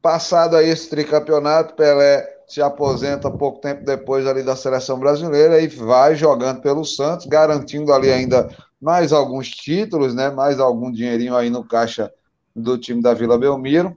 Passado 0.00 0.56
aí 0.56 0.70
esse 0.70 0.88
tricampeonato, 0.88 1.74
Pelé 1.74 2.37
se 2.48 2.62
aposenta 2.62 3.30
pouco 3.30 3.60
tempo 3.60 3.84
depois 3.84 4.26
ali 4.26 4.42
da 4.42 4.56
seleção 4.56 4.98
brasileira 4.98 5.60
e 5.60 5.68
vai 5.68 6.16
jogando 6.16 6.62
pelo 6.62 6.82
Santos, 6.82 7.26
garantindo 7.26 7.92
ali 7.92 8.10
ainda 8.10 8.48
mais 8.80 9.12
alguns 9.12 9.50
títulos, 9.50 10.14
né, 10.14 10.30
mais 10.30 10.58
algum 10.58 10.90
dinheirinho 10.90 11.36
aí 11.36 11.50
no 11.50 11.62
caixa 11.62 12.10
do 12.56 12.78
time 12.78 13.02
da 13.02 13.12
Vila 13.12 13.38
Belmiro. 13.38 13.94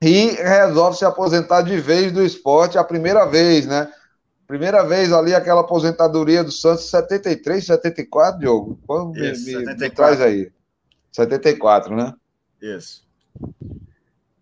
E 0.00 0.30
resolve 0.30 0.96
se 0.96 1.04
aposentar 1.04 1.62
de 1.62 1.78
vez 1.78 2.12
do 2.12 2.24
esporte, 2.24 2.78
a 2.78 2.84
primeira 2.84 3.26
vez, 3.26 3.66
né? 3.66 3.90
Primeira 4.46 4.84
vez 4.84 5.12
ali 5.12 5.34
aquela 5.34 5.62
aposentadoria 5.62 6.44
do 6.44 6.52
Santos, 6.52 6.88
73, 6.90 7.64
74, 7.64 8.38
Diogo? 8.38 8.78
Quando 8.86 9.18
Isso, 9.18 9.46
me, 9.46 9.64
me, 9.64 9.74
me 9.74 9.90
traz 9.90 10.20
aí. 10.20 10.52
74, 11.12 11.96
né? 11.96 12.12
Isso. 12.60 13.04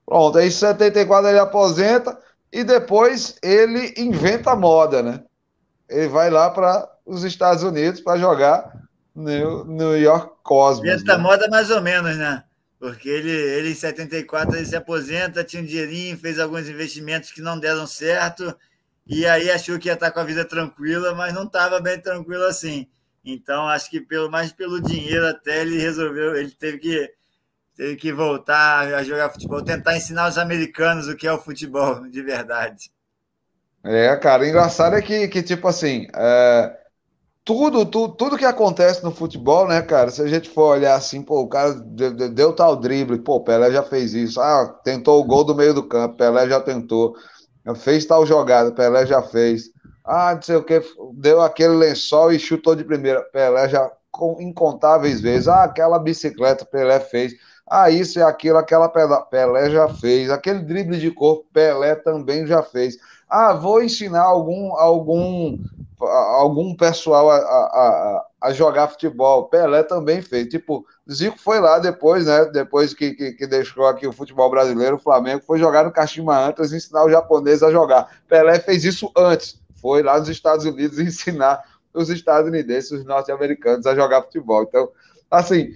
Pronto, 0.05 0.39
aí 0.39 0.49
em 0.49 0.51
74 0.51 1.31
ele 1.31 1.39
aposenta 1.39 2.19
e 2.55 2.63
depois 2.63 3.35
ele 3.43 3.93
inventa 3.97 4.53
a 4.53 4.57
moda, 4.57 5.03
né? 5.03 5.25
Ele 5.89 6.07
vai 6.07 6.31
lá 6.31 6.49
para 6.49 6.89
os 7.05 7.25
Estados 7.25 7.65
Unidos 7.65 8.01
para 8.01 8.17
jogar 8.17 8.73
no 9.13 9.65
New 9.65 9.99
York 9.99 10.37
Cosmos. 10.45 10.87
Inventa 10.87 11.17
né? 11.17 11.23
moda 11.23 11.49
mais 11.49 11.69
ou 11.69 11.83
menos, 11.83 12.17
né? 12.17 12.45
Porque 12.79 13.09
ele, 13.09 13.31
ele 13.31 13.71
em 13.73 13.75
74 13.75 14.57
ele 14.57 14.67
se 14.67 14.77
aposenta, 14.77 15.43
tinha 15.43 15.63
um 15.63 15.67
dinheirinho, 15.67 16.17
fez 16.17 16.39
alguns 16.39 16.69
investimentos 16.69 17.33
que 17.33 17.41
não 17.41 17.59
deram 17.59 17.89
certo 17.89 18.57
e 19.05 19.27
aí 19.27 19.51
achou 19.51 19.77
que 19.77 19.89
ia 19.89 19.95
estar 19.95 20.13
com 20.13 20.21
a 20.21 20.25
vida 20.25 20.45
tranquila, 20.45 21.13
mas 21.13 21.35
não 21.35 21.45
estava 21.45 21.81
bem 21.81 21.99
tranquilo 21.99 22.45
assim. 22.45 22.87
Então, 23.25 23.67
acho 23.67 23.91
que 23.91 24.01
pelo 24.01 24.31
mais 24.31 24.53
pelo 24.53 24.81
dinheiro 24.81 25.27
até 25.27 25.63
ele 25.63 25.79
resolveu, 25.79 26.37
ele 26.37 26.53
teve 26.53 26.79
que 26.79 27.11
teve 27.77 27.97
que 27.97 28.13
voltar 28.13 28.95
a 28.95 29.03
jogar 29.03 29.31
futebol, 29.31 29.63
tentar 29.63 29.97
ensinar 29.97 30.29
os 30.29 30.39
americanos 30.39 31.09
o 31.09 31.17
que 31.17 31.27
é 31.27 31.33
o 31.33 31.41
futebol 31.41 32.07
de 32.09 32.23
verdade. 32.23 32.91
É, 33.83 34.17
cara, 34.17 34.49
engraçado 34.49 34.97
é 34.97 35.03
que, 35.03 35.29
que 35.29 35.43
tipo 35.43 35.69
assim, 35.69 36.07
é, 36.15 36.75
tudo, 37.45 37.85
tudo, 37.85 38.15
tudo 38.15 38.39
que 38.39 38.45
acontece 38.45 39.05
no 39.05 39.11
futebol, 39.11 39.69
né, 39.69 39.83
cara, 39.83 40.11
se 40.11 40.23
a 40.23 40.27
gente 40.27 40.49
for 40.49 40.71
olhar 40.77 40.95
assim, 40.95 41.21
pô, 41.21 41.43
o 41.43 41.49
cara 41.49 41.75
deu, 41.75 42.31
deu 42.31 42.53
tal 42.55 42.77
drible, 42.77 43.19
pô, 43.19 43.41
Pelé 43.43 43.71
já 43.71 43.83
fez 43.83 44.15
isso, 44.15 44.41
ah, 44.41 44.67
tentou 44.83 45.21
o 45.21 45.25
gol 45.25 45.45
do 45.45 45.55
meio 45.55 45.75
do 45.75 45.87
campo, 45.87 46.17
Pelé 46.17 46.49
já 46.49 46.59
tentou, 46.61 47.15
fez 47.77 48.07
tal 48.07 48.25
jogada, 48.25 48.73
Pelé 48.73 49.05
já 49.05 49.21
fez, 49.21 49.65
ah, 50.03 50.35
não 50.35 50.41
sei 50.41 50.57
o 50.57 50.65
que, 50.65 50.81
deu 51.17 51.43
aquele 51.43 51.75
lençol 51.75 52.33
e 52.33 52.39
chutou 52.39 52.75
de 52.75 52.85
primeira, 52.85 53.21
Pelé 53.25 53.69
já 53.69 53.91
incontáveis 54.41 55.21
vezes, 55.21 55.47
ah, 55.47 55.65
aquela 55.65 55.99
bicicleta 55.99 56.65
Pelé 56.65 56.99
fez, 56.99 57.35
ah, 57.67 57.91
isso 57.91 58.19
e 58.19 58.23
aquilo, 58.23 58.59
aquela 58.59 58.89
Pelé 58.89 59.71
já 59.71 59.89
fez. 59.89 60.31
Aquele 60.31 60.61
drible 60.61 60.99
de 60.99 61.11
corpo, 61.11 61.47
Pelé 61.53 61.95
também 61.95 62.47
já 62.47 62.63
fez. 62.63 62.99
Ah, 63.29 63.55
vou 63.55 63.83
ensinar 63.83 64.23
algum 64.23 64.75
algum 64.77 65.59
algum 65.99 66.77
pessoal 66.77 67.31
a, 67.31 67.37
a, 67.37 68.27
a, 68.43 68.53
jogar 68.53 68.89
futebol. 68.89 69.49
Pelé 69.49 69.83
também 69.83 70.21
fez. 70.21 70.49
Tipo, 70.49 70.85
Zico 71.11 71.39
foi 71.39 71.59
lá 71.61 71.79
depois, 71.79 72.27
né? 72.27 72.45
Depois 72.47 72.93
que, 72.93 73.15
que, 73.15 73.33
que 73.33 73.47
deixou 73.47 73.87
aqui 73.87 74.07
o 74.07 74.13
futebol 74.13 74.51
brasileiro, 74.51 74.97
o 74.97 75.01
Flamengo 75.01 75.43
foi 75.47 75.59
jogar 75.59 75.85
no 75.85 75.93
Kashima 75.93 76.47
antes 76.47 76.73
ensinar 76.73 77.07
os 77.07 77.13
japoneses 77.13 77.63
a 77.63 77.71
jogar. 77.71 78.21
Pelé 78.29 78.59
fez 78.59 78.85
isso 78.85 79.11
antes. 79.17 79.59
Foi 79.81 80.03
lá 80.03 80.19
nos 80.19 80.29
Estados 80.29 80.67
Unidos 80.67 80.99
ensinar 81.01 81.63
os 81.95 82.11
estadunidenses, 82.11 82.91
os 82.91 83.05
norte-americanos 83.05 83.87
a 83.87 83.95
jogar 83.95 84.23
futebol. 84.23 84.65
Então, 84.65 84.91
assim, 85.31 85.75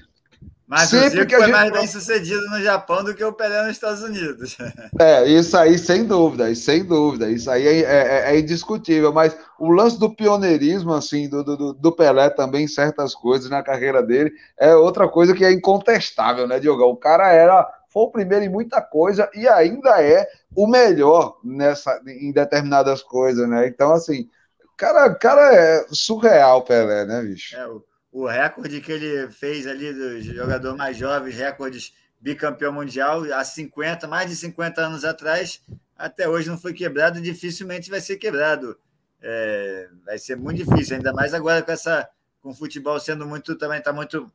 mas 0.68 0.90
Sempre 0.90 1.06
o 1.06 1.10
Zico 1.10 1.26
que 1.26 1.34
foi 1.34 1.44
gente... 1.46 1.52
mais 1.52 1.72
bem 1.72 1.86
sucedido 1.86 2.42
no 2.50 2.60
Japão 2.60 3.02
do 3.02 3.14
que 3.14 3.24
o 3.24 3.32
Pelé 3.32 3.62
nos 3.62 3.70
Estados 3.70 4.02
Unidos. 4.02 4.56
É, 5.00 5.24
isso 5.26 5.56
aí, 5.56 5.78
sem 5.78 6.04
dúvida, 6.04 6.52
sem 6.54 6.84
dúvida. 6.84 7.30
Isso 7.30 7.50
aí 7.50 7.66
é, 7.66 7.80
é, 7.80 8.34
é 8.34 8.38
indiscutível. 8.38 9.12
Mas 9.12 9.36
o 9.58 9.70
lance 9.70 9.98
do 9.98 10.12
pioneirismo, 10.12 10.92
assim, 10.92 11.28
do, 11.28 11.42
do, 11.44 11.72
do, 11.72 11.92
Pelé 11.92 12.28
também, 12.30 12.66
certas 12.66 13.14
coisas 13.14 13.48
na 13.48 13.62
carreira 13.62 14.02
dele, 14.02 14.32
é 14.58 14.74
outra 14.74 15.08
coisa 15.08 15.34
que 15.34 15.44
é 15.44 15.52
incontestável, 15.52 16.46
né, 16.46 16.58
Diogão? 16.58 16.90
O 16.90 16.96
cara 16.96 17.32
era, 17.32 17.66
foi 17.88 18.02
o 18.02 18.10
primeiro 18.10 18.44
em 18.44 18.48
muita 18.48 18.82
coisa 18.82 19.30
e 19.34 19.48
ainda 19.48 20.02
é 20.02 20.28
o 20.54 20.66
melhor 20.66 21.38
nessa, 21.44 22.00
em 22.06 22.32
determinadas 22.32 23.02
coisas, 23.02 23.48
né? 23.48 23.68
Então, 23.68 23.92
assim, 23.92 24.28
cara, 24.76 25.14
cara 25.14 25.54
é 25.54 25.86
surreal, 25.90 26.62
Pelé, 26.62 27.06
né, 27.06 27.22
bicho? 27.22 27.56
É, 27.56 27.66
o 27.66 27.82
o 28.12 28.26
recorde 28.26 28.80
que 28.80 28.92
ele 28.92 29.30
fez 29.30 29.66
ali 29.66 29.92
dos 29.92 30.24
jogadores 30.24 30.76
mais 30.76 30.96
jovens, 30.96 31.36
recordes 31.36 31.92
bicampeão 32.20 32.72
mundial, 32.72 33.22
há 33.32 33.44
50, 33.44 34.06
mais 34.08 34.28
de 34.28 34.36
50 34.36 34.80
anos 34.80 35.04
atrás, 35.04 35.62
até 35.96 36.28
hoje 36.28 36.48
não 36.48 36.58
foi 36.58 36.72
quebrado, 36.72 37.20
dificilmente 37.20 37.90
vai 37.90 38.00
ser 38.00 38.16
quebrado. 38.16 38.78
É, 39.20 39.88
vai 40.04 40.18
ser 40.18 40.36
muito 40.36 40.64
difícil, 40.64 40.96
ainda 40.96 41.12
mais 41.12 41.34
agora 41.34 41.62
com 41.62 41.72
essa 41.72 42.08
com 42.40 42.50
o 42.50 42.54
futebol 42.54 43.00
sendo 43.00 43.26
muito 43.26 43.56
também 43.56 43.78
está 43.80 43.92
muito 43.92 44.30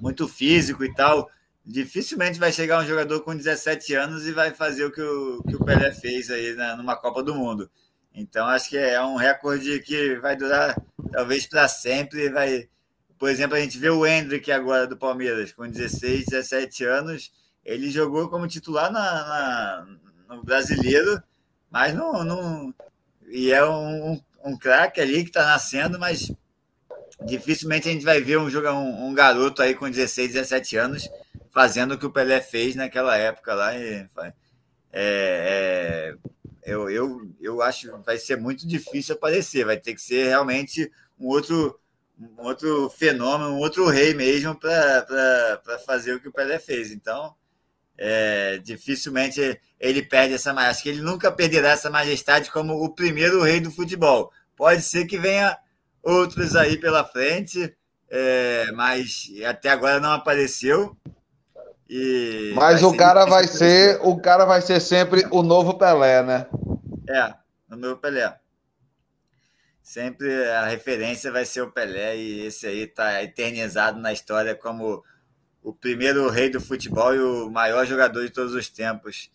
muito 0.00 0.26
físico 0.26 0.82
e 0.84 0.94
tal. 0.94 1.30
Dificilmente 1.64 2.38
vai 2.38 2.50
chegar 2.50 2.82
um 2.82 2.86
jogador 2.86 3.20
com 3.20 3.36
17 3.36 3.94
anos 3.94 4.26
e 4.26 4.32
vai 4.32 4.54
fazer 4.54 4.86
o 4.86 4.90
que 4.90 5.02
o, 5.02 5.42
que 5.42 5.56
o 5.56 5.64
Pelé 5.64 5.92
fez 5.92 6.30
aí 6.30 6.54
na, 6.54 6.76
numa 6.76 6.96
Copa 6.96 7.22
do 7.22 7.34
Mundo. 7.34 7.70
Então 8.14 8.46
acho 8.46 8.70
que 8.70 8.78
é 8.78 9.00
um 9.02 9.16
recorde 9.16 9.80
que 9.80 10.16
vai 10.16 10.34
durar 10.34 10.74
talvez 11.12 11.46
para 11.46 11.68
sempre, 11.68 12.30
vai 12.30 12.68
por 13.18 13.28
exemplo, 13.28 13.56
a 13.56 13.60
gente 13.60 13.78
vê 13.78 13.90
o 13.90 14.06
Hendrick 14.06 14.50
agora 14.52 14.86
do 14.86 14.96
Palmeiras, 14.96 15.52
com 15.52 15.68
16, 15.68 16.26
17 16.26 16.84
anos. 16.84 17.32
Ele 17.64 17.90
jogou 17.90 18.28
como 18.28 18.46
titular 18.46 18.90
na, 18.92 19.00
na 19.00 19.86
no 20.36 20.42
brasileiro, 20.42 21.22
mas 21.70 21.94
não. 21.94 22.24
não 22.24 22.74
e 23.26 23.52
é 23.52 23.64
um, 23.64 24.12
um, 24.12 24.22
um 24.44 24.58
craque 24.58 25.00
ali 25.00 25.22
que 25.22 25.30
está 25.30 25.44
nascendo, 25.44 25.98
mas 25.98 26.30
dificilmente 27.24 27.88
a 27.88 27.92
gente 27.92 28.04
vai 28.04 28.20
ver 28.20 28.38
um, 28.38 28.48
um, 28.48 29.08
um 29.08 29.14
garoto 29.14 29.60
aí 29.60 29.74
com 29.74 29.90
16, 29.90 30.32
17 30.32 30.76
anos 30.76 31.08
fazendo 31.50 31.94
o 31.94 31.98
que 31.98 32.06
o 32.06 32.12
Pelé 32.12 32.40
fez 32.40 32.74
naquela 32.76 33.16
época 33.16 33.54
lá. 33.54 33.76
E, 33.76 34.06
é, 34.92 36.12
é, 36.12 36.14
eu, 36.62 36.88
eu, 36.88 37.30
eu 37.40 37.62
acho 37.62 37.90
que 37.90 38.04
vai 38.04 38.16
ser 38.16 38.36
muito 38.36 38.66
difícil 38.66 39.14
aparecer, 39.14 39.64
vai 39.64 39.76
ter 39.76 39.94
que 39.94 40.00
ser 40.00 40.28
realmente 40.28 40.90
um 41.18 41.26
outro 41.26 41.78
um 42.20 42.44
outro 42.44 42.90
fenômeno, 42.90 43.50
um 43.50 43.58
outro 43.58 43.88
rei 43.88 44.12
mesmo 44.12 44.54
para 44.54 45.60
fazer 45.86 46.14
o 46.14 46.20
que 46.20 46.28
o 46.28 46.32
Pelé 46.32 46.58
fez. 46.58 46.90
Então, 46.90 47.34
é, 47.96 48.58
dificilmente 48.58 49.60
ele 49.78 50.02
perde 50.02 50.34
essa 50.34 50.52
majestade. 50.52 50.70
Acho 50.70 50.82
que 50.82 50.88
ele 50.88 51.02
nunca 51.02 51.30
perderá 51.30 51.70
essa 51.70 51.88
majestade 51.88 52.50
como 52.50 52.74
o 52.74 52.92
primeiro 52.92 53.42
rei 53.42 53.60
do 53.60 53.70
futebol. 53.70 54.32
Pode 54.56 54.82
ser 54.82 55.06
que 55.06 55.18
venha 55.18 55.56
outros 56.02 56.56
aí 56.56 56.76
pela 56.76 57.04
frente, 57.04 57.74
é, 58.10 58.72
mas 58.72 59.30
até 59.46 59.70
agora 59.70 60.00
não 60.00 60.10
apareceu. 60.10 60.96
E 61.88 62.52
mas 62.54 62.82
o 62.82 62.94
cara 62.94 63.24
vai 63.24 63.46
ser, 63.46 63.98
o 64.02 64.20
cara 64.20 64.44
vai 64.44 64.60
ser 64.60 64.80
sempre 64.80 65.24
o 65.30 65.42
novo 65.42 65.78
Pelé, 65.78 66.22
né? 66.22 66.46
É, 67.08 67.32
o 67.72 67.76
novo 67.76 67.96
Pelé 67.96 68.38
sempre 69.88 70.46
a 70.50 70.66
referência 70.66 71.32
vai 71.32 71.46
ser 71.46 71.62
o 71.62 71.72
Pelé 71.72 72.14
e 72.14 72.46
esse 72.46 72.66
aí 72.66 72.80
está 72.80 73.22
eternizado 73.22 73.98
na 73.98 74.12
história 74.12 74.54
como 74.54 75.02
o 75.62 75.72
primeiro 75.72 76.28
rei 76.28 76.50
do 76.50 76.60
futebol 76.60 77.14
e 77.14 77.18
o 77.18 77.50
maior 77.50 77.86
jogador 77.86 78.22
de 78.22 78.30
todos 78.30 78.52
os 78.52 78.68
tempos. 78.68 79.30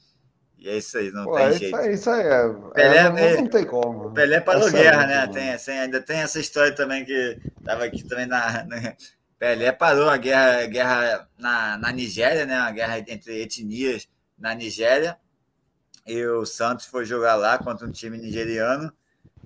E 0.60 0.70
é 0.70 0.78
isso 0.78 0.96
aí, 0.96 1.12
não 1.12 1.26
Pô, 1.26 1.36
tem 1.38 1.50
isso 1.50 1.60
jeito. 1.60 1.76
Aí, 1.76 1.94
isso 1.96 2.08
aí 2.08 2.28
é. 2.28 2.54
Pelé, 2.76 2.98
é, 2.98 3.42
não, 3.42 3.48
tem 3.48 3.66
como. 3.66 4.14
Pelé 4.14 4.40
parou 4.42 4.68
essa 4.68 4.78
guerra, 4.78 5.08
né? 5.08 5.28
Tem, 5.28 5.54
assim, 5.54 5.72
ainda 5.72 6.00
tem 6.00 6.20
essa 6.20 6.40
história 6.40 6.74
também 6.76 7.04
que 7.04 7.40
estava 7.60 7.86
aqui 7.86 8.04
também 8.04 8.28
na, 8.28 8.64
na. 8.64 8.78
Pelé 9.40 9.72
parou 9.72 10.08
a 10.08 10.18
guerra, 10.18 10.62
a 10.62 10.68
guerra 10.68 11.30
na, 11.36 11.78
na 11.80 11.92
Nigéria, 11.92 12.46
né? 12.46 12.58
A 12.58 12.70
guerra 12.70 13.00
entre 13.00 13.42
etnias 13.42 14.08
na 14.38 14.54
Nigéria. 14.54 15.18
E 16.06 16.24
o 16.28 16.46
Santos 16.46 16.86
foi 16.86 17.06
jogar 17.06 17.34
lá 17.36 17.58
contra 17.58 17.88
um 17.88 17.92
time 17.92 18.20
nigeriano 18.20 18.94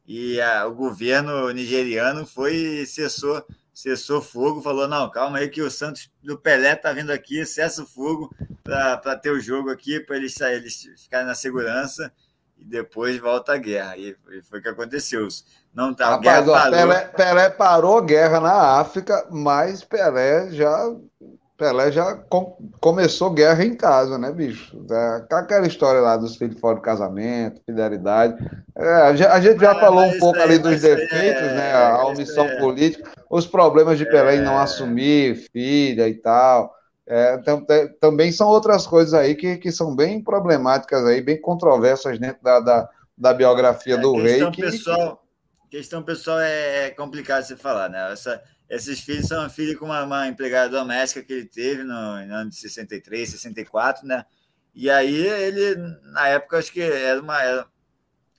e 0.08 0.40
a, 0.40 0.66
o 0.66 0.74
governo 0.74 1.52
nigeriano 1.52 2.26
foi 2.26 2.56
e 2.56 2.86
cessou, 2.86 3.46
cessou 3.74 4.22
fogo, 4.22 4.62
falou: 4.62 4.88
não, 4.88 5.12
calma 5.12 5.40
aí 5.40 5.50
que 5.50 5.62
o 5.62 5.70
Santos 5.70 6.10
do 6.24 6.38
Pelé 6.38 6.76
tá 6.76 6.94
vindo 6.94 7.12
aqui, 7.12 7.46
cessa 7.46 7.84
o 7.84 7.86
fogo 7.86 8.34
para 8.64 9.18
ter 9.18 9.32
o 9.32 9.40
jogo 9.40 9.70
aqui, 9.70 10.00
para 10.00 10.16
eles, 10.16 10.40
eles 10.40 10.88
ficarem 11.04 11.28
na 11.28 11.36
segurança 11.36 12.12
e 12.58 12.64
depois 12.64 13.18
volta 13.18 13.54
a 13.54 13.58
guerra. 13.58 13.98
E, 13.98 14.16
e 14.32 14.42
foi 14.44 14.60
o 14.60 14.62
que 14.62 14.70
aconteceu. 14.70 15.28
Não 15.74 15.94
tá, 15.94 16.12
Rapaz, 16.12 16.46
guerra 16.46 16.68
ó, 16.68 16.72
Pelé, 16.72 17.06
Pelé 17.10 17.50
parou 17.50 17.98
a 17.98 18.02
guerra 18.02 18.40
na 18.40 18.80
África, 18.80 19.28
mas 19.30 19.84
Pelé 19.84 20.52
já 20.52 20.96
Pelé 21.58 21.92
já 21.92 22.14
com, 22.16 22.56
começou 22.80 23.32
guerra 23.32 23.66
em 23.66 23.76
casa, 23.76 24.18
né, 24.18 24.32
bicho? 24.32 24.78
É, 24.92 25.26
aquela 25.34 25.66
história 25.66 26.00
lá 26.00 26.16
dos 26.16 26.36
filhos 26.36 26.60
fora 26.60 26.76
do 26.76 26.82
casamento, 26.82 27.62
fidelidade. 27.66 28.36
É, 28.78 28.94
a, 29.26 29.40
gente 29.40 29.60
já 29.60 29.72
ah, 29.72 29.80
falou 29.80 30.06
um 30.06 30.20
pouco 30.20 30.40
ali 30.40 30.60
dos 30.60 30.82
defeitos, 30.82 31.42
é, 31.42 31.56
né? 31.56 31.74
A 31.74 32.06
omissão 32.06 32.46
é. 32.46 32.60
política, 32.60 33.10
os 33.28 33.48
problemas 33.48 33.98
de 33.98 34.06
Pelé 34.06 34.36
em 34.36 34.42
não 34.42 34.54
é. 34.54 34.62
assumir 34.62 35.48
filha 35.52 36.08
e 36.08 36.14
tal. 36.14 36.72
É, 37.08 37.42
também 38.00 38.32
são 38.32 38.48
outras 38.48 38.86
coisas 38.86 39.14
aí 39.14 39.34
que, 39.34 39.58
que 39.58 39.72
são 39.72 39.96
bem 39.96 40.22
problemáticas 40.22 41.06
aí, 41.06 41.22
bem 41.22 41.42
controversas 41.42 42.20
dentro 42.20 42.44
da, 42.44 42.60
da, 42.60 42.90
da 43.18 43.34
biografia 43.34 43.98
do 43.98 44.16
rei. 44.22 44.46
Que, 44.52 44.62
pessoal, 44.62 45.24
questão 45.72 46.04
pessoal 46.04 46.40
é 46.40 46.92
complicado 46.92 47.44
você 47.44 47.56
falar, 47.56 47.90
né? 47.90 48.12
Essa 48.12 48.44
esses 48.70 49.00
filhos 49.00 49.28
são 49.28 49.50
filhos 49.50 49.78
com 49.78 49.86
uma, 49.86 50.04
uma, 50.04 50.28
empregada 50.28 50.70
doméstica 50.70 51.24
que 51.24 51.34
ele 51.34 51.46
teve 51.46 51.84
no, 51.84 52.26
no 52.26 52.34
ano 52.36 52.50
de 52.50 52.56
63, 52.56 53.30
64, 53.30 54.06
né? 54.06 54.26
E 54.76 54.90
aí 54.90 55.16
ele, 55.16 55.76
na 56.12 56.28
época, 56.28 56.58
acho 56.58 56.72
que 56.72 56.82
era, 56.82 57.22
uma, 57.22 57.42
era, 57.42 57.66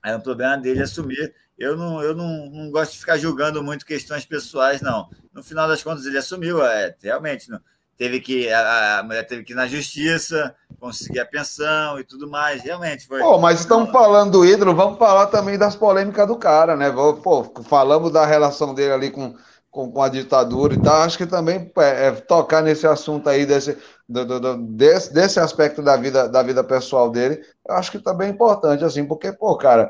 era 0.04 0.16
um 0.16 0.20
problema 0.20 0.56
dele 0.56 0.82
assumir. 0.82 1.34
Eu 1.58 1.76
não, 1.76 2.00
eu 2.00 2.14
não, 2.14 2.48
não 2.50 2.70
gosto 2.70 2.92
de 2.92 3.00
ficar 3.00 3.16
julgando 3.16 3.62
muito 3.62 3.84
questões 3.84 4.24
pessoais, 4.24 4.80
não. 4.80 5.08
No 5.32 5.42
final 5.42 5.66
das 5.66 5.82
contas, 5.82 6.06
ele 6.06 6.18
assumiu, 6.18 6.64
é, 6.64 6.94
realmente. 7.02 7.50
Não, 7.50 7.60
teve 7.96 8.20
que 8.20 8.48
a, 8.48 9.00
a, 9.00 9.02
mulher 9.02 9.26
teve 9.26 9.42
que 9.42 9.52
ir 9.52 9.56
na 9.56 9.66
justiça, 9.66 10.54
conseguir 10.78 11.18
a 11.18 11.26
pensão 11.26 11.98
e 11.98 12.04
tudo 12.04 12.30
mais. 12.30 12.62
Realmente 12.62 13.06
foi. 13.08 13.18
Pô, 13.20 13.38
mas 13.38 13.58
estamos 13.58 13.90
falando 13.90 14.32
do 14.32 14.44
ídolo, 14.44 14.74
vamos 14.74 14.98
falar 14.98 15.26
também 15.26 15.58
das 15.58 15.74
polêmicas 15.74 16.28
do 16.28 16.36
cara, 16.36 16.76
né? 16.76 16.88
Pô, 16.92 17.52
falamos 17.64 18.12
da 18.12 18.24
relação 18.24 18.72
dele 18.72 18.92
ali 18.92 19.10
com 19.10 19.34
com, 19.78 19.92
com 19.92 20.02
a 20.02 20.08
ditadura 20.08 20.74
e 20.74 20.82
tal, 20.82 21.02
acho 21.02 21.16
que 21.16 21.24
também 21.24 21.70
é, 21.78 22.08
é, 22.08 22.10
tocar 22.10 22.60
nesse 22.60 22.84
assunto 22.84 23.28
aí, 23.28 23.46
desse, 23.46 23.78
do, 24.08 24.24
do, 24.24 24.40
do, 24.40 24.56
desse, 24.56 25.14
desse 25.14 25.38
aspecto 25.38 25.80
da 25.80 25.96
vida, 25.96 26.28
da 26.28 26.42
vida 26.42 26.64
pessoal 26.64 27.08
dele, 27.08 27.40
eu 27.64 27.76
acho 27.76 27.92
que 27.92 28.00
também 28.00 28.26
é 28.26 28.30
importante, 28.32 28.82
assim, 28.82 29.04
porque, 29.04 29.30
pô, 29.30 29.56
cara, 29.56 29.88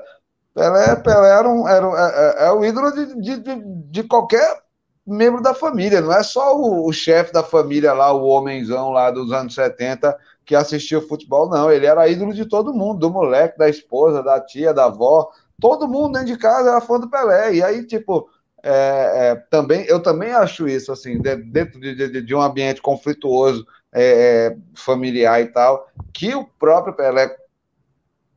Pelé, 0.54 0.94
Pelé 0.96 1.30
era, 1.30 1.48
um, 1.48 1.66
era, 1.66 1.86
é, 1.86 2.44
é, 2.44 2.48
é 2.48 2.52
o 2.52 2.62
ídolo 2.66 2.92
de, 2.92 3.38
de, 3.40 3.62
de, 3.90 4.02
qualquer 4.02 4.60
membro 5.06 5.40
da 5.40 5.54
família, 5.54 6.02
não 6.02 6.12
é 6.12 6.22
só 6.22 6.54
o, 6.54 6.86
o 6.86 6.92
chefe 6.92 7.32
da 7.32 7.42
família 7.42 7.94
lá, 7.94 8.12
o 8.12 8.26
homenzão 8.26 8.90
lá 8.90 9.10
dos 9.10 9.32
anos 9.32 9.54
70 9.54 10.14
que 10.44 10.54
assistia 10.54 11.00
futebol, 11.00 11.48
não. 11.48 11.72
Ele 11.72 11.86
era 11.86 12.08
ídolo 12.08 12.34
de 12.34 12.44
todo 12.44 12.74
mundo, 12.74 13.00
do 13.00 13.10
moleque, 13.10 13.56
da 13.56 13.70
esposa, 13.70 14.22
da 14.22 14.38
tia, 14.38 14.74
da 14.74 14.84
avó. 14.86 15.30
Todo 15.58 15.88
mundo 15.88 16.12
dentro 16.12 16.28
de 16.28 16.38
casa 16.38 16.70
era 16.70 16.80
fã 16.80 16.98
do 16.98 17.08
Pelé. 17.08 17.54
E 17.54 17.62
aí, 17.62 17.86
tipo, 17.86 18.28
é, 18.62 19.30
é, 19.30 19.34
também, 19.50 19.84
eu 19.86 20.02
também 20.02 20.32
acho 20.32 20.68
isso, 20.68 20.90
assim, 20.92 21.20
dentro 21.20 21.80
de, 21.80 21.94
de, 21.94 22.22
de 22.22 22.34
um 22.34 22.42
ambiente 22.42 22.82
conflituoso, 22.82 23.66
é, 23.92 24.02
é, 24.02 24.56
familiar 24.74 25.40
e 25.40 25.46
tal, 25.46 25.88
que 26.12 26.34
o 26.34 26.44
próprio 26.44 26.94
Pelé 26.94 27.34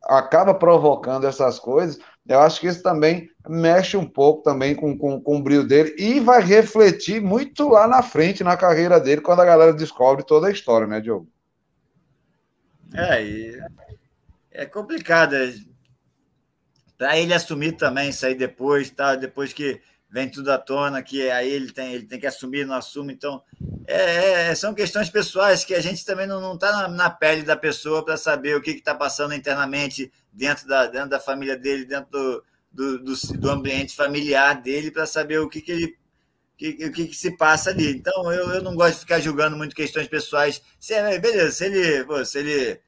acaba 0.03 0.53
provocando 0.53 1.27
essas 1.27 1.59
coisas, 1.59 1.99
eu 2.27 2.39
acho 2.39 2.59
que 2.61 2.67
isso 2.67 2.83
também 2.83 3.29
mexe 3.47 3.97
um 3.97 4.05
pouco 4.05 4.43
também 4.43 4.75
com, 4.75 4.97
com, 4.97 5.19
com 5.19 5.37
o 5.37 5.43
brilho 5.43 5.67
dele 5.67 5.95
e 5.97 6.19
vai 6.19 6.41
refletir 6.41 7.19
muito 7.21 7.67
lá 7.67 7.87
na 7.87 8.03
frente 8.03 8.43
na 8.43 8.55
carreira 8.55 8.99
dele, 8.99 9.21
quando 9.21 9.41
a 9.41 9.45
galera 9.45 9.73
descobre 9.73 10.23
toda 10.23 10.47
a 10.47 10.51
história, 10.51 10.87
né, 10.87 11.01
Diogo? 11.01 11.27
É, 12.93 13.23
e 13.23 13.59
é 14.51 14.65
complicado. 14.65 15.35
É, 15.35 15.53
Para 16.97 17.17
ele 17.17 17.33
assumir 17.33 17.73
também 17.73 18.11
aí 18.23 18.35
depois, 18.35 18.89
tá? 18.89 19.15
Depois 19.15 19.53
que 19.53 19.81
vem 20.11 20.29
tudo 20.29 20.51
à 20.51 20.57
tona, 20.57 21.01
que 21.01 21.29
aí 21.31 21.49
ele 21.49 21.71
tem, 21.71 21.93
ele 21.93 22.05
tem 22.05 22.19
que 22.19 22.27
assumir, 22.27 22.65
não 22.65 22.75
assume. 22.75 23.13
Então, 23.13 23.41
é, 23.87 24.49
é, 24.49 24.55
são 24.55 24.73
questões 24.73 25.09
pessoais 25.09 25.63
que 25.63 25.73
a 25.73 25.79
gente 25.79 26.05
também 26.05 26.27
não 26.27 26.53
está 26.53 26.71
na, 26.73 26.87
na, 26.89 27.09
pele 27.09 27.43
da 27.43 27.55
pessoa 27.55 28.03
para 28.03 28.17
saber 28.17 28.55
o 28.55 28.61
que 28.61 28.71
está 28.71 28.93
passando 28.93 29.33
internamente 29.33 30.11
dentro 30.31 30.67
da, 30.67 30.85
dentro 30.85 31.09
da 31.09 31.19
família 31.19 31.57
dele, 31.57 31.85
dentro 31.85 32.11
do, 32.11 32.43
do, 32.71 32.99
do, 32.99 33.15
do 33.37 33.49
ambiente 33.49 33.95
familiar 33.95 34.61
dele, 34.61 34.91
para 34.91 35.05
saber 35.05 35.39
o 35.39 35.47
que, 35.47 35.61
que 35.61 35.71
ele 35.71 36.01
o 36.61 36.91
que, 36.91 37.07
que, 37.07 37.15
se 37.15 37.31
passa 37.37 37.71
ali. 37.71 37.89
Então, 37.89 38.31
eu, 38.31 38.51
eu 38.51 38.61
não 38.61 38.75
gosto 38.75 38.95
de 38.95 38.99
ficar 38.99 39.19
julgando 39.19 39.57
muito 39.57 39.75
questões 39.75 40.07
pessoais. 40.07 40.61
Se, 40.79 40.93
é, 40.93 41.17
beleza, 41.17 41.51
se 41.51 41.65
ele, 41.65 42.03
pô, 42.03 42.23
se 42.23 42.37
ele, 42.37 42.79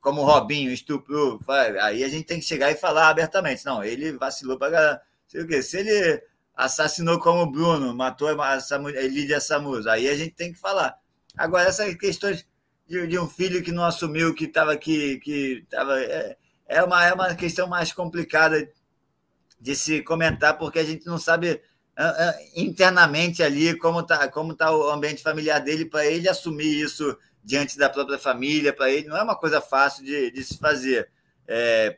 como 0.00 0.22
o 0.22 0.24
Robinho, 0.24 0.70
estuprou, 0.70 1.38
aí 1.82 2.02
a 2.02 2.08
gente 2.08 2.24
tem 2.24 2.40
que 2.40 2.46
chegar 2.46 2.70
e 2.70 2.76
falar 2.76 3.08
abertamente. 3.08 3.66
Não, 3.66 3.84
ele 3.84 4.12
vacilou 4.12 4.58
para. 4.58 5.02
Sei 5.26 5.42
o 5.42 5.46
quê. 5.46 5.60
Se 5.60 5.78
ele 5.78 6.22
assassinou 6.56 7.20
como 7.20 7.42
o 7.42 7.50
Bruno, 7.50 7.94
matou 7.94 8.40
a 8.40 8.58
Samu, 8.60 8.88
Lídia 8.88 9.40
Samus, 9.40 9.86
aí 9.86 10.08
a 10.08 10.16
gente 10.16 10.34
tem 10.34 10.52
que 10.52 10.58
falar. 10.58 10.98
Agora, 11.36 11.68
essas 11.68 11.94
questões 11.96 12.46
de, 12.88 13.06
de 13.06 13.18
um 13.18 13.28
filho 13.28 13.62
que 13.62 13.70
não 13.70 13.84
assumiu 13.84 14.34
que 14.34 14.44
estava 14.44 14.72
aqui, 14.72 15.18
que 15.20 15.62
estava. 15.64 16.00
É, 16.00 16.36
é, 16.66 16.82
uma, 16.82 17.04
é 17.04 17.12
uma 17.12 17.34
questão 17.34 17.68
mais 17.68 17.92
complicada 17.92 18.68
de 19.60 19.76
se 19.76 20.02
comentar, 20.02 20.56
porque 20.58 20.78
a 20.78 20.84
gente 20.84 21.06
não 21.06 21.18
sabe 21.18 21.60
ah, 21.96 22.14
ah, 22.18 22.34
internamente 22.54 23.42
ali 23.42 23.76
como 23.78 24.00
está 24.00 24.28
como 24.28 24.54
tá 24.54 24.70
o 24.74 24.90
ambiente 24.90 25.22
familiar 25.22 25.60
dele 25.60 25.86
para 25.86 26.04
ele 26.06 26.28
assumir 26.28 26.82
isso 26.82 27.16
diante 27.42 27.78
da 27.78 27.88
própria 27.88 28.18
família 28.18 28.70
para 28.70 28.90
ele 28.90 29.08
não 29.08 29.16
é 29.16 29.22
uma 29.22 29.34
coisa 29.34 29.62
fácil 29.62 30.04
de, 30.04 30.30
de 30.30 30.44
se 30.44 30.58
fazer 30.58 31.08
é, 31.48 31.96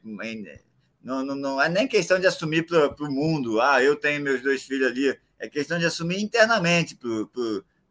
não, 1.02 1.24
não, 1.24 1.34
não, 1.34 1.62
é 1.62 1.68
nem 1.68 1.86
questão 1.86 2.18
de 2.18 2.26
assumir 2.26 2.66
para 2.66 2.94
o 3.00 3.12
mundo 3.12 3.60
ah 3.60 3.82
eu 3.82 3.96
tenho 3.96 4.22
meus 4.22 4.42
dois 4.42 4.62
filhos 4.62 4.88
ali 4.88 5.16
é 5.38 5.48
questão 5.48 5.78
de 5.78 5.86
assumir 5.86 6.20
internamente 6.20 6.98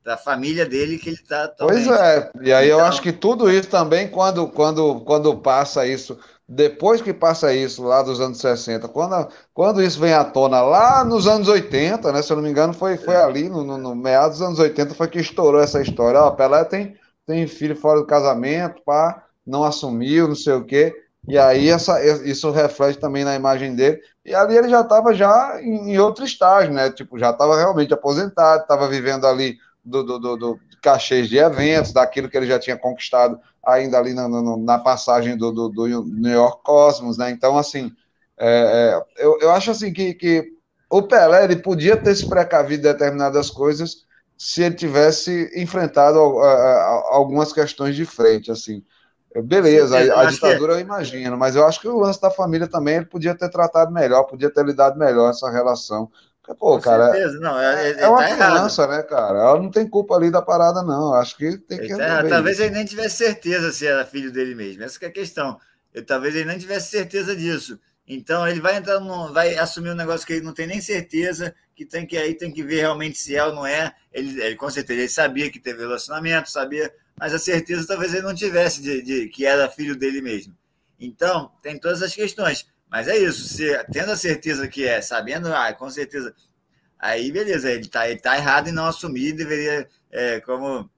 para 0.03 0.13
a 0.13 0.17
família 0.17 0.65
dele 0.65 0.97
que 0.97 1.09
ele 1.09 1.17
está 1.17 1.47
pois 1.59 1.87
é 1.87 2.31
e 2.41 2.51
aí 2.51 2.67
então, 2.67 2.79
eu 2.79 2.85
acho 2.85 3.01
que 3.01 3.11
tudo 3.11 3.49
isso 3.49 3.69
também 3.69 4.09
quando 4.09 4.47
quando 4.49 5.01
quando 5.01 5.37
passa 5.37 5.85
isso 5.87 6.17
depois 6.47 7.01
que 7.01 7.13
passa 7.13 7.53
isso 7.53 7.83
lá 7.83 8.01
dos 8.01 8.21
anos 8.21 8.37
60, 8.39 8.87
quando, 8.87 9.27
quando 9.53 9.83
isso 9.83 9.99
vem 9.99 10.13
à 10.13 10.23
tona 10.23 10.61
lá 10.61 11.03
nos 11.03 11.27
anos 11.27 11.49
80, 11.49 12.09
né? 12.11 12.21
Se 12.21 12.31
eu 12.31 12.37
não 12.37 12.43
me 12.43 12.49
engano, 12.49 12.73
foi, 12.73 12.95
foi 12.97 13.15
é. 13.15 13.21
ali, 13.21 13.49
no, 13.49 13.65
no, 13.65 13.77
no 13.77 13.93
meados 13.93 14.37
dos 14.37 14.47
anos 14.47 14.59
80, 14.59 14.93
foi 14.93 15.09
que 15.09 15.19
estourou 15.19 15.59
essa 15.59 15.81
história. 15.81 16.21
Ó, 16.21 16.31
Pelé 16.31 16.63
tem, 16.63 16.95
tem 17.25 17.45
filho 17.47 17.75
fora 17.75 17.99
do 17.99 18.07
casamento, 18.07 18.81
pá, 18.85 19.25
não 19.45 19.65
assumiu, 19.65 20.29
não 20.29 20.35
sei 20.35 20.53
o 20.53 20.63
quê. 20.63 20.95
E 21.27 21.37
aí 21.37 21.69
essa, 21.69 22.01
isso 22.25 22.49
reflete 22.51 22.99
também 22.99 23.25
na 23.25 23.35
imagem 23.35 23.75
dele. 23.75 23.99
E 24.25 24.33
ali 24.33 24.55
ele 24.55 24.69
já 24.69 24.81
estava 24.81 25.13
já 25.13 25.59
em, 25.61 25.97
outro 25.99 26.23
estágio, 26.23 26.73
né? 26.73 26.89
Tipo, 26.89 27.19
já 27.19 27.31
estava 27.31 27.57
realmente 27.57 27.93
aposentado, 27.93 28.61
estava 28.61 28.87
vivendo 28.87 29.27
ali 29.27 29.57
do, 29.83 30.03
do, 30.03 30.19
do, 30.19 30.37
do 30.37 30.59
cachês 30.81 31.27
de 31.27 31.37
eventos, 31.37 31.91
daquilo 31.91 32.29
que 32.29 32.37
ele 32.37 32.47
já 32.47 32.57
tinha 32.57 32.77
conquistado 32.77 33.39
ainda 33.65 33.97
ali 33.97 34.13
na, 34.13 34.29
na, 34.29 34.57
na 34.57 34.79
passagem 34.79 35.35
do, 35.35 35.51
do, 35.51 35.67
do, 35.67 35.87
New 36.05 36.31
York 36.31 36.63
Cosmos, 36.63 37.17
né? 37.17 37.29
Então, 37.29 37.57
assim, 37.57 37.91
é, 38.39 39.01
é, 39.19 39.25
eu, 39.25 39.37
eu 39.41 39.51
acho 39.51 39.71
assim 39.71 39.91
que, 39.91 40.13
que 40.13 40.53
o 40.89 41.01
Pelé 41.01 41.43
ele 41.43 41.57
podia 41.57 41.97
ter 41.97 42.15
se 42.15 42.29
precavido 42.29 42.83
de 42.83 42.93
determinadas 42.93 43.49
coisas 43.49 44.05
se 44.37 44.61
ele 44.61 44.75
tivesse 44.75 45.51
enfrentado 45.55 46.19
a, 46.39 46.53
a, 46.53 47.03
algumas 47.15 47.51
questões 47.51 47.95
de 47.95 48.05
frente, 48.05 48.49
assim. 48.49 48.81
Beleza, 49.43 49.97
a, 49.97 50.21
a 50.21 50.25
ditadura 50.25 50.73
que... 50.73 50.79
eu 50.79 50.83
imagino, 50.83 51.37
mas 51.37 51.55
eu 51.55 51.65
acho 51.65 51.79
que 51.79 51.87
o 51.87 51.99
lance 51.99 52.21
da 52.21 52.31
família 52.31 52.67
também 52.67 52.95
ele 52.95 53.05
podia 53.05 53.35
ter 53.35 53.49
tratado 53.49 53.91
melhor, 53.91 54.23
podia 54.23 54.49
ter 54.49 54.65
lidado 54.65 54.97
melhor 54.97 55.29
essa 55.29 55.49
relação. 55.49 56.09
Pô, 56.55 56.55
Com 56.55 56.79
cara, 56.79 57.11
certeza. 57.11 57.39
Não, 57.39 57.59
é, 57.59 57.91
é, 57.91 57.99
é 57.99 58.07
uma 58.07 58.19
tá 58.19 58.35
criança, 58.35 58.83
errado. 58.83 58.97
né, 58.97 59.03
cara? 59.03 59.39
Ela 59.39 59.61
não 59.61 59.69
tem 59.69 59.87
culpa 59.87 60.15
ali 60.15 60.31
da 60.31 60.41
parada, 60.41 60.81
não. 60.81 61.13
Acho 61.13 61.35
que 61.35 61.57
tem 61.57 61.77
que. 61.77 61.95
Tá 61.95 62.23
talvez 62.23 62.59
ele 62.59 62.73
nem 62.73 62.85
tivesse 62.85 63.17
certeza 63.17 63.71
se 63.71 63.85
era 63.85 64.05
filho 64.05 64.31
dele 64.31 64.55
mesmo. 64.55 64.83
Essa 64.83 64.97
é 65.03 65.07
a 65.07 65.11
questão. 65.11 65.59
Eu, 65.93 66.05
talvez 66.05 66.35
ele 66.35 66.45
nem 66.45 66.57
tivesse 66.57 66.89
certeza 66.89 67.35
disso. 67.35 67.77
Então 68.07 68.47
ele 68.47 68.61
vai 68.61 68.77
entrar 68.77 68.99
vai 69.33 69.57
assumir 69.57 69.89
um 69.89 69.95
negócio 69.95 70.25
que 70.25 70.33
ele 70.33 70.45
não 70.45 70.53
tem 70.53 70.65
nem 70.65 70.79
certeza, 70.79 71.53
que 71.75 71.85
tem 71.85 72.05
que 72.07 72.17
aí 72.17 72.33
tem 72.33 72.49
que 72.49 72.63
ver 72.63 72.79
realmente 72.79 73.17
se 73.17 73.35
é 73.35 73.43
ou 73.43 73.53
não 73.53 73.65
é. 73.65 73.93
Ele, 74.13 74.41
ele 74.41 74.55
com 74.55 74.69
certeza 74.69 75.01
ele 75.01 75.09
sabia 75.09 75.51
que 75.51 75.59
teve 75.59 75.79
relacionamento, 75.79 76.49
sabia, 76.49 76.89
mas 77.19 77.33
a 77.33 77.39
certeza 77.39 77.87
talvez 77.87 78.13
ele 78.13 78.25
não 78.25 78.35
tivesse 78.35 78.81
de, 78.81 79.01
de 79.01 79.27
que 79.29 79.45
era 79.45 79.69
filho 79.69 79.95
dele 79.95 80.21
mesmo. 80.21 80.55
Então 80.99 81.51
tem 81.61 81.79
todas 81.79 82.01
as 82.01 82.13
questões. 82.13 82.67
Mas 82.89 83.07
é 83.07 83.17
isso, 83.17 83.47
se, 83.47 83.65
tendo 83.91 84.11
a 84.11 84.15
certeza 84.15 84.67
que 84.67 84.85
é, 84.85 85.01
sabendo, 85.01 85.53
ah, 85.53 85.73
com 85.73 85.89
certeza, 85.89 86.33
aí 86.97 87.31
beleza, 87.31 87.69
ele 87.69 87.81
está 87.81 88.09
ele 88.09 88.19
tá 88.19 88.37
errado 88.37 88.69
em 88.69 88.71
não 88.71 88.85
assumir, 88.85 89.33
deveria, 89.33 89.89
é, 90.09 90.39
como 90.39 90.89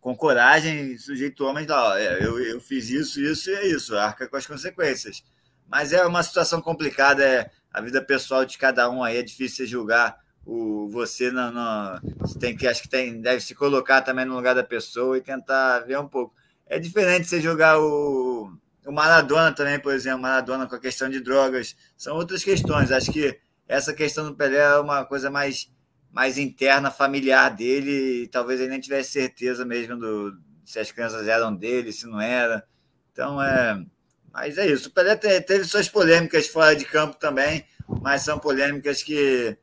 com 0.00 0.16
coragem, 0.16 0.96
sujeito 0.98 1.44
homem, 1.44 1.66
ó, 1.70 1.96
é, 1.96 2.24
eu, 2.24 2.40
eu 2.40 2.60
fiz 2.60 2.90
isso, 2.90 3.20
isso 3.20 3.50
e 3.50 3.54
é 3.54 3.66
isso, 3.66 3.96
arca 3.96 4.28
com 4.28 4.36
as 4.36 4.46
consequências. 4.46 5.22
Mas 5.68 5.92
é 5.92 6.04
uma 6.04 6.22
situação 6.22 6.60
complicada, 6.60 7.24
é 7.24 7.50
a 7.72 7.80
vida 7.80 8.02
pessoal 8.02 8.44
de 8.44 8.56
cada 8.58 8.88
um 8.90 9.02
aí, 9.02 9.18
é 9.18 9.22
difícil 9.22 9.66
julgar 9.66 10.18
o 10.46 10.88
você 10.88 11.30
não, 11.30 11.52
não 11.52 12.00
tem 12.40 12.56
que 12.56 12.66
acho 12.66 12.82
que 12.82 12.88
tem 12.88 13.20
deve 13.20 13.40
se 13.40 13.54
colocar 13.54 14.00
também 14.00 14.24
no 14.24 14.36
lugar 14.36 14.54
da 14.54 14.64
pessoa 14.64 15.18
e 15.18 15.20
tentar 15.20 15.80
ver 15.80 15.98
um 15.98 16.08
pouco. 16.08 16.34
É 16.66 16.78
diferente 16.78 17.26
você 17.26 17.40
jogar 17.40 17.78
o 17.78 18.56
o 18.86 18.92
Maradona 18.92 19.52
também, 19.52 19.80
por 19.80 19.92
exemplo, 19.92 20.20
Maradona 20.20 20.66
com 20.66 20.76
a 20.76 20.80
questão 20.80 21.10
de 21.10 21.20
drogas, 21.20 21.76
são 21.96 22.16
outras 22.16 22.44
questões. 22.44 22.92
Acho 22.92 23.12
que 23.12 23.36
essa 23.66 23.92
questão 23.92 24.24
do 24.24 24.36
Pelé 24.36 24.58
é 24.58 24.78
uma 24.78 25.04
coisa 25.04 25.28
mais, 25.28 25.68
mais 26.12 26.38
interna, 26.38 26.88
familiar 26.88 27.50
dele, 27.50 28.22
e 28.22 28.28
talvez 28.28 28.60
ele 28.60 28.70
nem 28.70 28.80
tivesse 28.80 29.10
certeza 29.10 29.64
mesmo 29.64 29.96
do, 29.98 30.38
se 30.64 30.78
as 30.78 30.92
crianças 30.92 31.26
eram 31.26 31.54
dele, 31.54 31.92
se 31.92 32.06
não 32.06 32.20
era. 32.20 32.64
Então, 33.12 33.42
é. 33.42 33.84
Mas 34.32 34.56
é 34.56 34.66
isso. 34.68 34.88
O 34.88 34.92
Pelé 34.92 35.16
teve 35.16 35.64
suas 35.64 35.88
polêmicas 35.88 36.46
fora 36.46 36.76
de 36.76 36.84
campo 36.84 37.16
também, 37.16 37.64
mas 38.02 38.22
são 38.22 38.38
polêmicas 38.38 39.02
que, 39.02 39.56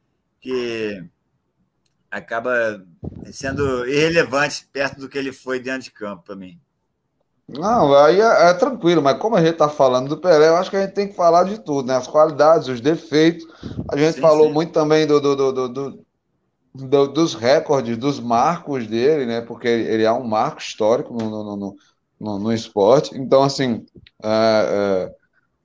que 0.44 1.02
acaba 2.12 2.86
sendo 3.32 3.88
irrelevantes 3.88 4.68
perto 4.72 5.00
do 5.00 5.08
que 5.08 5.18
ele 5.18 5.32
foi 5.32 5.60
dentro 5.60 5.84
de 5.84 5.92
campo 5.92 6.24
para 6.26 6.36
mim. 6.36 6.60
Não, 7.48 7.96
aí 7.96 8.20
é, 8.20 8.50
é, 8.50 8.54
tranquilo, 8.54 9.02
mas 9.02 9.18
como 9.18 9.36
a 9.36 9.42
gente 9.42 9.54
está 9.54 9.70
falando 9.70 10.10
do 10.10 10.18
Pelé, 10.18 10.50
eu 10.50 10.56
acho 10.56 10.70
que 10.70 10.76
a 10.76 10.82
gente 10.82 10.94
tem 10.94 11.08
que 11.08 11.16
falar 11.16 11.46
de 11.46 11.60
tudo, 11.60 11.88
né? 11.88 11.96
As 11.96 12.08
qualidades, 12.08 12.68
os 12.68 12.82
defeitos. 12.82 13.46
A 13.90 13.98
gente 13.98 14.16
sim, 14.16 14.22
falou 14.22 14.48
sim. 14.48 14.54
muito 14.54 14.74
também 14.74 15.08
do, 15.08 15.20
do, 15.20 15.52
do, 15.52 16.04
do, 16.74 17.08
dos 17.08 17.34
recordes, 17.36 17.98
dos 17.98 18.20
marcos 18.20 18.86
dele, 18.86 19.26
né? 19.26 19.42
Porque 19.42 19.68
ele 19.68 20.04
é 20.04 20.12
um 20.12 20.24
marco 20.24 20.60
histórico 20.60 21.14
no, 21.14 21.30
no, 21.30 21.76
no, 22.20 22.40
no 22.40 22.54
esporte. 22.54 23.18
Então, 23.18 23.44
assim, 23.44 23.86
é, 24.22 25.10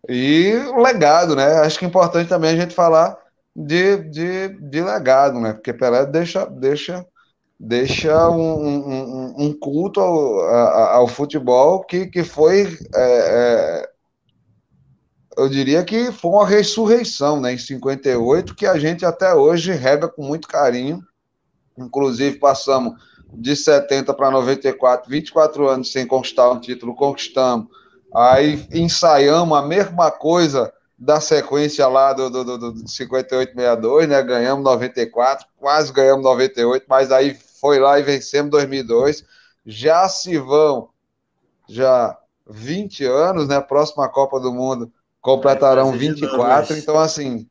é... 0.08 0.12
e 0.12 0.54
o 0.72 0.80
legado, 0.80 1.34
né? 1.34 1.60
Acho 1.60 1.78
que 1.78 1.84
é 1.84 1.88
importante 1.88 2.28
também 2.28 2.50
a 2.50 2.60
gente 2.60 2.74
falar 2.74 3.16
de, 3.66 3.96
de, 3.96 4.48
de 4.48 4.82
legado, 4.82 5.40
né? 5.40 5.52
Porque 5.52 5.72
Pelé 5.72 6.06
deixa, 6.06 6.46
deixa 6.46 7.04
deixa 7.58 8.30
um, 8.30 8.68
um, 8.68 9.34
um 9.36 9.52
culto 9.52 10.00
ao, 10.00 10.40
ao, 10.94 11.08
futebol 11.08 11.82
que, 11.82 12.06
que 12.06 12.22
foi, 12.22 12.78
é, 12.94 13.82
é, 13.82 13.90
eu 15.36 15.48
diria 15.48 15.84
que 15.84 16.12
foi 16.12 16.30
uma 16.30 16.46
ressurreição 16.46 17.40
né, 17.40 17.54
em 17.54 17.58
58, 17.58 18.54
que 18.54 18.64
a 18.64 18.78
gente 18.78 19.04
até 19.04 19.34
hoje 19.34 19.72
rega 19.72 20.06
com 20.06 20.22
muito 20.22 20.46
carinho. 20.46 21.02
Inclusive, 21.76 22.38
passamos 22.38 22.94
de 23.32 23.56
70 23.56 24.14
para 24.14 24.30
94, 24.30 25.10
24 25.10 25.68
anos 25.68 25.90
sem 25.90 26.06
conquistar 26.06 26.50
um 26.50 26.60
título, 26.60 26.94
conquistamos. 26.94 27.66
Aí 28.14 28.66
ensaiamos 28.72 29.58
a 29.58 29.62
mesma 29.62 30.12
coisa 30.12 30.72
da 30.98 31.20
sequência 31.20 31.86
lá 31.86 32.12
do, 32.12 32.28
do, 32.28 32.44
do, 32.44 32.58
do 32.58 32.84
58-62, 32.84 34.08
né? 34.08 34.20
Ganhamos 34.22 34.64
94, 34.64 35.46
quase 35.56 35.92
ganhamos 35.92 36.24
98, 36.24 36.84
mas 36.88 37.12
aí 37.12 37.38
foi 37.60 37.78
lá 37.78 38.00
e 38.00 38.02
vencemos 38.02 38.50
2002. 38.50 39.24
Já 39.64 40.08
se 40.08 40.36
vão 40.38 40.88
já 41.68 42.18
20 42.48 43.04
anos, 43.04 43.46
né? 43.46 43.60
Próxima 43.60 44.08
Copa 44.08 44.40
do 44.40 44.52
Mundo 44.52 44.90
completarão 45.20 45.92
24. 45.92 46.76
Então, 46.76 46.98
assim, 46.98 47.46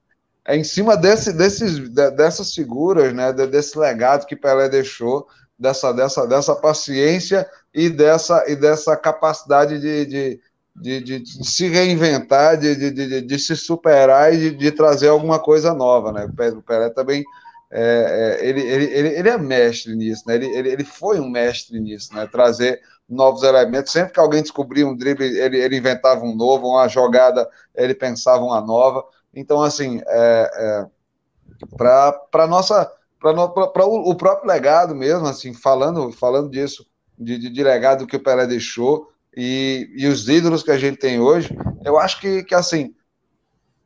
é 0.45 0.57
em 0.57 0.63
cima 0.63 0.97
desse, 0.97 1.31
desses, 1.31 1.89
dessas 1.89 2.53
figuras, 2.53 3.13
né? 3.13 3.31
Desse 3.31 3.77
legado 3.77 4.25
que 4.25 4.35
Pelé 4.35 4.67
deixou, 4.67 5.27
dessa, 5.57 5.93
dessa, 5.93 6.25
dessa 6.27 6.55
paciência 6.55 7.47
e 7.73 7.89
dessa, 7.89 8.43
e 8.47 8.55
dessa 8.55 8.97
capacidade 8.97 9.79
de, 9.79 10.05
de 10.05 10.41
de, 10.79 11.01
de, 11.01 11.19
de 11.19 11.47
se 11.47 11.67
reinventar, 11.67 12.57
de, 12.57 12.75
de, 12.91 13.21
de, 13.21 13.39
se 13.39 13.55
superar 13.55 14.33
e 14.33 14.51
de, 14.51 14.71
trazer 14.71 15.09
alguma 15.09 15.39
coisa 15.39 15.73
nova, 15.73 16.11
né? 16.11 16.29
O 16.55 16.61
Pelé 16.61 16.89
também 16.89 17.23
é, 17.71 18.37
é, 18.41 18.47
ele, 18.47 18.61
ele, 18.61 19.07
ele, 19.09 19.29
é 19.29 19.37
mestre 19.37 19.95
nisso, 19.95 20.23
né? 20.27 20.35
Ele, 20.35 20.45
ele, 20.47 20.69
ele 20.69 20.83
foi 20.83 21.19
um 21.19 21.29
mestre 21.29 21.79
nisso, 21.79 22.13
né? 22.13 22.27
Trazer 22.27 22.79
novos 23.09 23.43
elementos. 23.43 23.91
Sempre 23.91 24.13
que 24.13 24.19
alguém 24.19 24.41
descobria 24.41 24.87
um 24.87 24.95
drible, 24.95 25.25
ele, 25.25 25.57
ele 25.57 25.77
inventava 25.77 26.23
um 26.23 26.35
novo, 26.35 26.67
uma 26.67 26.87
jogada, 26.87 27.49
ele 27.75 27.95
pensava 27.95 28.43
uma 28.43 28.61
nova. 28.61 29.03
Então, 29.33 29.61
assim, 29.61 29.99
é, 30.05 30.51
é, 30.55 30.85
para 31.75 32.47
nossa 32.47 32.91
para 33.19 33.85
o 33.85 34.15
próprio 34.15 34.47
legado 34.47 34.93
mesmo, 34.95 35.25
assim, 35.25 35.51
falando, 35.51 36.11
falando 36.11 36.51
disso, 36.51 36.85
de, 37.17 37.37
de, 37.37 37.49
de 37.49 37.63
legado 37.63 38.05
que 38.05 38.15
o 38.15 38.23
Pelé 38.23 38.45
deixou, 38.45 39.11
e, 39.39 39.93
e 39.95 40.07
os 40.07 40.27
ídolos 40.27 40.63
que 40.63 40.71
a 40.71 40.79
gente 40.79 40.97
tem 40.97 41.19
hoje, 41.19 41.55
eu 41.85 41.99
acho 41.99 42.19
que, 42.19 42.43
que 42.43 42.55
assim, 42.55 42.95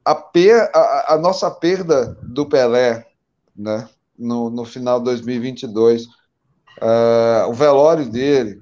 a, 0.05 0.15
per, 0.15 0.71
a, 0.73 1.15
a 1.15 1.17
nossa 1.17 1.51
perda 1.51 2.17
do 2.23 2.47
Pelé, 2.47 3.05
né, 3.53 3.89
no, 4.17 4.49
no 4.49 4.63
final 4.63 4.99
de 4.99 5.05
2022, 5.05 6.05
uh, 6.05 6.09
ah, 6.81 7.47
o 7.49 7.53
velório 7.53 8.09
dele, 8.09 8.61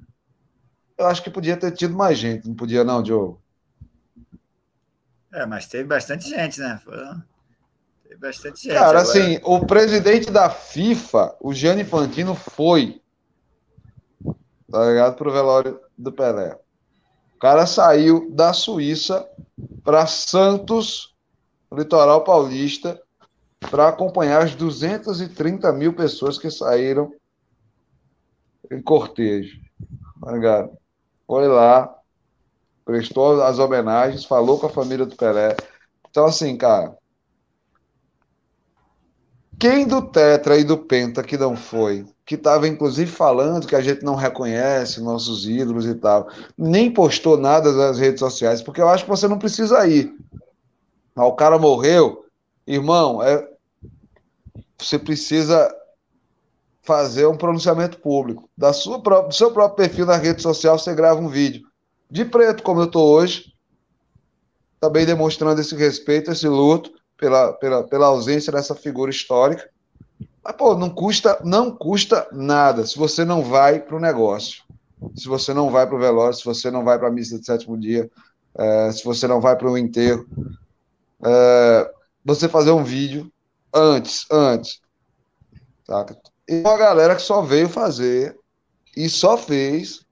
eu 0.98 1.06
acho 1.06 1.22
que 1.22 1.30
podia 1.30 1.56
ter 1.56 1.72
tido 1.74 1.96
mais 1.96 2.18
gente, 2.18 2.48
não 2.48 2.56
podia 2.56 2.84
não, 2.84 3.04
Diogo? 3.04 3.40
É, 5.32 5.46
mas 5.46 5.68
teve 5.68 5.84
bastante 5.84 6.28
gente, 6.28 6.60
né? 6.60 6.82
Foi... 6.84 6.98
Teve 8.02 8.20
bastante 8.20 8.64
gente. 8.64 8.74
Cara, 8.74 9.00
agora... 9.00 9.02
assim, 9.04 9.40
o 9.44 9.64
presidente 9.64 10.32
da 10.32 10.50
FIFA, 10.50 11.36
o 11.40 11.54
Gianni 11.54 11.84
Infantino, 11.84 12.34
foi, 12.34 13.00
tá 14.72 14.90
ligado, 14.90 15.16
pro 15.16 15.32
velório 15.32 15.80
do 15.96 16.12
Pelé. 16.12 16.58
Cara 17.40 17.66
saiu 17.66 18.30
da 18.32 18.52
Suíça 18.52 19.28
para 19.84 20.06
Santos, 20.06 21.16
litoral 21.72 22.24
paulista, 22.24 23.02
para 23.72 23.88
acompanhar 23.88 24.44
as 24.44 24.56
230 24.56 25.72
mil 25.74 25.94
pessoas 25.94 26.38
que 26.38 26.52
saíram 26.52 27.14
em 28.72 28.82
cortejo. 28.82 29.58
Tá 30.22 30.70
Foi 31.26 31.48
lá, 31.48 31.96
prestou 32.84 33.42
as 33.42 33.58
homenagens, 33.58 34.26
falou 34.26 34.60
com 34.60 34.68
a 34.68 34.72
família 34.72 35.06
do 35.06 35.16
Pelé. 35.16 35.56
Então, 36.10 36.26
assim, 36.26 36.58
cara, 36.58 36.98
quem 39.60 39.86
do 39.86 40.02
Tetra 40.02 40.58
e 40.58 40.64
do 40.64 40.78
Penta 40.78 41.22
que 41.22 41.38
não 41.38 41.56
foi, 41.56 42.06
que 42.26 42.36
estava 42.36 42.68
inclusive 42.68 43.12
falando 43.12 43.68
que 43.68 43.76
a 43.76 43.82
gente 43.82 44.04
não 44.04 44.16
reconhece 44.16 45.02
nossos 45.02 45.46
ídolos 45.46 45.86
e 45.86 45.96
tal, 45.96 46.30
nem 46.58 46.90
postou 46.92 47.38
nada 47.38 47.72
nas 47.74 48.00
redes 48.00 48.20
sociais, 48.20 48.62
porque 48.62 48.80
eu 48.80 48.88
acho 48.88 49.04
que 49.04 49.10
você 49.10 49.28
não 49.28 49.38
precisa 49.38 49.86
ir. 49.86 50.16
O 51.16 51.34
cara 51.34 51.60
morreu, 51.60 52.26
irmão, 52.66 53.22
é, 53.22 53.46
você 54.78 54.98
precisa 54.98 55.70
fazer 56.82 57.26
um 57.28 57.36
pronunciamento 57.36 58.00
público. 58.00 58.50
Da 58.58 58.72
sua, 58.72 58.98
do 58.98 59.34
seu 59.34 59.52
próprio 59.52 59.88
perfil 59.88 60.06
na 60.06 60.16
rede 60.16 60.42
social, 60.42 60.80
você 60.80 60.94
grava 60.96 61.20
um 61.20 61.28
vídeo. 61.28 61.68
De 62.10 62.24
preto, 62.24 62.64
como 62.64 62.80
eu 62.80 62.86
estou 62.86 63.08
hoje, 63.08 63.54
também 64.80 65.06
demonstrando 65.06 65.60
esse 65.60 65.76
respeito, 65.76 66.32
esse 66.32 66.48
luto, 66.48 66.92
pela, 67.20 67.54
pela, 67.54 67.84
pela 67.84 68.08
ausência 68.08 68.52
dessa 68.52 68.74
figura 68.74 69.12
histórica. 69.12 69.70
Mas, 70.44 70.56
pô, 70.56 70.76
não 70.76 70.90
custa, 70.90 71.40
não 71.44 71.70
custa 71.70 72.28
nada 72.32 72.86
se 72.86 72.98
você 72.98 73.26
não 73.26 73.44
vai 73.44 73.80
para 73.80 73.96
o 73.96 74.00
negócio, 74.00 74.64
se 75.16 75.28
você 75.28 75.54
não 75.54 75.70
vai 75.70 75.86
para 75.86 75.96
o 75.96 76.00
velório, 76.00 76.34
se 76.34 76.46
você 76.46 76.72
não 76.72 76.84
vai 76.84 76.98
para 76.98 77.10
a 77.10 77.12
missa 77.12 77.38
de 77.38 77.46
sétimo 77.46 77.78
dia, 77.78 78.10
é, 78.58 78.92
se 78.92 79.04
você 79.04 79.28
não 79.28 79.40
vai 79.40 79.56
para 79.56 79.70
o 79.70 79.78
enterro. 79.78 80.26
É, 81.24 81.92
você 82.24 82.48
fazer 82.48 82.72
um 82.72 82.84
vídeo 82.84 83.32
antes, 83.74 84.26
antes. 84.32 84.82
Saca? 85.86 86.18
E 86.48 86.62
uma 86.62 86.78
galera 86.78 87.16
que 87.16 87.22
só 87.22 87.42
veio 87.42 87.70
fazer 87.70 88.36
e 88.96 89.10
só 89.10 89.38
fez 89.38 90.06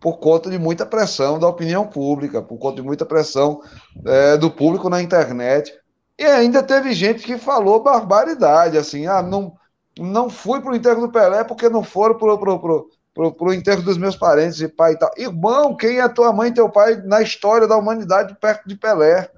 por 0.00 0.18
conta 0.18 0.50
de 0.50 0.58
muita 0.58 0.86
pressão 0.86 1.38
da 1.38 1.46
opinião 1.46 1.86
pública, 1.86 2.40
por 2.40 2.58
conta 2.58 2.76
de 2.76 2.82
muita 2.82 3.04
pressão 3.04 3.60
é, 4.06 4.36
do 4.36 4.50
público 4.50 4.88
na 4.88 5.02
internet. 5.02 5.72
E 6.20 6.24
ainda 6.26 6.62
teve 6.62 6.92
gente 6.92 7.22
que 7.22 7.38
falou 7.38 7.82
barbaridade, 7.82 8.76
assim, 8.76 9.06
ah, 9.06 9.22
não, 9.22 9.54
não 9.98 10.28
fui 10.28 10.60
para 10.60 10.72
o 10.72 10.76
enterro 10.76 11.00
do 11.00 11.10
Pelé 11.10 11.42
porque 11.44 11.66
não 11.70 11.82
foram 11.82 12.14
para 12.14 12.28
o 12.28 13.54
enterro 13.54 13.80
dos 13.80 13.96
meus 13.96 14.16
parentes 14.16 14.60
e 14.60 14.68
pai 14.68 14.92
e 14.92 14.98
tal. 14.98 15.10
Irmão, 15.16 15.74
quem 15.74 15.98
é 15.98 16.06
tua 16.10 16.30
mãe 16.30 16.50
e 16.50 16.54
teu 16.54 16.68
pai 16.68 16.96
na 17.06 17.22
história 17.22 17.66
da 17.66 17.74
humanidade 17.74 18.36
perto 18.38 18.68
de 18.68 18.76
Pelé? 18.76 19.30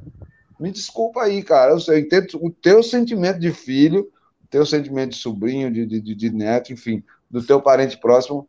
Me 0.59 0.73
desculpa 0.73 1.23
aí, 1.23 1.41
cara. 1.45 1.71
Eu, 1.71 1.97
entendo 1.97 2.27
o 2.45 2.51
teu 2.51 2.83
sentimento 2.83 3.39
de 3.39 3.53
filho, 3.53 4.11
o 4.43 4.49
teu 4.51 4.67
sentimento 4.67 5.11
de 5.11 5.19
sobrinho, 5.19 5.73
de, 5.73 5.87
de, 5.87 6.01
de 6.01 6.31
neto, 6.31 6.73
enfim, 6.73 7.01
do 7.31 7.41
teu 7.41 7.63
parente 7.63 7.97
próximo, 7.97 8.49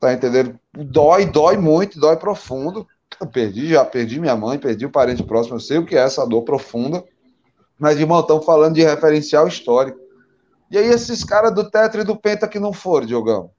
tá 0.00 0.10
entendendo? 0.10 0.58
Dói, 0.72 1.26
dói 1.26 1.58
muito, 1.58 2.00
dói 2.00 2.16
profundo. 2.16 2.88
Eu 3.20 3.26
perdi, 3.26 3.68
já 3.68 3.84
perdi 3.84 4.18
minha 4.18 4.36
mãe, 4.36 4.58
perdi 4.58 4.86
o 4.86 4.90
parente 4.90 5.22
próximo, 5.22 5.56
eu 5.56 5.60
sei 5.60 5.76
o 5.76 5.84
que 5.84 5.96
é 5.96 6.00
essa 6.00 6.26
dor 6.26 6.44
profunda. 6.44 7.04
Mas, 7.78 7.98
irmão, 7.98 8.20
estamos 8.20 8.44
falando 8.44 8.74
de 8.74 8.82
referencial 8.82 9.46
histórico. 9.46 9.98
E 10.70 10.76
aí, 10.76 10.86
esses 10.86 11.22
caras 11.24 11.54
do 11.54 11.70
Tetra 11.70 12.02
e 12.02 12.04
do 12.04 12.16
Penta 12.16 12.48
que 12.48 12.58
não 12.58 12.72
foram, 12.72 13.06
Diogão? 13.06 13.50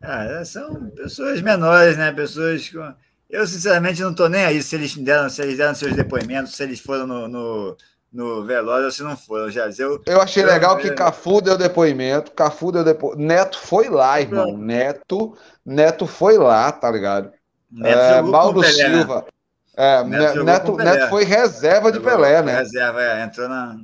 Ah, 0.00 0.44
são 0.44 0.90
pessoas 0.90 1.40
menores, 1.40 1.96
né? 1.96 2.12
Pessoas 2.12 2.68
com. 2.68 2.94
Eu, 3.28 3.46
sinceramente, 3.46 4.02
não 4.02 4.10
estou 4.10 4.28
nem 4.28 4.44
aí 4.44 4.62
se 4.62 4.76
eles 4.76 4.94
deram, 4.96 5.28
se 5.28 5.42
eles 5.42 5.56
deram 5.56 5.74
seus 5.74 5.96
depoimentos, 5.96 6.54
se 6.54 6.62
eles 6.62 6.78
foram 6.78 7.06
no, 7.06 7.26
no, 7.26 7.76
no 8.12 8.44
velório 8.44 8.84
ou 8.84 8.92
se 8.92 9.02
não 9.02 9.16
foram. 9.16 9.50
Já, 9.50 9.68
eu, 9.78 10.00
eu 10.06 10.20
achei 10.20 10.44
eu, 10.44 10.46
legal 10.46 10.78
eu, 10.78 10.82
que 10.82 10.90
Cafu 10.92 11.40
deu 11.40 11.56
depoimento, 11.56 12.32
Cafu 12.32 12.70
deu 12.70 12.84
depoimento. 12.84 13.22
Neto 13.22 13.58
foi 13.58 13.88
lá, 13.88 14.20
irmão. 14.20 14.56
Neto, 14.56 15.36
Neto 15.64 16.06
foi 16.06 16.38
lá, 16.38 16.70
tá 16.70 16.90
ligado? 16.90 17.32
Neto 17.72 17.98
é, 17.98 18.22
Mauro 18.22 18.60
Pelé, 18.60 18.88
né? 18.88 18.98
Silva. 18.98 19.16
Né? 19.16 19.33
É, 19.76 20.04
Neto, 20.04 20.44
Neto, 20.44 20.76
Neto, 20.76 21.08
foi 21.08 21.24
reserva 21.24 21.90
de 21.90 21.98
Pelé, 21.98 22.42
né? 22.42 22.58
Reserva, 22.58 23.02
é, 23.02 23.24
entrou, 23.24 23.48
na, 23.48 23.76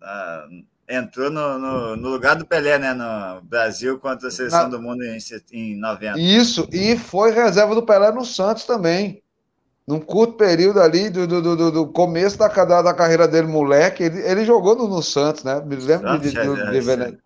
na 0.00 0.46
entrou 0.88 1.30
no, 1.30 1.58
no, 1.58 1.96
no, 1.96 2.08
lugar 2.08 2.36
do 2.36 2.46
Pelé, 2.46 2.78
né? 2.78 2.94
No 2.94 3.40
Brasil 3.42 3.98
contra 3.98 4.28
a 4.28 4.30
seleção 4.30 4.64
na... 4.64 4.68
do 4.68 4.80
mundo 4.80 5.02
em, 5.02 5.18
em 5.52 5.76
90. 5.76 6.20
Isso, 6.20 6.68
e 6.72 6.96
foi 6.96 7.32
reserva 7.32 7.74
do 7.74 7.84
Pelé 7.84 8.12
no 8.12 8.24
Santos 8.24 8.64
também. 8.64 9.22
Num 9.86 9.98
curto 9.98 10.34
período 10.34 10.80
ali, 10.80 11.10
do, 11.10 11.26
do, 11.26 11.42
do, 11.42 11.72
do 11.72 11.86
começo 11.88 12.38
da, 12.38 12.48
da 12.82 12.94
carreira 12.94 13.26
dele, 13.26 13.48
moleque, 13.48 14.04
ele, 14.04 14.20
ele 14.20 14.44
jogou 14.44 14.76
no, 14.76 14.86
no 14.86 15.02
Santos, 15.02 15.42
né? 15.42 15.60
Me 15.60 15.74
lembro 15.74 16.08
Santos, 16.08 16.30
de, 16.30 16.36
de, 16.36 16.42
de, 16.42 16.54
de, 16.54 16.80
de, 16.80 17.12
de, 17.12 17.18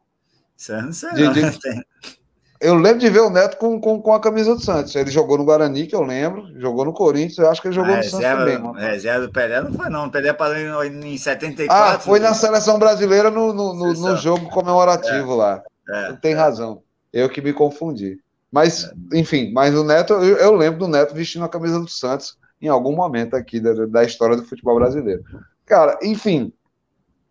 Santos, 0.56 1.00
de, 1.14 1.32
de, 1.34 1.86
eu 2.60 2.74
lembro 2.74 2.98
de 2.98 3.10
ver 3.10 3.20
o 3.20 3.30
Neto 3.30 3.56
com, 3.58 3.80
com, 3.80 4.00
com 4.00 4.12
a 4.12 4.20
camisa 4.20 4.54
do 4.54 4.60
Santos. 4.60 4.94
Ele 4.94 5.10
jogou 5.10 5.36
no 5.38 5.44
Guarani, 5.44 5.86
que 5.86 5.94
eu 5.94 6.02
lembro, 6.02 6.48
jogou 6.58 6.84
no 6.84 6.92
Corinthians, 6.92 7.38
eu 7.38 7.50
acho 7.50 7.60
que 7.60 7.68
ele 7.68 7.74
jogou 7.74 7.96
no 7.96 8.02
Santos 8.02 8.20
também. 8.20 8.58
Mano. 8.58 8.78
Reserva 8.78 9.26
do 9.26 9.32
Pelé 9.32 9.60
não 9.60 9.72
foi, 9.72 9.88
não. 9.88 10.06
O 10.06 10.10
Pelé 10.10 10.32
parou 10.32 10.84
em, 10.84 11.14
em 11.14 11.18
74. 11.18 11.74
Ah, 11.74 11.98
foi 11.98 12.18
na 12.18 12.34
seleção 12.34 12.78
brasileira 12.78 13.30
no, 13.30 13.52
no, 13.52 13.74
no, 13.74 13.92
no 13.92 14.16
jogo 14.16 14.48
comemorativo 14.48 15.32
é, 15.32 15.36
lá. 15.36 15.62
É, 15.88 16.12
Tem 16.14 16.34
razão. 16.34 16.82
Eu 17.12 17.28
que 17.28 17.40
me 17.40 17.52
confundi. 17.52 18.18
Mas, 18.50 18.84
é. 18.84 19.18
enfim, 19.18 19.52
mas 19.52 19.74
o 19.74 19.84
Neto, 19.84 20.14
eu, 20.14 20.36
eu, 20.36 20.54
lembro 20.54 20.80
do 20.80 20.88
Neto 20.88 21.14
vestindo 21.14 21.44
a 21.44 21.48
camisa 21.48 21.78
do 21.78 21.88
Santos 21.88 22.38
em 22.60 22.68
algum 22.68 22.94
momento 22.94 23.34
aqui 23.34 23.60
da, 23.60 23.72
da 23.86 24.04
história 24.04 24.36
do 24.36 24.44
futebol 24.44 24.76
brasileiro. 24.76 25.22
Cara, 25.66 25.98
enfim, 26.02 26.52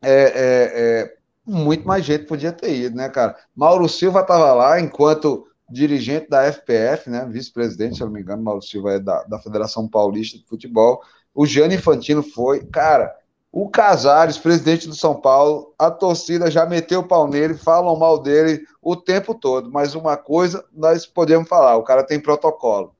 é, 0.01 0.31
é 0.35 1.14
muito 1.45 1.87
mais 1.87 2.05
gente 2.05 2.25
podia 2.25 2.51
ter 2.51 2.75
ido, 2.75 2.95
né, 2.95 3.09
cara? 3.09 3.35
Mauro 3.55 3.87
Silva 3.87 4.21
estava 4.21 4.53
lá 4.53 4.79
enquanto 4.79 5.47
dirigente 5.69 6.29
da 6.29 6.43
FPF, 6.45 7.09
né, 7.09 7.25
vice-presidente, 7.29 7.95
se 7.95 8.01
eu 8.03 8.07
não 8.07 8.13
me 8.13 8.21
engano, 8.21 8.43
Mauro 8.43 8.61
Silva 8.61 8.93
é 8.93 8.99
da, 8.99 9.23
da 9.23 9.39
Federação 9.39 9.87
Paulista 9.87 10.37
de 10.37 10.45
Futebol. 10.45 11.01
O 11.33 11.45
Gianni 11.45 11.75
Infantino 11.75 12.21
foi, 12.21 12.65
cara, 12.65 13.13
o 13.51 13.69
Casares, 13.69 14.37
presidente 14.37 14.87
do 14.87 14.95
São 14.95 15.19
Paulo, 15.19 15.73
a 15.79 15.89
torcida 15.89 16.51
já 16.51 16.65
meteu 16.65 16.99
o 16.99 17.07
pau 17.07 17.27
nele, 17.27 17.53
falam 17.53 17.95
mal 17.97 18.21
dele 18.21 18.65
o 18.81 18.95
tempo 18.95 19.33
todo, 19.33 19.71
mas 19.71 19.95
uma 19.95 20.17
coisa 20.17 20.63
nós 20.73 21.05
podemos 21.05 21.47
falar, 21.47 21.77
o 21.77 21.83
cara 21.83 22.03
tem 22.03 22.19
protocolo. 22.19 22.93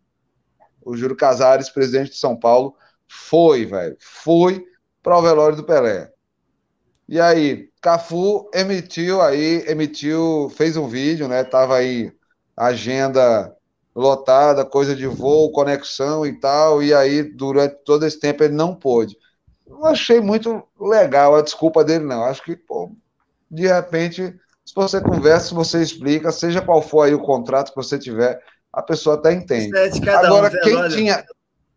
O 0.82 0.96
Júlio 0.96 1.16
Casares, 1.16 1.70
presidente 1.70 2.12
de 2.12 2.18
São 2.18 2.38
Paulo, 2.38 2.76
Foi, 3.08 3.66
velho. 3.66 3.98
Foi 4.00 4.66
para 5.04 5.18
o 5.18 5.22
velório 5.22 5.58
do 5.58 5.64
Pelé. 5.64 6.12
E 7.08 7.20
aí, 7.20 7.70
Cafu 7.86 8.50
emitiu 8.52 9.22
aí, 9.22 9.64
emitiu, 9.68 10.52
fez 10.56 10.76
um 10.76 10.88
vídeo, 10.88 11.28
né? 11.28 11.44
Tava 11.44 11.76
aí 11.76 12.12
agenda 12.58 13.56
lotada, 13.96 14.66
coisa 14.66 14.96
de 14.96 15.06
voo, 15.06 15.52
conexão 15.52 16.26
e 16.26 16.40
tal, 16.40 16.82
e 16.82 16.96
aí 16.96 17.22
durante 17.22 17.76
todo 17.86 18.04
esse 18.04 18.20
tempo 18.20 18.44
ele 18.44 18.56
não 18.56 18.74
pôde. 18.74 19.16
Não 19.68 19.86
achei 19.86 20.20
muito 20.20 20.64
legal 20.82 21.36
a 21.36 21.44
desculpa 21.44 21.84
dele, 21.84 22.06
não. 22.06 22.24
Acho 22.24 22.44
que, 22.44 22.56
pô, 22.56 22.92
de 23.52 23.68
repente, 23.68 24.36
se 24.66 24.74
você 24.74 25.00
conversa, 25.00 25.50
se 25.50 25.54
você 25.54 25.80
explica, 25.84 26.32
seja 26.32 26.64
qual 26.64 26.82
for 26.82 27.04
aí 27.04 27.14
o 27.14 27.22
contrato 27.22 27.70
que 27.70 27.76
você 27.76 28.00
tiver, 28.00 28.42
a 28.74 28.82
pessoa 28.82 29.16
até 29.16 29.32
entende. 29.32 29.78
É 29.78 30.10
Agora, 30.16 30.48
um, 30.48 30.60
quem 30.62 30.90
tinha. 30.90 31.24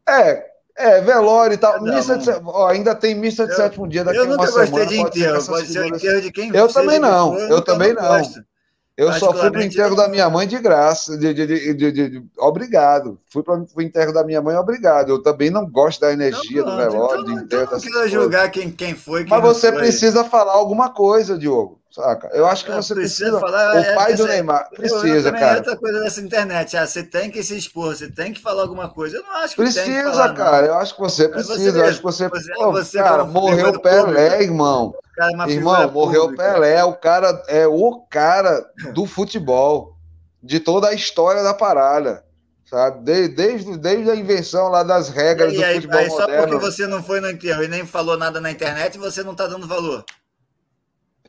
É, 0.08 0.42
é, 0.78 1.00
velório 1.00 1.54
e 1.54 1.58
tal. 1.58 1.82
Missa 1.82 2.16
de, 2.16 2.30
ó, 2.44 2.68
ainda 2.68 2.94
tem 2.94 3.14
missa 3.14 3.44
de 3.44 3.52
eu, 3.52 3.56
sétimo 3.56 3.88
dia 3.88 4.04
daqui 4.04 4.18
a 4.18 4.22
uma 4.22 4.30
semana. 4.30 4.48
Eu 4.48 4.50
nunca 4.50 4.70
gostei 4.70 4.86
de 4.86 5.00
enterro. 5.00 5.46
Pode 5.46 5.66
ser 5.66 5.80
o 5.80 5.86
enterro 5.86 6.20
de 6.22 6.32
quem 6.32 6.54
Eu 6.54 6.68
também 6.68 6.98
não. 6.98 7.36
Eu 7.36 7.60
também 7.60 7.92
não. 7.92 8.22
Eu 8.96 9.12
só 9.12 9.32
fui 9.32 9.48
pro 9.48 9.62
enterro 9.62 9.94
da 9.94 10.08
minha 10.08 10.28
mãe 10.28 10.44
de 10.44 10.58
graça, 10.58 11.16
de, 11.16 11.32
de, 11.32 11.72
de, 11.92 12.22
obrigado. 12.36 13.16
Fui 13.30 13.44
para 13.44 13.64
o 13.72 13.80
enterro 13.80 14.12
da 14.12 14.24
minha 14.24 14.42
mãe, 14.42 14.56
obrigado. 14.56 15.10
Eu 15.10 15.22
também 15.22 15.50
não 15.50 15.70
gosto 15.70 16.00
da 16.00 16.12
energia 16.12 16.64
não, 16.64 16.72
do 16.72 16.76
velório, 16.76 17.22
então, 17.22 17.34
do 17.34 17.40
enterro. 17.40 17.62
Então 17.62 17.78
não 17.78 17.92
quero 17.92 18.08
julgar 18.08 18.50
quem, 18.50 18.72
quem 18.72 18.96
foi. 18.96 19.24
Mas 19.24 19.40
você 19.40 19.70
precisa 19.70 20.24
falar 20.24 20.54
alguma 20.54 20.90
coisa, 20.90 21.38
Diogo. 21.38 21.77
Saca? 21.98 22.28
Eu 22.32 22.46
acho 22.46 22.64
que 22.64 22.70
você 22.70 22.94
precisa. 22.94 23.24
precisa 23.24 23.40
falar, 23.40 23.74
o 23.74 23.78
é, 23.78 23.94
pai 23.96 24.12
é, 24.12 24.14
do 24.14 24.26
Neymar 24.28 24.70
precisa, 24.70 25.08
eu, 25.08 25.16
eu 25.16 25.32
cara. 25.32 25.56
outra 25.56 25.76
coisa 25.76 25.98
dessa 25.98 26.20
internet. 26.20 26.76
Ah, 26.76 26.86
você 26.86 27.02
tem 27.02 27.28
que 27.28 27.42
se 27.42 27.56
expor, 27.56 27.96
você 27.96 28.08
tem 28.08 28.32
que 28.32 28.40
falar 28.40 28.62
alguma 28.62 28.88
coisa. 28.88 29.16
Eu 29.16 29.24
não 29.24 29.32
acho 29.32 29.56
que 29.56 29.62
precisa, 29.62 29.84
que 29.84 30.02
falar, 30.04 30.32
cara. 30.32 30.60
Não. 30.60 30.68
Eu 30.68 30.74
acho 30.78 30.94
que 30.94 31.00
você 31.00 31.28
precisa. 31.28 31.72
Você, 31.72 31.76
eu 31.76 31.84
acho 31.84 31.98
que 31.98 32.04
você. 32.04 32.28
você, 32.28 32.54
pô, 32.54 32.70
você 32.70 32.98
cara, 32.98 33.24
morreu 33.24 33.80
Pelé, 33.80 34.02
público. 34.02 34.42
irmão. 34.44 34.94
Cara, 35.16 35.50
irmão, 35.50 35.90
morreu 35.90 36.28
pública. 36.28 36.52
Pelé. 36.52 36.84
O 36.84 36.94
cara 36.94 37.42
é 37.48 37.66
o 37.66 38.00
cara 38.08 38.64
do 38.94 39.04
futebol, 39.04 39.96
de 40.40 40.60
toda 40.60 40.86
a 40.86 40.94
história 40.94 41.42
da 41.42 41.52
parada 41.52 42.22
sabe? 42.64 43.02
Desde, 43.02 43.34
desde, 43.34 43.76
desde 43.78 44.10
a 44.10 44.14
invenção 44.14 44.68
lá 44.68 44.82
das 44.82 45.08
regras 45.08 45.54
e 45.54 45.56
do 45.56 45.64
aí, 45.64 45.74
futebol 45.76 45.98
aí, 45.98 46.08
moderno. 46.08 46.32
Só 46.32 46.46
porque 46.46 46.64
você 46.64 46.86
não 46.86 47.02
foi 47.02 47.18
no 47.18 47.30
enterro 47.30 47.64
e 47.64 47.68
nem 47.68 47.84
falou 47.86 48.16
nada 48.16 48.40
na 48.40 48.50
internet, 48.50 48.98
você 48.98 49.24
não 49.24 49.32
está 49.32 49.46
dando 49.46 49.66
valor. 49.66 50.04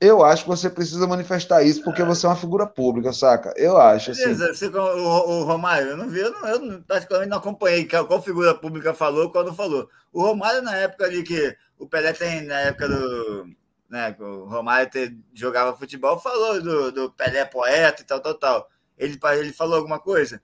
Eu 0.02 0.24
acho 0.24 0.44
que 0.44 0.50
você 0.50 0.70
precisa 0.70 1.06
manifestar 1.06 1.62
isso 1.62 1.84
porque 1.84 2.04
você 2.04 2.26
é 2.26 2.30
uma 2.30 2.36
figura 2.36 2.66
pública, 2.66 3.12
saca? 3.12 3.54
Eu 3.58 3.78
acho. 3.78 4.12
Assim. 4.12 4.24
Beleza, 4.34 4.72
o, 4.80 4.80
o, 4.80 5.44
Romário, 5.44 5.90
eu 5.90 5.98
não 5.98 6.08
vi, 6.08 6.20
eu, 6.20 6.32
não, 6.32 6.48
eu 6.48 6.82
praticamente 6.84 7.30
não 7.30 7.38
acompanhei 7.38 7.86
qual, 7.86 8.08
qual 8.08 8.22
figura 8.22 8.56
pública 8.56 8.94
falou 8.94 9.30
qual 9.30 9.44
não 9.44 9.54
falou. 9.54 9.90
O 10.14 10.22
Romário, 10.22 10.62
na 10.62 10.74
época 10.76 11.04
ali 11.04 11.22
que 11.22 11.54
o 11.78 11.86
Pelé 11.86 12.14
tem, 12.14 12.44
na 12.44 12.60
época 12.62 12.88
do. 12.88 13.48
Né, 13.90 14.16
o 14.20 14.46
Romário 14.46 14.90
ter, 14.90 15.18
jogava 15.34 15.76
futebol, 15.76 16.18
falou 16.18 16.62
do, 16.62 16.92
do 16.92 17.12
Pelé 17.12 17.44
poeta 17.44 18.02
e 18.02 18.06
tal, 18.06 18.22
tal, 18.22 18.36
tal. 18.36 18.70
Ele, 18.98 19.20
ele 19.34 19.52
falou 19.52 19.76
alguma 19.76 20.00
coisa? 20.00 20.42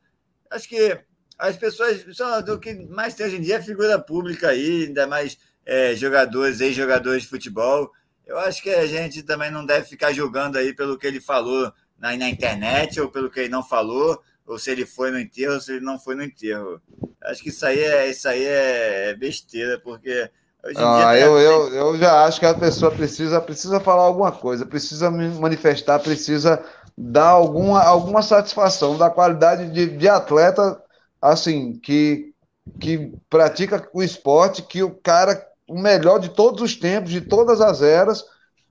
Acho 0.52 0.68
que 0.68 1.00
as 1.40 1.56
pessoas. 1.56 2.06
Só, 2.12 2.42
do 2.42 2.60
que 2.60 2.74
mais 2.74 3.14
tem 3.14 3.26
hoje 3.26 3.38
em 3.38 3.42
dia 3.42 3.56
é 3.56 3.62
figura 3.62 3.98
pública 4.00 4.50
aí, 4.50 4.88
ainda 4.88 5.08
mais 5.08 5.38
é, 5.66 5.96
jogadores, 5.96 6.60
ex-jogadores 6.60 7.24
de 7.24 7.30
futebol 7.30 7.90
eu 8.26 8.38
acho 8.40 8.62
que 8.62 8.70
a 8.70 8.88
gente 8.88 9.24
também 9.24 9.52
não 9.52 9.66
deve 9.66 9.86
ficar 9.88 10.12
julgando 10.12 10.58
aí 10.58 10.74
pelo 10.74 10.98
que 10.98 11.06
ele 11.08 11.22
falou 11.22 11.72
na, 11.98 12.16
na 12.16 12.30
internet, 12.30 13.00
ou 13.00 13.10
pelo 13.10 13.30
que 13.30 13.42
ele 13.42 13.50
não 13.50 13.64
falou, 13.64 14.22
ou 14.46 14.60
se 14.60 14.72
ele 14.72 14.86
foi 14.86 15.12
no 15.12 15.20
enterro, 15.20 15.54
ou 15.54 15.62
se 15.62 15.74
ele 15.74 15.86
não 15.86 16.00
foi 16.00 16.16
no 16.16 16.24
enterro. 16.24 16.82
Acho 17.24 17.42
que 17.42 17.50
isso 17.50 17.66
aí 17.66 17.80
é, 17.80 18.10
isso 18.10 18.28
aí 18.28 18.44
é, 18.44 19.10
é 19.10 19.16
besteira, 19.16 19.80
porque 19.80 20.30
ah, 20.78 21.16
eu, 21.16 21.38
eu, 21.38 21.74
eu 21.76 21.98
já 21.98 22.26
acho 22.26 22.40
que 22.40 22.46
a 22.46 22.54
pessoa 22.54 22.92
precisa, 22.92 23.40
precisa 23.40 23.80
falar 23.80 24.02
alguma 24.02 24.32
coisa, 24.32 24.66
precisa 24.66 25.12
manifestar, 25.12 26.00
precisa 26.00 26.64
dar 26.98 27.30
alguma, 27.30 27.84
alguma 27.84 28.24
satisfação 28.24 28.98
da 28.98 29.10
qualidade 29.10 29.70
de, 29.70 29.86
de 29.86 30.10
atleta 30.10 30.82
assim 31.22 31.74
que, 31.74 32.34
que 32.80 33.14
pratica 33.30 33.88
o 33.94 34.02
esporte, 34.02 34.64
que 34.64 34.82
o 34.82 34.90
cara 34.90 35.36
o 35.68 35.78
melhor 35.80 36.20
de 36.20 36.30
todos 36.30 36.62
os 36.62 36.76
tempos, 36.76 37.12
de 37.12 37.22
todas 37.22 37.62
as 37.62 37.82
eras, 37.82 38.24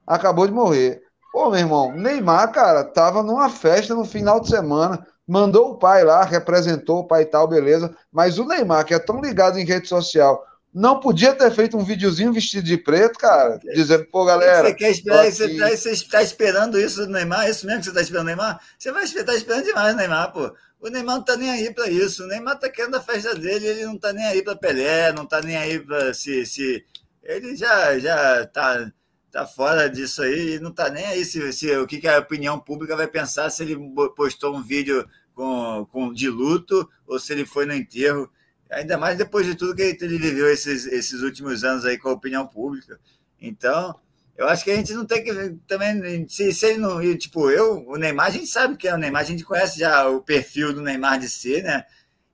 acabou 0.06 0.46
de 0.46 0.52
morrer. 0.52 1.02
Pô, 1.32 1.50
meu 1.50 1.58
irmão, 1.58 1.92
Neymar, 1.92 2.52
cara, 2.52 2.84
tava 2.84 3.22
numa 3.22 3.48
festa 3.48 3.94
no 3.94 4.04
final 4.04 4.38
de 4.38 4.48
semana, 4.48 5.04
mandou 5.26 5.70
o 5.70 5.76
pai 5.76 6.04
lá, 6.04 6.22
representou 6.22 7.00
o 7.00 7.06
pai 7.06 7.22
e 7.22 7.26
tal, 7.26 7.48
beleza. 7.48 7.94
Mas 8.12 8.38
o 8.38 8.44
Neymar, 8.46 8.84
que 8.84 8.94
é 8.94 8.98
tão 8.98 9.20
ligado 9.20 9.58
em 9.58 9.64
rede 9.64 9.88
social, 9.88 10.44
não 10.74 10.98
podia 10.98 11.32
ter 11.32 11.52
feito 11.52 11.76
um 11.76 11.84
videozinho 11.84 12.32
vestido 12.32 12.64
de 12.64 12.76
preto, 12.76 13.16
cara, 13.16 13.60
dizendo, 13.74 14.04
pô, 14.06 14.24
galera. 14.24 14.66
Você 14.66 14.74
quer 14.74 14.90
esperar, 14.90 15.30
você, 15.30 15.56
tá, 15.56 15.70
você 15.70 15.90
está 15.92 16.20
esperando 16.20 16.80
isso 16.80 17.06
do 17.06 17.12
Neymar? 17.12 17.46
É 17.46 17.50
isso 17.50 17.64
mesmo 17.64 17.78
que 17.78 17.84
você 17.84 17.90
está 17.90 18.02
esperando 18.02 18.24
do 18.24 18.26
Neymar? 18.26 18.60
Você 18.76 18.90
vai 18.90 19.04
estar 19.04 19.24
tá 19.24 19.34
esperando 19.36 19.64
demais, 19.64 19.94
Neymar, 19.94 20.32
pô. 20.32 20.52
O 20.80 20.88
Neymar 20.88 21.14
não 21.14 21.20
está 21.20 21.36
nem 21.36 21.48
aí 21.48 21.72
para 21.72 21.88
isso. 21.88 22.24
O 22.24 22.26
Neymar 22.26 22.56
está 22.56 22.68
querendo 22.68 22.96
a 22.96 23.00
festa 23.00 23.36
dele, 23.36 23.68
ele 23.68 23.84
não 23.84 23.94
está 23.94 24.12
nem 24.12 24.26
aí 24.26 24.42
para 24.42 24.56
Pelé, 24.56 25.12
não 25.12 25.22
está 25.22 25.40
nem 25.40 25.56
aí 25.56 25.78
para 25.78 26.12
se, 26.12 26.44
se. 26.44 26.84
Ele 27.22 27.54
já 27.54 27.96
já 28.00 28.44
tá, 28.44 28.90
tá 29.30 29.46
fora 29.46 29.88
disso 29.88 30.22
aí, 30.22 30.58
não 30.58 30.70
está 30.70 30.90
nem 30.90 31.06
aí 31.06 31.24
se, 31.24 31.52
se 31.52 31.74
o 31.76 31.86
que, 31.86 32.00
que 32.00 32.08
a 32.08 32.18
opinião 32.18 32.58
pública 32.58 32.96
vai 32.96 33.06
pensar 33.06 33.48
se 33.48 33.62
ele 33.62 33.76
postou 34.16 34.56
um 34.56 34.62
vídeo 34.62 35.08
com, 35.34 35.86
com 35.92 36.12
de 36.12 36.28
luto 36.28 36.88
ou 37.06 37.20
se 37.20 37.32
ele 37.32 37.46
foi 37.46 37.64
no 37.64 37.74
enterro. 37.74 38.28
Ainda 38.74 38.98
mais 38.98 39.16
depois 39.16 39.46
de 39.46 39.54
tudo 39.54 39.74
que 39.74 39.82
ele 39.82 40.18
viveu 40.18 40.50
esses, 40.50 40.86
esses 40.86 41.22
últimos 41.22 41.64
anos 41.64 41.84
aí 41.84 41.98
com 41.98 42.08
a 42.08 42.12
opinião 42.12 42.46
pública. 42.46 42.98
Então, 43.40 43.94
eu 44.36 44.48
acho 44.48 44.64
que 44.64 44.70
a 44.70 44.76
gente 44.76 44.92
não 44.94 45.04
tem 45.04 45.22
que 45.22 45.32
também. 45.66 46.26
Se, 46.28 46.52
se 46.52 46.66
ele 46.66 46.78
não. 46.78 47.00
Tipo, 47.16 47.50
eu, 47.50 47.86
o 47.86 47.96
Neymar, 47.96 48.26
a 48.26 48.30
gente 48.30 48.46
sabe 48.46 48.76
que 48.76 48.88
é 48.88 48.94
o 48.94 48.98
Neymar, 48.98 49.22
a 49.22 49.26
gente 49.26 49.44
conhece 49.44 49.78
já 49.78 50.08
o 50.08 50.20
perfil 50.20 50.72
do 50.72 50.82
Neymar 50.82 51.18
de 51.18 51.28
ser, 51.28 51.62
né? 51.62 51.84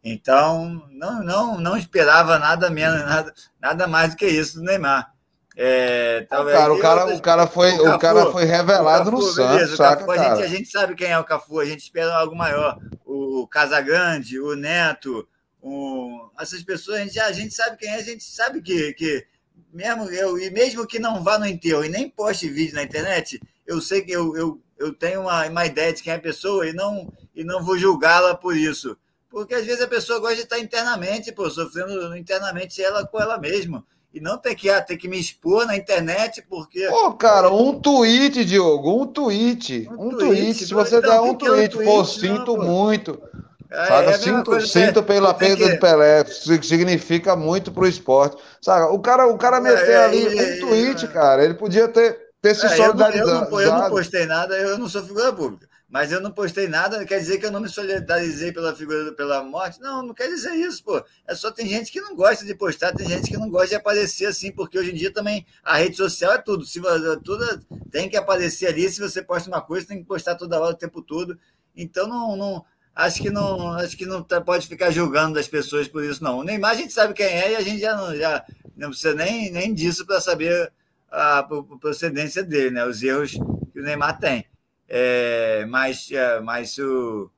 Então, 0.02 0.82
não, 0.90 1.22
não, 1.22 1.60
não 1.60 1.76
esperava 1.76 2.38
nada 2.38 2.70
menos, 2.70 3.00
nada, 3.00 3.34
nada 3.60 3.86
mais 3.86 4.10
do 4.10 4.16
que 4.16 4.26
isso 4.26 4.58
do 4.58 4.64
Neymar. 4.64 5.12
É, 5.56 6.26
talvez 6.30 6.56
cara, 6.56 6.72
o, 6.72 6.78
cara, 6.80 7.14
o 7.14 7.20
cara 7.20 7.46
foi, 7.46 7.72
o, 7.72 7.84
Cafu, 7.84 7.96
o 7.96 7.98
cara 7.98 8.26
foi 8.32 8.44
revelado 8.44 9.10
Cafu, 9.10 9.22
no 9.22 9.22
Santos, 9.30 9.76
saca, 9.76 10.06
Cafu, 10.06 10.10
a, 10.12 10.16
gente, 10.16 10.42
a 10.42 10.46
gente 10.46 10.70
sabe 10.70 10.94
quem 10.94 11.10
é 11.10 11.18
o 11.18 11.24
Cafu, 11.24 11.60
a 11.60 11.66
gente 11.66 11.80
espera 11.80 12.14
algo 12.14 12.34
maior. 12.34 12.78
O 13.04 13.46
Casagrande, 13.46 14.40
o 14.40 14.54
Neto, 14.54 15.28
o, 15.62 16.30
essas 16.38 16.62
pessoas, 16.62 17.00
a 17.00 17.04
gente, 17.04 17.20
a 17.20 17.32
gente 17.32 17.54
sabe 17.54 17.76
quem 17.76 17.88
é, 17.88 17.96
a 17.96 18.02
gente 18.02 18.24
sabe 18.24 18.62
que, 18.62 18.92
que 18.94 19.26
mesmo 19.72 20.04
eu, 20.10 20.38
e 20.38 20.50
mesmo 20.50 20.86
que 20.86 20.98
não 20.98 21.22
vá 21.22 21.38
no 21.38 21.46
enterro 21.46 21.84
e 21.84 21.88
nem 21.88 22.08
poste 22.08 22.48
vídeo 22.48 22.74
na 22.74 22.82
internet, 22.82 23.40
eu 23.66 23.80
sei 23.80 24.02
que 24.02 24.10
eu, 24.10 24.36
eu, 24.36 24.60
eu 24.78 24.92
tenho 24.92 25.22
uma, 25.22 25.46
uma 25.46 25.66
ideia 25.66 25.92
de 25.92 26.02
quem 26.02 26.12
é 26.12 26.16
a 26.16 26.20
pessoa 26.20 26.66
e 26.66 26.72
não, 26.72 27.12
e 27.34 27.44
não 27.44 27.62
vou 27.62 27.78
julgá-la 27.78 28.34
por 28.34 28.56
isso. 28.56 28.96
Porque 29.28 29.54
às 29.54 29.64
vezes 29.64 29.80
a 29.80 29.86
pessoa 29.86 30.18
gosta 30.18 30.36
de 30.36 30.42
estar 30.42 30.58
internamente, 30.58 31.30
pô, 31.30 31.48
sofrendo 31.48 32.16
internamente 32.16 32.82
ela 32.82 33.06
com 33.06 33.20
ela 33.20 33.38
mesma. 33.38 33.84
E 34.12 34.20
não 34.20 34.36
ter 34.36 34.56
que, 34.56 34.68
ah, 34.68 34.82
ter 34.82 34.96
que 34.96 35.06
me 35.06 35.20
expor 35.20 35.64
na 35.64 35.76
internet, 35.76 36.44
porque. 36.48 36.84
Pô, 36.88 37.12
cara, 37.12 37.48
um 37.48 37.78
tweet, 37.78 38.44
Diogo, 38.44 39.00
um 39.00 39.06
tweet. 39.06 39.88
Um, 39.88 40.08
um 40.08 40.10
tweet. 40.10 40.36
tweet. 40.36 40.66
Se 40.66 40.74
você 40.74 40.96
então, 40.96 41.10
der 41.10 41.20
um 41.20 41.34
tweet, 41.36 41.62
é 41.62 41.66
um 41.66 41.68
tweet, 41.70 41.90
pô, 41.92 42.04
sinto 42.04 42.56
não, 42.56 42.66
muito. 42.66 43.22
É, 43.70 43.86
sabe? 43.86 44.08
É 44.08 44.18
sinto, 44.18 44.60
sinto 44.66 45.02
pela 45.02 45.32
perda 45.32 45.64
que... 45.64 45.74
do 45.74 45.80
Pelé, 45.80 46.24
significa 46.24 47.36
muito 47.36 47.70
para 47.70 47.84
o 47.84 47.86
esporte. 47.86 48.42
Sabe? 48.60 48.92
O 48.92 48.98
cara, 48.98 49.26
o 49.28 49.38
cara 49.38 49.58
é, 49.58 49.60
meteu 49.60 49.92
é, 49.92 50.04
ali 50.04 50.26
um 50.26 50.60
tweet, 50.60 51.06
cara. 51.08 51.44
Ele 51.44 51.54
podia 51.54 51.86
ter, 51.86 52.18
ter 52.42 52.54
se 52.54 52.68
solidarizado. 52.68 53.30
Eu 53.30 53.50
não, 53.50 53.60
eu 53.60 53.72
não 53.72 53.90
postei 53.90 54.26
nada, 54.26 54.56
eu 54.56 54.76
não 54.76 54.88
sou 54.88 55.04
figura 55.04 55.32
pública. 55.32 55.70
Mas 55.88 56.12
eu 56.12 56.20
não 56.20 56.30
postei 56.30 56.68
nada, 56.68 57.04
quer 57.04 57.18
dizer 57.18 57.38
que 57.38 57.46
eu 57.46 57.50
não 57.50 57.60
me 57.60 57.68
solidarizei 57.68 58.52
pela 58.52 58.74
figura 58.76 59.12
pela 59.12 59.42
morte? 59.42 59.80
Não, 59.80 60.04
não 60.04 60.14
quer 60.14 60.28
dizer 60.28 60.54
isso, 60.54 60.84
pô. 60.84 61.02
É 61.26 61.34
só 61.34 61.50
tem 61.50 61.66
gente 61.66 61.90
que 61.90 62.00
não 62.00 62.14
gosta 62.14 62.44
de 62.44 62.54
postar, 62.54 62.94
tem 62.94 63.08
gente 63.08 63.28
que 63.28 63.36
não 63.36 63.50
gosta 63.50 63.70
de 63.70 63.74
aparecer 63.74 64.26
assim, 64.26 64.52
porque 64.52 64.78
hoje 64.78 64.92
em 64.92 64.94
dia 64.94 65.12
também 65.12 65.44
a 65.64 65.76
rede 65.76 65.96
social 65.96 66.32
é 66.32 66.38
tudo. 66.38 66.64
Se 66.64 66.80
tudo 67.24 67.44
tem 67.90 68.08
que 68.08 68.16
aparecer 68.16 68.68
ali, 68.68 68.88
se 68.88 69.00
você 69.00 69.20
posta 69.20 69.48
uma 69.50 69.60
coisa, 69.60 69.88
tem 69.88 69.98
que 69.98 70.04
postar 70.04 70.36
toda 70.36 70.60
hora 70.60 70.74
o 70.74 70.78
tempo 70.78 71.02
todo. 71.02 71.36
Então 71.76 72.06
não, 72.06 72.36
não 72.36 72.64
acho 73.00 73.22
que 73.22 73.30
não, 73.30 73.72
acho 73.72 73.96
que 73.96 74.06
não 74.06 74.22
tá, 74.22 74.40
pode 74.40 74.66
ficar 74.66 74.90
julgando 74.90 75.38
as 75.38 75.48
pessoas 75.48 75.88
por 75.88 76.04
isso, 76.04 76.22
não. 76.22 76.38
O 76.38 76.44
Neymar 76.44 76.72
a 76.72 76.74
gente 76.74 76.92
sabe 76.92 77.14
quem 77.14 77.26
é 77.26 77.52
e 77.52 77.56
a 77.56 77.60
gente 77.60 77.80
já 77.80 77.96
não, 77.96 78.14
já 78.16 78.44
não 78.76 78.90
precisa 78.90 79.14
nem, 79.14 79.50
nem 79.50 79.74
disso 79.74 80.06
para 80.06 80.20
saber 80.20 80.72
a, 81.10 81.46
procedência 81.80 82.42
dele, 82.42 82.70
né? 82.70 82.84
Os 82.84 83.02
erros 83.02 83.32
que 83.72 83.80
o 83.80 83.82
Neymar 83.82 84.18
tem. 84.18 84.44
É, 84.88 85.64
mas, 85.68 86.10
é, 86.10 86.40
mas 86.40 86.76
o, 86.78 87.30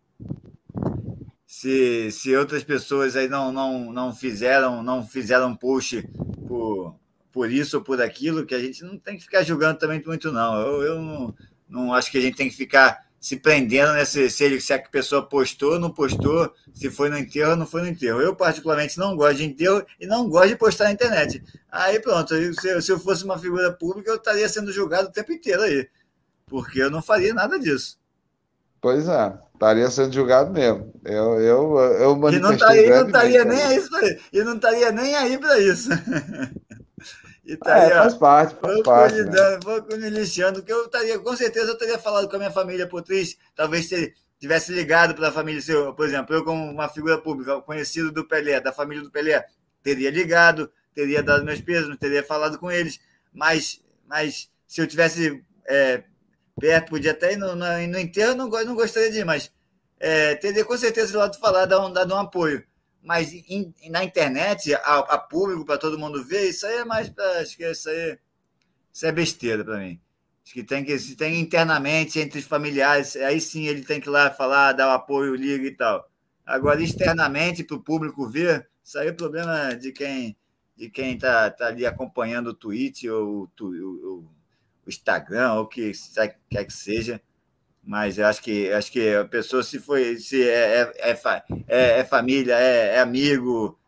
se, 1.46 2.10
se 2.10 2.34
outras 2.34 2.64
pessoas 2.64 3.14
aí 3.14 3.28
não, 3.28 3.52
não, 3.52 3.92
não 3.92 4.14
fizeram 4.14 4.82
não 4.82 5.06
fizeram 5.06 5.54
push 5.54 6.02
por, 6.48 6.96
por 7.30 7.50
isso 7.52 7.76
ou 7.76 7.84
por 7.84 8.00
aquilo, 8.00 8.46
que 8.46 8.54
a 8.54 8.58
gente 8.58 8.82
não 8.82 8.98
tem 8.98 9.16
que 9.16 9.24
ficar 9.24 9.42
julgando 9.42 9.78
também 9.78 10.02
muito, 10.04 10.32
não. 10.32 10.60
Eu, 10.60 10.82
eu 10.82 11.02
não, 11.02 11.34
não 11.68 11.94
acho 11.94 12.10
que 12.10 12.18
a 12.18 12.20
gente 12.20 12.36
tem 12.36 12.48
que 12.48 12.56
ficar 12.56 13.06
se 13.22 13.36
prendendo 13.36 13.92
nesse 13.92 14.28
se, 14.28 14.42
ele, 14.42 14.60
se 14.60 14.72
a 14.72 14.82
pessoa 14.82 15.22
postou, 15.22 15.78
não 15.78 15.92
postou, 15.92 16.52
se 16.74 16.90
foi 16.90 17.08
no 17.08 17.16
enterro, 17.16 17.54
não 17.54 17.64
foi 17.64 17.82
no 17.82 17.86
enterro. 17.86 18.20
Eu, 18.20 18.34
particularmente, 18.34 18.98
não 18.98 19.14
gosto 19.14 19.36
de 19.36 19.44
enterro 19.44 19.86
e 20.00 20.08
não 20.08 20.28
gosto 20.28 20.48
de 20.48 20.56
postar 20.56 20.86
na 20.86 20.92
internet. 20.92 21.40
Aí 21.70 22.00
pronto, 22.00 22.34
se, 22.60 22.82
se 22.82 22.90
eu 22.90 22.98
fosse 22.98 23.24
uma 23.24 23.38
figura 23.38 23.70
pública, 23.72 24.10
eu 24.10 24.16
estaria 24.16 24.48
sendo 24.48 24.72
julgado 24.72 25.06
o 25.06 25.12
tempo 25.12 25.32
inteiro 25.32 25.62
aí. 25.62 25.88
Porque 26.46 26.82
eu 26.82 26.90
não 26.90 27.00
faria 27.00 27.32
nada 27.32 27.60
disso. 27.60 27.96
Pois 28.80 29.06
é, 29.06 29.38
estaria 29.54 29.88
sendo 29.88 30.12
julgado 30.12 30.52
mesmo. 30.52 30.92
Eu, 31.04 31.40
eu, 31.40 31.78
eu 31.78 32.28
e 32.32 32.40
não 32.40 32.52
estaria, 32.52 32.90
não 32.98 33.06
estaria 33.06 33.44
nem 33.44 33.62
aí, 33.62 33.80
e 34.32 34.42
não 34.42 34.56
estaria 34.56 34.90
nem 34.90 35.14
aí 35.14 35.38
para 35.38 35.60
isso. 35.60 35.90
E 37.44 37.56
tá 37.56 37.76
é, 37.76 37.84
aí, 37.86 37.90
faz 37.90 38.14
parte, 38.14 38.56
faz 38.60 38.74
vou 38.74 38.82
parte. 38.82 39.22
Né? 39.22 39.58
Vou 39.62 39.98
me 39.98 40.10
lixando, 40.10 40.62
que 40.62 40.72
eu 40.72 40.84
estaria, 40.84 41.18
com 41.18 41.36
certeza, 41.36 41.72
eu 41.72 41.78
teria 41.78 41.98
falado 41.98 42.28
com 42.28 42.36
a 42.36 42.38
minha 42.38 42.50
família 42.50 42.86
por 42.86 43.02
triste, 43.02 43.38
talvez 43.54 43.88
se 43.88 44.14
tivesse 44.38 44.72
ligado 44.72 45.14
para 45.14 45.28
a 45.28 45.32
família, 45.32 45.60
se 45.60 45.72
eu, 45.72 45.92
por 45.92 46.06
exemplo, 46.06 46.34
eu 46.34 46.44
como 46.44 46.70
uma 46.70 46.88
figura 46.88 47.18
pública, 47.18 47.60
conhecido 47.60 48.12
do 48.12 48.26
Pelé, 48.26 48.60
da 48.60 48.72
família 48.72 49.02
do 49.02 49.10
Pelé, 49.10 49.44
teria 49.82 50.10
ligado, 50.10 50.70
teria 50.94 51.22
dado 51.22 51.44
meus 51.44 51.60
pesos, 51.60 51.96
teria 51.96 52.22
falado 52.22 52.58
com 52.58 52.70
eles, 52.70 53.00
mas, 53.32 53.80
mas 54.06 54.48
se 54.66 54.80
eu 54.80 54.86
tivesse 54.86 55.44
é, 55.66 56.04
perto, 56.60 56.90
podia 56.90 57.10
até 57.10 57.32
ir 57.32 57.36
no, 57.36 57.56
no, 57.56 57.86
no 57.88 57.98
enterro, 57.98 58.34
não, 58.34 58.48
não 58.48 58.74
gostaria 58.74 59.10
de 59.10 59.18
ir, 59.18 59.24
mas 59.24 59.50
é, 59.98 60.36
teria 60.36 60.64
com 60.64 60.76
certeza 60.76 61.18
lado 61.18 61.38
falar, 61.38 61.66
dar 61.66 61.84
um, 61.84 61.92
dar 61.92 62.06
um 62.06 62.18
apoio 62.18 62.64
mas 63.02 63.32
in, 63.32 63.74
na 63.90 64.04
internet, 64.04 64.74
a, 64.74 64.98
a 64.98 65.18
público, 65.18 65.64
para 65.64 65.78
todo 65.78 65.98
mundo 65.98 66.24
ver, 66.24 66.48
isso 66.48 66.66
aí 66.66 66.76
é 66.78 66.84
mais. 66.84 67.12
Acho 67.40 67.56
que 67.56 67.68
isso 67.68 67.88
aí 67.88 68.18
isso 68.92 69.06
é 69.06 69.12
besteira 69.12 69.64
para 69.64 69.78
mim. 69.78 70.00
Acho 70.44 70.54
que 70.54 70.62
tem 70.62 70.84
que 70.84 70.98
se 70.98 71.16
tem 71.16 71.40
internamente 71.40 72.20
entre 72.20 72.38
os 72.38 72.44
familiares, 72.44 73.16
aí 73.16 73.40
sim 73.40 73.66
ele 73.66 73.82
tem 73.84 74.00
que 74.00 74.08
ir 74.08 74.10
lá 74.10 74.30
falar, 74.30 74.72
dar 74.72 74.88
o 74.88 74.90
apoio, 74.92 75.34
liga 75.34 75.66
e 75.66 75.74
tal. 75.74 76.08
Agora, 76.44 76.82
externamente, 76.82 77.64
para 77.64 77.76
o 77.76 77.82
público 77.82 78.28
ver, 78.28 78.68
isso 78.82 78.98
aí 78.98 79.08
é 79.08 79.12
problema 79.12 79.74
de 79.74 79.92
quem 79.92 80.36
de 80.76 80.90
quem 80.90 81.14
está 81.14 81.50
tá 81.50 81.68
ali 81.68 81.86
acompanhando 81.86 82.48
o 82.48 82.54
Twitch 82.54 83.04
ou 83.04 83.50
o, 83.60 83.70
o, 83.70 84.30
o 84.86 84.88
Instagram, 84.88 85.54
ou 85.54 85.62
o 85.64 85.66
que 85.68 85.92
quer 86.50 86.64
que 86.64 86.72
seja. 86.72 87.20
Mas 87.84 88.16
eu 88.16 88.26
acho 88.26 88.40
que 88.40 88.72
acho 88.72 88.92
que 88.92 89.14
a 89.14 89.24
pessoa 89.24 89.62
se 89.62 89.80
foi 89.80 90.16
se 90.16 90.42
é, 90.48 90.92
é, 90.98 91.10
é, 91.10 91.42
é, 91.66 91.98
é 91.98 92.04
família, 92.04 92.54
é, 92.54 92.96
é, 92.96 93.00
amigo 93.00 93.78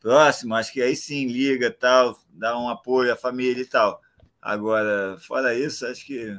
próximo, 0.00 0.54
acho 0.54 0.72
que 0.72 0.82
aí 0.82 0.96
sim 0.96 1.26
liga 1.26 1.70
tal, 1.70 2.18
dá 2.30 2.58
um 2.58 2.68
apoio 2.68 3.12
à 3.12 3.16
família 3.16 3.62
e 3.62 3.66
tal. 3.66 4.00
Agora, 4.40 5.16
fora 5.20 5.54
isso, 5.54 5.86
acho 5.86 6.04
que 6.06 6.36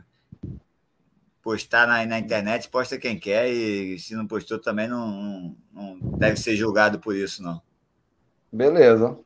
postar 1.41 1.87
na, 1.87 2.05
na 2.05 2.19
internet, 2.19 2.69
posta 2.69 2.97
quem 2.97 3.17
quer, 3.17 3.49
e 3.49 3.97
se 3.99 4.13
não 4.15 4.27
postou 4.27 4.59
também 4.59 4.87
não, 4.87 5.55
não, 5.73 5.95
não 5.95 6.17
deve 6.17 6.37
ser 6.37 6.55
julgado 6.55 6.99
por 6.99 7.15
isso, 7.15 7.41
não. 7.41 7.61
Beleza. 8.51 9.17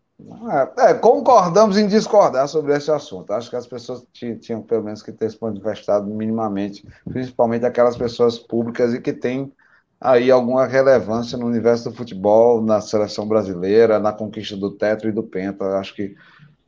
É, 0.78 0.94
concordamos 0.94 1.78
em 1.78 1.88
discordar 1.88 2.48
sobre 2.48 2.76
esse 2.76 2.92
assunto. 2.92 3.32
Acho 3.32 3.50
que 3.50 3.56
as 3.56 3.68
pessoas 3.68 4.06
tinham, 4.14 4.62
pelo 4.62 4.84
menos, 4.84 5.02
que 5.02 5.12
ter 5.12 5.30
se 5.30 5.38
manifestado 5.42 6.08
minimamente, 6.08 6.86
principalmente 7.10 7.66
aquelas 7.66 7.98
pessoas 7.98 8.38
públicas 8.38 8.94
e 8.94 9.02
que 9.02 9.14
têm 9.14 9.52
aí 10.00 10.32
alguma 10.32 10.66
relevância 10.66 11.38
no 11.38 11.46
universo 11.46 11.90
do 11.90 11.96
futebol, 11.96 12.62
na 12.62 12.82
seleção 12.82 13.28
brasileira, 13.28 14.00
na 14.00 14.12
conquista 14.12 14.58
do 14.58 14.72
Tetra 14.72 15.10
e 15.10 15.12
do 15.12 15.24
Penta. 15.24 15.78
Acho 15.78 15.96
que 15.96 16.16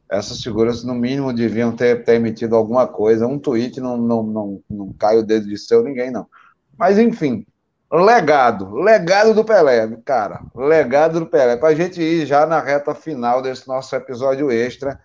essas 0.10 0.42
figuras, 0.44 0.84
no 0.84 0.94
mínimo, 0.94 1.34
deviam 1.34 1.76
ter, 1.76 2.04
ter 2.04 2.16
emitido 2.16 2.56
alguma 2.56 2.88
coisa. 2.88 3.28
Um 3.28 3.40
tweet 3.40 3.80
não, 3.82 3.98
não, 3.98 4.24
não, 4.24 4.62
não 4.70 4.94
cai 4.94 5.18
o 5.18 5.24
dedo 5.24 5.48
de 5.48 5.58
seu 5.58 5.84
ninguém, 5.84 6.12
não. 6.12 6.28
Mas, 6.78 7.00
enfim, 7.00 7.46
Legado, 7.94 8.74
legado 8.74 9.36
do 9.36 9.46
Pelé, 9.46 9.88
cara, 10.04 10.42
legado 10.56 11.20
do 11.20 11.28
Pelé. 11.28 11.58
Para 11.58 11.70
a 11.70 11.76
gente 11.76 12.02
ir 12.02 12.26
já 12.26 12.44
na 12.44 12.60
reta 12.60 12.96
final 12.96 13.40
desse 13.40 13.68
nosso 13.68 13.96
episódio 13.96 14.52
extra, 14.52 15.00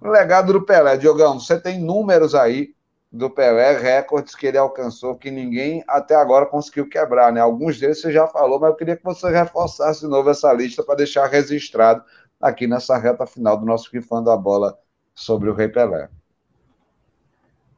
legado 0.00 0.54
do 0.54 0.62
Pelé. 0.62 0.96
Diogão, 0.96 1.38
você 1.38 1.60
tem 1.60 1.78
números 1.78 2.34
aí 2.34 2.74
do 3.12 3.28
Pelé, 3.28 3.76
recordes 3.76 4.34
que 4.34 4.46
ele 4.46 4.56
alcançou 4.56 5.18
que 5.18 5.30
ninguém 5.30 5.84
até 5.86 6.14
agora 6.14 6.46
conseguiu 6.46 6.88
quebrar, 6.88 7.30
né? 7.30 7.42
Alguns 7.42 7.78
deles 7.78 8.00
você 8.00 8.10
já 8.10 8.26
falou, 8.26 8.58
mas 8.58 8.70
eu 8.70 8.76
queria 8.76 8.96
que 8.96 9.04
você 9.04 9.28
reforçasse 9.28 10.00
de 10.00 10.06
novo 10.06 10.30
essa 10.30 10.50
lista 10.50 10.82
para 10.82 10.94
deixar 10.94 11.26
registrado 11.26 12.02
aqui 12.40 12.66
nessa 12.66 12.96
reta 12.96 13.26
final 13.26 13.58
do 13.58 13.66
nosso 13.66 13.90
Rifando 13.92 14.30
a 14.30 14.36
Bola 14.38 14.78
sobre 15.14 15.50
o 15.50 15.54
Rei 15.54 15.68
Pelé. 15.68 16.08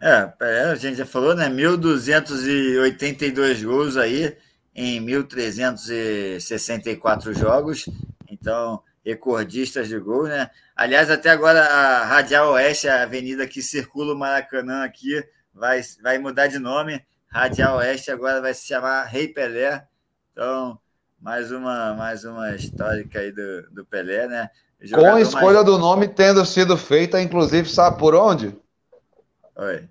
É, 0.00 0.32
a 0.70 0.76
gente 0.76 0.98
já 0.98 1.06
falou, 1.06 1.34
né? 1.34 1.48
1.282 1.48 3.64
gols 3.64 3.96
aí 3.96 4.36
em 4.74 5.04
1.364 5.04 7.34
jogos, 7.34 7.86
então 8.30 8.82
recordistas 9.04 9.88
de 9.88 9.98
gol, 9.98 10.22
né? 10.24 10.50
Aliás, 10.74 11.10
até 11.10 11.28
agora 11.30 11.62
a 11.64 12.04
Radial 12.04 12.52
Oeste, 12.52 12.88
a 12.88 13.02
avenida 13.02 13.46
que 13.46 13.60
circula 13.60 14.14
o 14.14 14.18
Maracanã 14.18 14.84
aqui, 14.84 15.22
vai, 15.52 15.82
vai 16.02 16.18
mudar 16.18 16.46
de 16.46 16.58
nome. 16.58 17.04
Radial 17.28 17.76
Oeste 17.78 18.10
agora 18.10 18.40
vai 18.40 18.54
se 18.54 18.66
chamar 18.66 19.04
Rei 19.04 19.28
Pelé. 19.28 19.86
Então, 20.32 20.78
mais 21.20 21.52
uma, 21.52 21.94
mais 21.94 22.24
uma 22.24 22.54
histórica 22.54 23.20
aí 23.20 23.32
do, 23.32 23.70
do 23.70 23.84
Pelé, 23.84 24.26
né? 24.26 24.48
Com 24.92 25.06
a 25.06 25.20
escolha 25.20 25.62
mais... 25.62 25.66
do 25.66 25.78
nome 25.78 26.08
tendo 26.08 26.44
sido 26.44 26.76
feita, 26.76 27.20
inclusive, 27.20 27.68
sabe 27.68 27.98
por 27.98 28.14
onde? 28.14 28.56
Oi. 29.56 29.88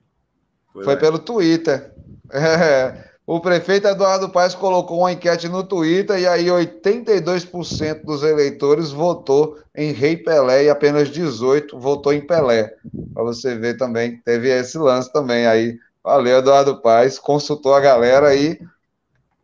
Por 0.73 0.83
Foi 0.83 0.93
onde? 0.93 1.01
pelo 1.01 1.19
Twitter. 1.19 1.91
É. 2.33 3.10
O 3.31 3.39
prefeito 3.39 3.87
Eduardo 3.87 4.27
Paes 4.27 4.53
colocou 4.53 4.99
uma 4.99 5.13
enquete 5.13 5.47
no 5.47 5.63
Twitter 5.63 6.19
e 6.19 6.27
aí 6.27 6.47
82% 6.47 8.03
dos 8.03 8.23
eleitores 8.23 8.91
votou 8.91 9.57
em 9.73 9.93
Rei 9.93 10.17
Pelé 10.17 10.65
e 10.65 10.69
apenas 10.69 11.07
18 11.07 11.79
votou 11.79 12.11
em 12.11 12.19
Pelé. 12.19 12.75
Para 13.13 13.23
você 13.23 13.55
ver 13.55 13.77
também, 13.77 14.17
teve 14.25 14.49
esse 14.49 14.77
lance 14.77 15.13
também 15.13 15.47
aí. 15.47 15.79
Valeu, 16.03 16.39
Eduardo 16.39 16.81
Paes, 16.81 17.17
consultou 17.17 17.73
a 17.73 17.79
galera 17.79 18.27
aí. 18.27 18.59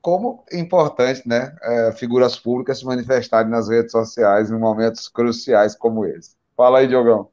Como 0.01 0.43
importante, 0.51 1.25
né? 1.25 1.55
É, 1.63 1.93
figuras 1.93 2.35
públicas 2.35 2.79
se 2.79 2.85
manifestarem 2.85 3.49
nas 3.49 3.69
redes 3.69 3.93
sociais 3.93 4.51
em 4.51 4.59
momentos 4.59 5.07
cruciais 5.07 5.75
como 5.75 6.05
esse. 6.05 6.31
Fala 6.57 6.79
aí, 6.79 6.89
Diogão. 6.89 7.29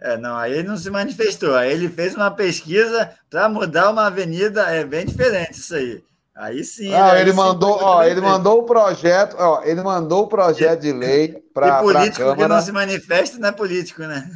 É, 0.00 0.16
não, 0.16 0.36
aí 0.36 0.52
ele 0.52 0.68
não 0.68 0.76
se 0.76 0.90
manifestou. 0.90 1.54
Aí 1.54 1.72
ele 1.72 1.88
fez 1.88 2.14
uma 2.14 2.30
pesquisa 2.30 3.10
para 3.30 3.48
mudar 3.48 3.90
uma 3.90 4.06
avenida, 4.06 4.62
é 4.70 4.84
bem 4.84 5.06
diferente 5.06 5.58
isso 5.58 5.74
aí. 5.74 6.02
Aí 6.34 6.62
sim. 6.64 6.92
Ah, 6.92 7.18
ele, 7.18 7.32
mandou, 7.32 7.78
ó, 7.80 8.04
ele 8.04 8.20
mandou 8.20 8.58
o 8.58 8.64
projeto, 8.64 9.36
ó, 9.38 9.62
ele 9.64 9.82
mandou 9.82 10.24
o 10.24 10.28
projeto 10.28 10.80
de 10.80 10.92
lei 10.92 11.42
para 11.54 11.78
a 11.78 11.80
político 11.80 12.36
que 12.36 12.46
não 12.46 12.60
se 12.60 12.72
manifesta 12.72 13.38
não 13.38 13.48
é 13.48 13.52
político, 13.52 14.02
né? 14.02 14.30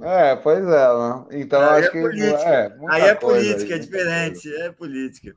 É, 0.00 0.34
pois 0.34 0.64
é. 0.64 0.68
Né? 0.68 1.24
Então 1.30 1.60
aí 1.60 1.84
acho 1.84 1.96
é 1.96 2.10
que 2.10 2.22
é, 2.24 2.72
aí 2.88 3.02
é 3.02 3.14
política, 3.14 3.72
aí, 3.74 3.78
é 3.78 3.78
diferente, 3.78 4.52
é 4.52 4.72
política. 4.72 5.36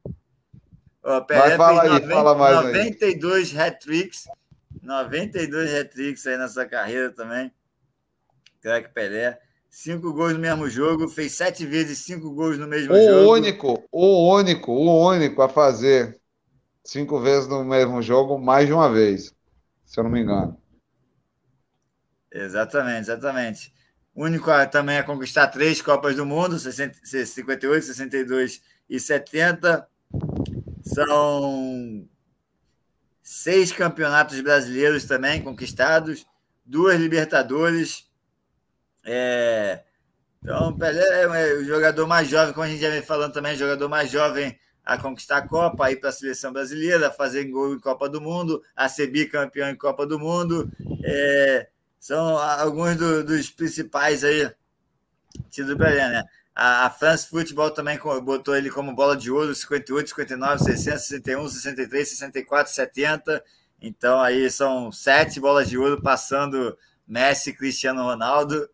Ó, 1.03 1.21
Pelé 1.21 1.49
Mas 1.49 1.55
fala 1.55 1.83
aí, 1.83 1.89
90, 1.89 2.13
fala 2.15 2.35
mais 2.35 2.55
92 2.55 3.55
hat-tricks, 3.55 4.27
92 4.81 5.71
hat-tricks 5.71 6.25
aí 6.25 6.35
nessa 6.35 6.65
carreira 6.65 7.11
também 7.11 7.51
craque 8.65 8.89
Pelé. 8.89 9.39
Cinco 9.69 10.11
gols 10.13 10.33
no 10.33 10.39
mesmo 10.39 10.67
jogo, 10.69 11.07
fez 11.07 11.33
sete 11.33 11.65
vezes 11.65 11.99
cinco 11.99 12.31
gols 12.31 12.57
no 12.57 12.65
mesmo 12.65 12.93
o 12.93 12.97
jogo. 12.97 13.27
O 13.27 13.31
único, 13.33 13.83
o 13.91 14.33
único, 14.33 14.71
o 14.71 15.07
único 15.09 15.41
a 15.41 15.49
fazer 15.49 16.19
cinco 16.83 17.19
vezes 17.19 17.47
no 17.47 17.63
mesmo 17.63 18.01
jogo, 18.01 18.39
mais 18.39 18.65
de 18.65 18.73
uma 18.73 18.91
vez, 18.91 19.35
se 19.85 19.99
eu 19.99 20.03
não 20.03 20.11
me 20.11 20.21
engano. 20.21 20.57
Exatamente, 22.31 23.01
exatamente. 23.01 23.73
O 24.15 24.23
único 24.23 24.49
a, 24.49 24.65
também 24.65 24.97
a 24.97 25.03
conquistar 25.03 25.47
três 25.47 25.81
Copas 25.81 26.15
do 26.15 26.25
Mundo, 26.25 26.57
58, 26.57 27.85
62 27.85 28.61
e 28.89 28.99
70. 28.99 29.87
São 30.83 32.07
seis 33.21 33.73
campeonatos 33.73 34.39
brasileiros 34.39 35.03
também 35.03 35.41
conquistados, 35.41 36.25
duas 36.65 36.97
Libertadores, 36.97 38.05
é, 39.05 39.83
então, 40.45 40.77
Pelé 40.77 41.23
é 41.23 41.53
o 41.55 41.65
jogador 41.65 42.05
mais 42.05 42.27
jovem, 42.27 42.53
como 42.53 42.65
a 42.65 42.69
gente 42.69 42.79
já 42.79 42.89
vem 42.91 43.01
falando 43.01 43.33
também, 43.33 43.55
o 43.55 43.57
jogador 43.57 43.89
mais 43.89 44.11
jovem 44.11 44.55
a 44.85 44.95
conquistar 44.95 45.37
a 45.37 45.47
Copa, 45.47 45.85
a 45.87 45.91
ir 45.91 45.95
para 45.95 46.09
a 46.09 46.13
seleção 46.13 46.53
brasileira, 46.53 47.07
a 47.07 47.11
fazer 47.11 47.45
gol 47.45 47.73
em 47.73 47.79
Copa 47.79 48.07
do 48.07 48.21
Mundo, 48.21 48.61
a 48.75 48.87
ser 48.87 49.07
bicampeão 49.07 49.69
em 49.69 49.75
Copa 49.75 50.05
do 50.05 50.19
Mundo. 50.19 50.71
É, 51.03 51.67
são 51.99 52.37
alguns 52.37 52.95
do, 52.95 53.23
dos 53.23 53.49
principais 53.49 54.23
aí 54.23 54.51
do 55.57 55.75
Pelé, 55.75 56.09
né? 56.09 56.23
A, 56.53 56.85
a 56.85 56.89
France 56.91 57.27
Football 57.27 57.71
também 57.71 57.97
botou 58.23 58.55
ele 58.55 58.69
como 58.69 58.93
bola 58.93 59.17
de 59.17 59.31
ouro, 59.31 59.55
58, 59.55 60.09
59, 60.09 60.63
60, 60.63 60.97
61, 60.99 61.47
63, 61.49 62.07
64, 62.07 62.71
70. 62.71 63.43
Então 63.81 64.21
aí 64.21 64.51
são 64.51 64.91
sete 64.91 65.39
bolas 65.39 65.67
de 65.67 65.75
ouro 65.75 65.99
passando 66.03 66.77
Messi, 67.07 67.51
Cristiano 67.51 68.03
Ronaldo 68.03 68.69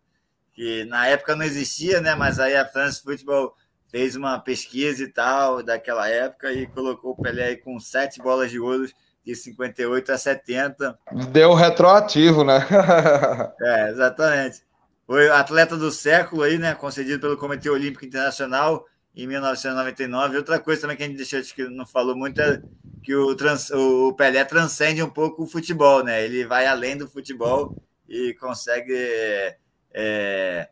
que 0.62 0.86
na 0.86 1.07
época 1.07 1.36
não 1.36 1.43
existia, 1.43 1.99
né? 2.01 2.14
Mas 2.14 2.39
aí 2.39 2.55
a 2.55 2.64
France 2.64 3.01
Football 3.01 3.55
fez 3.89 4.16
uma 4.16 4.38
pesquisa 4.38 5.01
e 5.01 5.07
tal 5.07 5.64
daquela 5.64 6.07
época 6.07 6.53
e 6.53 6.68
colocou 6.68 7.14
o 7.14 7.16
Pelé 7.20 7.45
aí 7.45 7.57
com 7.57 7.80
sete 7.80 8.22
bolas 8.22 8.51
de 8.51 8.59
ouro 8.59 8.86
de 9.26 9.36
58 9.36 10.12
a 10.12 10.20
70. 10.20 10.99
Deu 11.32 11.55
retroativo, 11.55 12.43
né? 12.43 12.64
é, 13.59 13.89
exatamente. 13.89 14.62
Foi 15.07 15.32
atleta 15.32 15.76
do 15.76 15.89
século 15.89 16.43
aí, 16.43 16.59
né? 16.59 16.76
Concedido 16.76 17.20
pelo 17.20 17.38
Comitê 17.38 17.68
Olímpico 17.68 18.05
Internacional 18.05 18.86
em 19.16 19.26
1999. 19.26 20.38
Outra 20.38 20.59
coisa 20.59 20.82
também 20.82 20.95
que 20.95 21.01
a 21.01 21.07
gente 21.07 21.18
deixou 21.18 21.41
que 21.55 21.64
não 21.64 21.88
falou 21.88 22.16
muito 22.16 22.39
é 22.39 22.62
que 23.01 23.16
o, 23.16 23.34
trans, 23.34 23.72
o 23.72 24.14
Pelé 24.14 24.45
transcende 24.45 25.01
um 25.01 25.09
pouco 25.09 25.41
o 25.41 25.47
futebol, 25.47 26.03
né? 26.03 26.24
Ele 26.24 26.45
vai 26.45 26.68
além 26.68 26.95
do 26.95 27.09
futebol 27.09 27.76
e 28.07 28.36
consegue 28.36 29.59
é, 29.93 30.69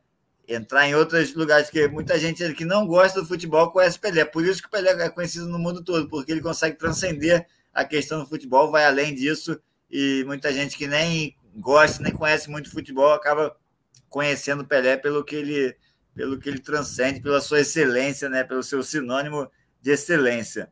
entrar 0.47 0.87
em 0.87 0.95
outros 0.95 1.33
lugares 1.35 1.69
que 1.69 1.87
muita 1.87 2.17
gente 2.17 2.53
que 2.53 2.65
não 2.65 2.87
gosta 2.87 3.21
do 3.21 3.27
futebol 3.27 3.71
conhece 3.71 3.99
Pelé. 3.99 4.25
Por 4.25 4.45
isso 4.45 4.61
que 4.61 4.67
o 4.67 4.71
Pelé 4.71 4.91
é 4.91 5.09
conhecido 5.09 5.47
no 5.47 5.59
mundo 5.59 5.83
todo, 5.83 6.09
porque 6.09 6.31
ele 6.31 6.41
consegue 6.41 6.77
transcender 6.77 7.47
a 7.73 7.85
questão 7.85 8.19
do 8.19 8.25
futebol, 8.25 8.71
vai 8.71 8.85
além 8.85 9.13
disso 9.13 9.61
e 9.89 10.23
muita 10.25 10.51
gente 10.51 10.77
que 10.77 10.87
nem 10.87 11.35
gosta, 11.55 12.01
nem 12.01 12.11
conhece 12.11 12.49
muito 12.49 12.71
futebol 12.71 13.13
acaba 13.13 13.55
conhecendo 14.09 14.63
o 14.63 14.67
Pelé 14.67 14.97
pelo 14.97 15.23
que 15.23 15.35
ele 15.35 15.75
pelo 16.15 16.37
que 16.37 16.49
ele 16.49 16.59
transcende, 16.59 17.21
pela 17.21 17.39
sua 17.39 17.61
excelência, 17.61 18.27
né, 18.27 18.43
pelo 18.43 18.61
seu 18.61 18.83
sinônimo 18.83 19.49
de 19.81 19.91
excelência. 19.91 20.69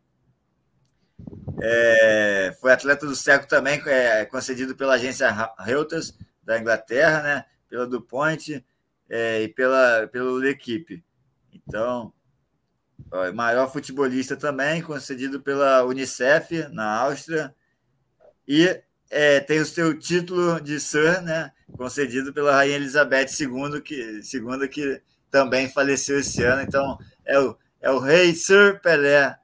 É, 1.62 2.54
foi 2.60 2.74
atleta 2.74 3.06
do 3.06 3.16
século 3.16 3.48
também, 3.48 3.82
é, 3.86 4.26
concedido 4.26 4.76
pela 4.76 4.96
agência 4.96 5.54
Reuters 5.60 6.18
da 6.44 6.60
Inglaterra, 6.60 7.24
né, 7.24 7.46
pela 7.70 7.88
DuPont 7.88 8.64
é, 9.10 9.44
e 9.44 9.48
pela, 9.48 10.08
pela 10.08 10.32
L'Equipe. 10.40 11.04
Então, 11.54 12.14
ó, 13.12 13.32
maior 13.34 13.72
futebolista 13.72 14.36
também, 14.36 14.82
concedido 14.82 15.42
pela 15.42 15.84
Unicef, 15.84 16.68
na 16.72 17.00
Áustria, 17.02 17.54
e 18.48 18.82
é, 19.10 19.40
tem 19.40 19.60
o 19.60 19.66
seu 19.66 19.98
título 19.98 20.60
de 20.62 20.80
Sir, 20.80 21.22
né, 21.22 21.52
concedido 21.76 22.34
pela 22.34 22.54
Rainha 22.54 22.76
Elizabeth 22.76 23.28
II, 23.40 23.82
que, 23.82 24.22
segunda, 24.24 24.68
que 24.68 25.02
também 25.30 25.70
faleceu 25.70 26.20
esse 26.20 26.44
ano. 26.44 26.62
Então, 26.62 26.98
é 27.26 27.40
o, 27.40 27.58
é 27.82 27.92
o 27.92 28.00
rei 28.00 28.34
Sir 28.34 28.80
Pelé. 28.82 29.36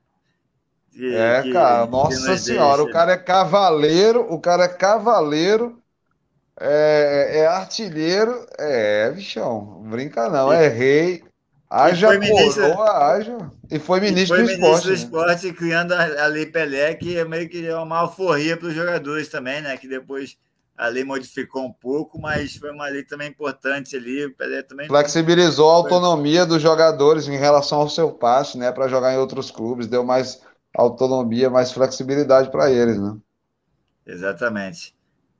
Que, 0.91 1.15
é, 1.15 1.41
que, 1.41 1.51
cara, 1.51 1.87
nossa 1.87 2.37
senhora, 2.37 2.83
deixa. 2.83 2.89
o 2.89 2.93
cara 2.93 3.11
é 3.13 3.17
cavaleiro, 3.17 4.31
o 4.31 4.39
cara 4.39 4.65
é 4.65 4.67
cavaleiro, 4.67 5.82
é, 6.59 7.39
é 7.39 7.47
artilheiro, 7.47 8.45
é, 8.57 9.11
bichão, 9.11 9.83
brinca 9.89 10.29
não, 10.29 10.51
é 10.51 10.67
rei, 10.67 11.23
haja 11.69 12.07
coroa, 12.19 13.07
haja. 13.07 13.37
E 13.71 13.79
foi 13.79 13.99
ministro, 13.99 14.35
e 14.35 14.45
foi 14.45 14.55
do, 14.55 14.61
ministro 14.61 14.93
esporte, 14.93 15.41
do 15.41 15.47
esporte. 15.47 15.53
criando 15.53 15.93
a, 15.93 16.23
a 16.23 16.27
Lei 16.27 16.45
Pelé, 16.45 16.93
que 16.93 17.17
é 17.17 17.25
meio 17.25 17.49
que 17.49 17.69
uma 17.71 17.99
alforria 17.99 18.55
para 18.55 18.67
os 18.67 18.73
jogadores 18.75 19.27
também, 19.29 19.61
né? 19.61 19.75
Que 19.77 19.87
depois 19.87 20.37
a 20.77 20.87
lei 20.87 21.03
modificou 21.03 21.65
um 21.65 21.71
pouco, 21.71 22.19
mas 22.19 22.55
foi 22.55 22.71
uma 22.71 22.87
lei 22.87 23.03
também 23.03 23.29
importante 23.29 23.95
ali. 23.95 24.25
O 24.25 24.35
Pelé 24.35 24.61
também 24.63 24.87
flexibilizou 24.87 25.69
a 25.69 25.75
autonomia 25.75 26.45
dos 26.45 26.61
jogadores 26.61 27.27
em 27.27 27.37
relação 27.37 27.79
ao 27.79 27.89
seu 27.89 28.11
passe, 28.11 28.57
né, 28.57 28.71
para 28.71 28.87
jogar 28.87 29.13
em 29.13 29.17
outros 29.17 29.51
clubes, 29.51 29.87
deu 29.87 30.03
mais 30.03 30.41
autonomia, 30.75 31.49
mais 31.49 31.71
flexibilidade 31.71 32.49
para 32.49 32.71
eles, 32.71 32.99
né? 32.99 33.15
Exatamente. 34.05 34.95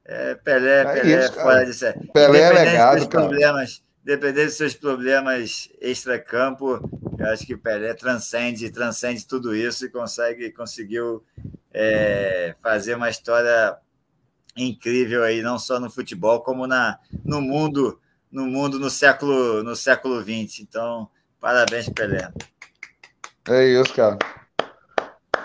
É, 0.05 0.35
Pelé, 0.35 0.81
é 0.81 0.85
Pelé 0.85 1.25
isso, 1.25 1.33
fora 1.33 1.65
de 1.65 1.73
série. 1.73 2.07
Pelé 2.07 2.39
é 2.41 2.51
legado, 2.51 2.97
dos 2.97 3.07
problemas, 3.07 3.83
dependendo 4.03 4.47
dos 4.47 4.57
seus 4.57 4.73
problemas 4.73 5.69
extra-campo, 5.79 6.79
eu 7.17 7.27
acho 7.27 7.45
que 7.45 7.55
Pelé 7.55 7.93
transcende, 7.93 8.69
transcende 8.69 9.25
tudo 9.25 9.55
isso 9.55 9.85
e 9.85 9.89
consegue, 9.89 10.51
conseguiu 10.51 11.23
é, 11.73 12.55
fazer 12.61 12.95
uma 12.95 13.09
história 13.09 13.77
incrível 14.55 15.23
aí, 15.23 15.41
não 15.41 15.57
só 15.57 15.79
no 15.79 15.89
futebol, 15.89 16.41
como 16.41 16.67
na, 16.67 16.99
no 17.23 17.41
mundo, 17.41 17.99
no 18.31 18.45
mundo 18.45 18.79
no 18.79 18.89
século 18.89 19.63
no 19.63 19.75
século 19.75 20.21
20. 20.21 20.59
Então, 20.59 21.09
parabéns, 21.39 21.89
Pelé. 21.89 22.29
É 23.49 23.65
isso, 23.65 23.93
cara. 23.93 24.17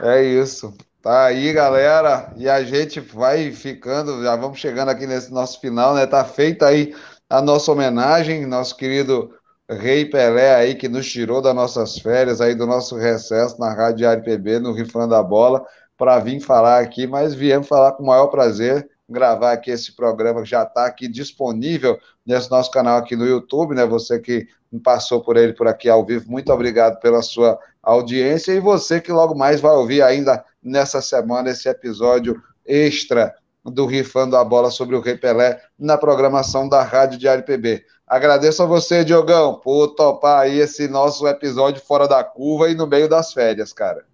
É 0.03 0.23
isso. 0.23 0.77
Tá 1.03 1.27
aí, 1.27 1.53
galera. 1.53 2.33
E 2.37 2.49
a 2.49 2.63
gente 2.65 3.01
vai 3.01 3.53
ficando, 3.53 4.23
já 4.23 4.35
vamos 4.37 4.59
chegando 4.59 4.89
aqui 4.89 5.07
nesse 5.07 5.33
nosso 5.33 5.61
final, 5.61 5.95
né? 5.95 6.07
Tá 6.07 6.25
feita 6.25 6.67
aí 6.67 6.95
a 7.31 7.41
nossa 7.41 7.71
homenagem, 7.71 8.47
nosso 8.47 8.77
querido 8.77 9.33
Rei 9.71 10.07
Pelé 10.07 10.55
aí, 10.55 10.75
que 10.75 10.89
nos 10.89 11.11
tirou 11.11 11.41
das 11.41 11.55
nossas 11.55 11.99
férias, 11.99 12.41
aí 12.41 12.55
do 12.55 12.67
nosso 12.67 12.97
recesso 12.97 13.61
na 13.61 13.73
Rádio 13.73 13.99
Diário 13.99 14.25
PB, 14.25 14.59
no 14.59 14.73
Rifando 14.73 15.15
a 15.15 15.23
Bola, 15.23 15.65
para 15.97 16.19
vir 16.19 16.41
falar 16.41 16.81
aqui, 16.81 17.07
mas 17.07 17.35
viemos 17.35 17.69
falar 17.69 17.93
com 17.93 18.03
o 18.03 18.07
maior 18.07 18.29
prazer 18.29 18.89
gravar 19.09 19.53
aqui 19.53 19.71
esse 19.71 19.95
programa 19.95 20.43
que 20.43 20.49
já 20.49 20.65
está 20.65 20.87
aqui 20.87 21.09
disponível 21.09 21.99
nesse 22.27 22.51
nosso 22.51 22.71
canal 22.71 22.99
aqui 22.99 23.17
no 23.17 23.27
YouTube, 23.27 23.75
né? 23.75 23.87
Você 23.87 24.19
que 24.19 24.47
passou 24.83 25.23
por 25.23 25.37
ele 25.37 25.55
por 25.55 25.67
aqui 25.67 25.89
ao 25.89 26.05
vivo, 26.05 26.31
muito 26.31 26.53
obrigado 26.53 27.01
pela 27.01 27.23
sua 27.23 27.59
audiência 27.93 28.53
e 28.53 28.61
você 28.61 29.01
que 29.01 29.13
logo 29.13 29.35
mais 29.35 29.61
vai 29.61 29.73
ouvir 29.73 30.03
ainda 30.03 30.45
nessa 30.63 31.01
semana 31.01 31.51
esse 31.51 31.69
episódio 31.69 32.41
extra 32.65 33.35
do 33.65 33.87
Rifando 33.87 34.37
a 34.37 34.45
Bola 34.45 34.71
sobre 34.71 34.95
o 34.97 35.01
Rei 35.01 35.17
Pelé 35.17 35.61
na 35.79 35.97
programação 35.97 36.69
da 36.69 36.83
Rádio 36.83 37.19
Diário 37.19 37.45
PB. 37.45 37.85
Agradeço 38.07 38.63
a 38.63 38.67
você, 38.67 39.05
Diogão, 39.05 39.61
por 39.61 39.89
topar 39.89 40.41
aí 40.41 40.59
esse 40.59 40.89
nosso 40.89 41.27
episódio 41.27 41.83
fora 41.83 42.09
da 42.09 42.25
curva 42.25 42.71
e 42.71 42.75
no 42.75 42.87
meio 42.87 43.09
das 43.09 43.33
férias, 43.33 43.73
cara. 43.73 44.05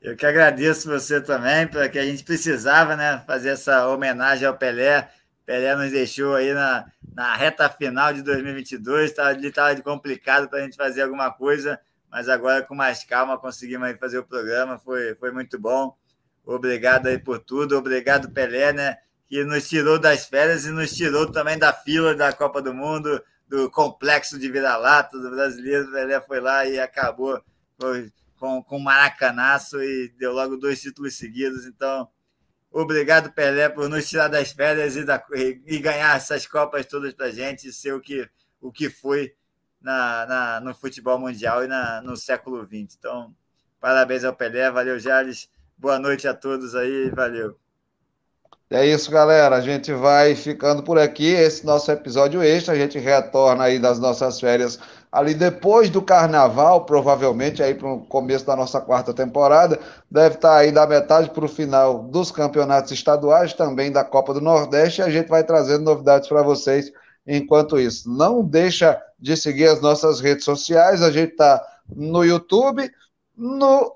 Eu 0.00 0.16
que 0.16 0.26
agradeço 0.26 0.88
você 0.88 1.20
também, 1.20 1.68
porque 1.68 1.98
a 1.98 2.04
gente 2.04 2.24
precisava 2.24 2.96
né, 2.96 3.22
fazer 3.24 3.50
essa 3.50 3.86
homenagem 3.86 4.46
ao 4.46 4.56
Pelé. 4.56 5.08
Pelé 5.46 5.76
nos 5.76 5.92
deixou 5.92 6.34
aí 6.34 6.52
na, 6.52 6.86
na 7.14 7.36
reta 7.36 7.68
final 7.68 8.12
de 8.12 8.22
2022, 8.22 9.10
estava 9.10 9.28
ali 9.28 9.46
estava 9.46 9.80
complicado 9.80 10.48
para 10.48 10.58
a 10.58 10.62
gente 10.62 10.76
fazer 10.76 11.02
alguma 11.02 11.30
coisa, 11.30 11.78
mas 12.12 12.28
agora 12.28 12.62
com 12.62 12.74
mais 12.74 13.02
calma 13.02 13.38
conseguimos 13.38 13.88
aí 13.88 13.96
fazer 13.96 14.18
o 14.18 14.24
programa, 14.24 14.78
foi, 14.78 15.14
foi 15.14 15.32
muito 15.32 15.58
bom. 15.58 15.96
Obrigado 16.44 17.06
aí 17.06 17.18
por 17.18 17.38
tudo, 17.38 17.78
obrigado 17.78 18.30
Pelé, 18.30 18.72
né, 18.72 18.98
que 19.26 19.42
nos 19.44 19.66
tirou 19.66 19.98
das 19.98 20.26
férias 20.26 20.66
e 20.66 20.70
nos 20.70 20.92
tirou 20.92 21.32
também 21.32 21.58
da 21.58 21.72
fila 21.72 22.14
da 22.14 22.32
Copa 22.32 22.60
do 22.60 22.74
Mundo, 22.74 23.22
do 23.48 23.70
complexo 23.70 24.38
de 24.38 24.50
vira-lata 24.50 25.18
do 25.18 25.30
brasileiro. 25.30 25.90
Pelé 25.90 26.20
foi 26.20 26.40
lá 26.40 26.66
e 26.66 26.78
acabou. 26.78 27.42
Foi, 27.80 28.12
com, 28.42 28.60
com 28.60 28.78
Maracanaço 28.80 29.80
e 29.80 30.08
deu 30.18 30.32
logo 30.32 30.56
dois 30.56 30.82
títulos 30.82 31.14
seguidos. 31.14 31.64
Então, 31.64 32.08
obrigado, 32.72 33.32
Pelé, 33.32 33.68
por 33.68 33.88
nos 33.88 34.08
tirar 34.08 34.26
das 34.26 34.50
férias 34.50 34.96
e, 34.96 35.04
da, 35.04 35.24
e 35.32 35.78
ganhar 35.78 36.16
essas 36.16 36.44
Copas 36.44 36.84
todas 36.84 37.14
para 37.14 37.30
gente 37.30 37.68
e 37.68 37.72
ser 37.72 37.94
o 37.94 38.00
que, 38.00 38.28
o 38.60 38.72
que 38.72 38.90
foi 38.90 39.32
na, 39.82 40.26
na, 40.26 40.60
no 40.60 40.74
futebol 40.74 41.18
mundial 41.18 41.64
e 41.64 41.66
na, 41.66 42.00
no 42.00 42.16
século 42.16 42.64
XX. 42.64 42.96
Então, 42.98 43.34
parabéns 43.80 44.24
ao 44.24 44.34
Pelé, 44.34 44.70
valeu, 44.70 44.98
Jales. 44.98 45.48
Boa 45.76 45.98
noite 45.98 46.28
a 46.28 46.34
todos 46.34 46.74
aí, 46.74 47.10
valeu. 47.10 47.56
É 48.70 48.86
isso, 48.86 49.10
galera. 49.10 49.56
A 49.56 49.60
gente 49.60 49.92
vai 49.92 50.34
ficando 50.34 50.82
por 50.82 50.98
aqui. 50.98 51.26
Esse 51.26 51.66
nosso 51.66 51.90
episódio 51.92 52.42
extra. 52.42 52.72
A 52.72 52.76
gente 52.76 52.98
retorna 52.98 53.64
aí 53.64 53.78
das 53.78 53.98
nossas 53.98 54.40
férias 54.40 54.78
ali 55.10 55.34
depois 55.34 55.90
do 55.90 56.00
carnaval, 56.00 56.86
provavelmente 56.86 57.62
aí 57.62 57.74
para 57.74 57.92
o 57.92 58.00
começo 58.06 58.46
da 58.46 58.56
nossa 58.56 58.80
quarta 58.80 59.12
temporada. 59.12 59.78
Deve 60.10 60.36
estar 60.36 60.48
tá 60.48 60.56
aí 60.56 60.72
da 60.72 60.86
metade 60.86 61.28
para 61.28 61.44
o 61.44 61.48
final 61.48 62.04
dos 62.04 62.30
campeonatos 62.30 62.92
estaduais, 62.92 63.52
também 63.52 63.92
da 63.92 64.02
Copa 64.02 64.32
do 64.32 64.40
Nordeste. 64.40 65.02
A 65.02 65.10
gente 65.10 65.28
vai 65.28 65.44
trazendo 65.44 65.84
novidades 65.84 66.26
para 66.26 66.42
vocês 66.42 66.90
enquanto 67.26 67.78
isso. 67.78 68.10
Não 68.10 68.42
deixa 68.42 68.98
de 69.22 69.36
seguir 69.36 69.68
as 69.68 69.80
nossas 69.80 70.20
redes 70.20 70.44
sociais. 70.44 71.00
A 71.00 71.12
gente 71.12 71.30
está 71.30 71.64
no 71.94 72.24
YouTube, 72.24 72.90
no 73.36 73.94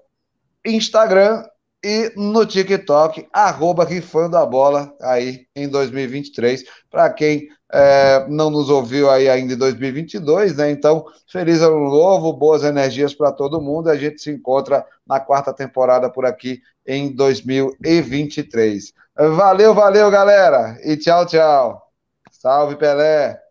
Instagram 0.64 1.45
e 1.85 2.12
no 2.16 2.47
TikTok, 2.47 3.27
arroba 3.33 3.85
Rifando 3.85 4.37
a 4.37 4.47
Bola 4.47 4.95
aí 5.03 5.47
em 5.55 5.68
2023. 5.68 6.64
Para 6.89 7.11
quem 7.11 7.49
é, 7.72 8.24
não 8.29 8.51
nos 8.51 8.70
ouviu 8.70 9.11
aí 9.11 9.29
ainda 9.29 9.55
em 9.55 9.59
2022, 9.59 10.57
né? 10.57 10.70
Então, 10.70 11.05
feliz 11.27 11.61
ano 11.61 11.91
novo, 11.91 12.33
boas 12.33 12.62
energias 12.62 13.12
para 13.12 13.33
todo 13.33 13.61
mundo. 13.61 13.91
A 13.91 13.97
gente 13.97 14.22
se 14.22 14.31
encontra 14.31 14.87
na 15.05 15.18
quarta 15.18 15.53
temporada 15.53 16.09
por 16.09 16.24
aqui 16.24 16.62
em 16.87 17.12
2023. 17.14 18.93
Valeu, 19.37 19.74
valeu, 19.74 20.09
galera. 20.11 20.79
E 20.85 20.97
tchau, 20.97 21.27
tchau. 21.27 21.83
Salve, 22.31 22.77
Pelé. 22.77 23.45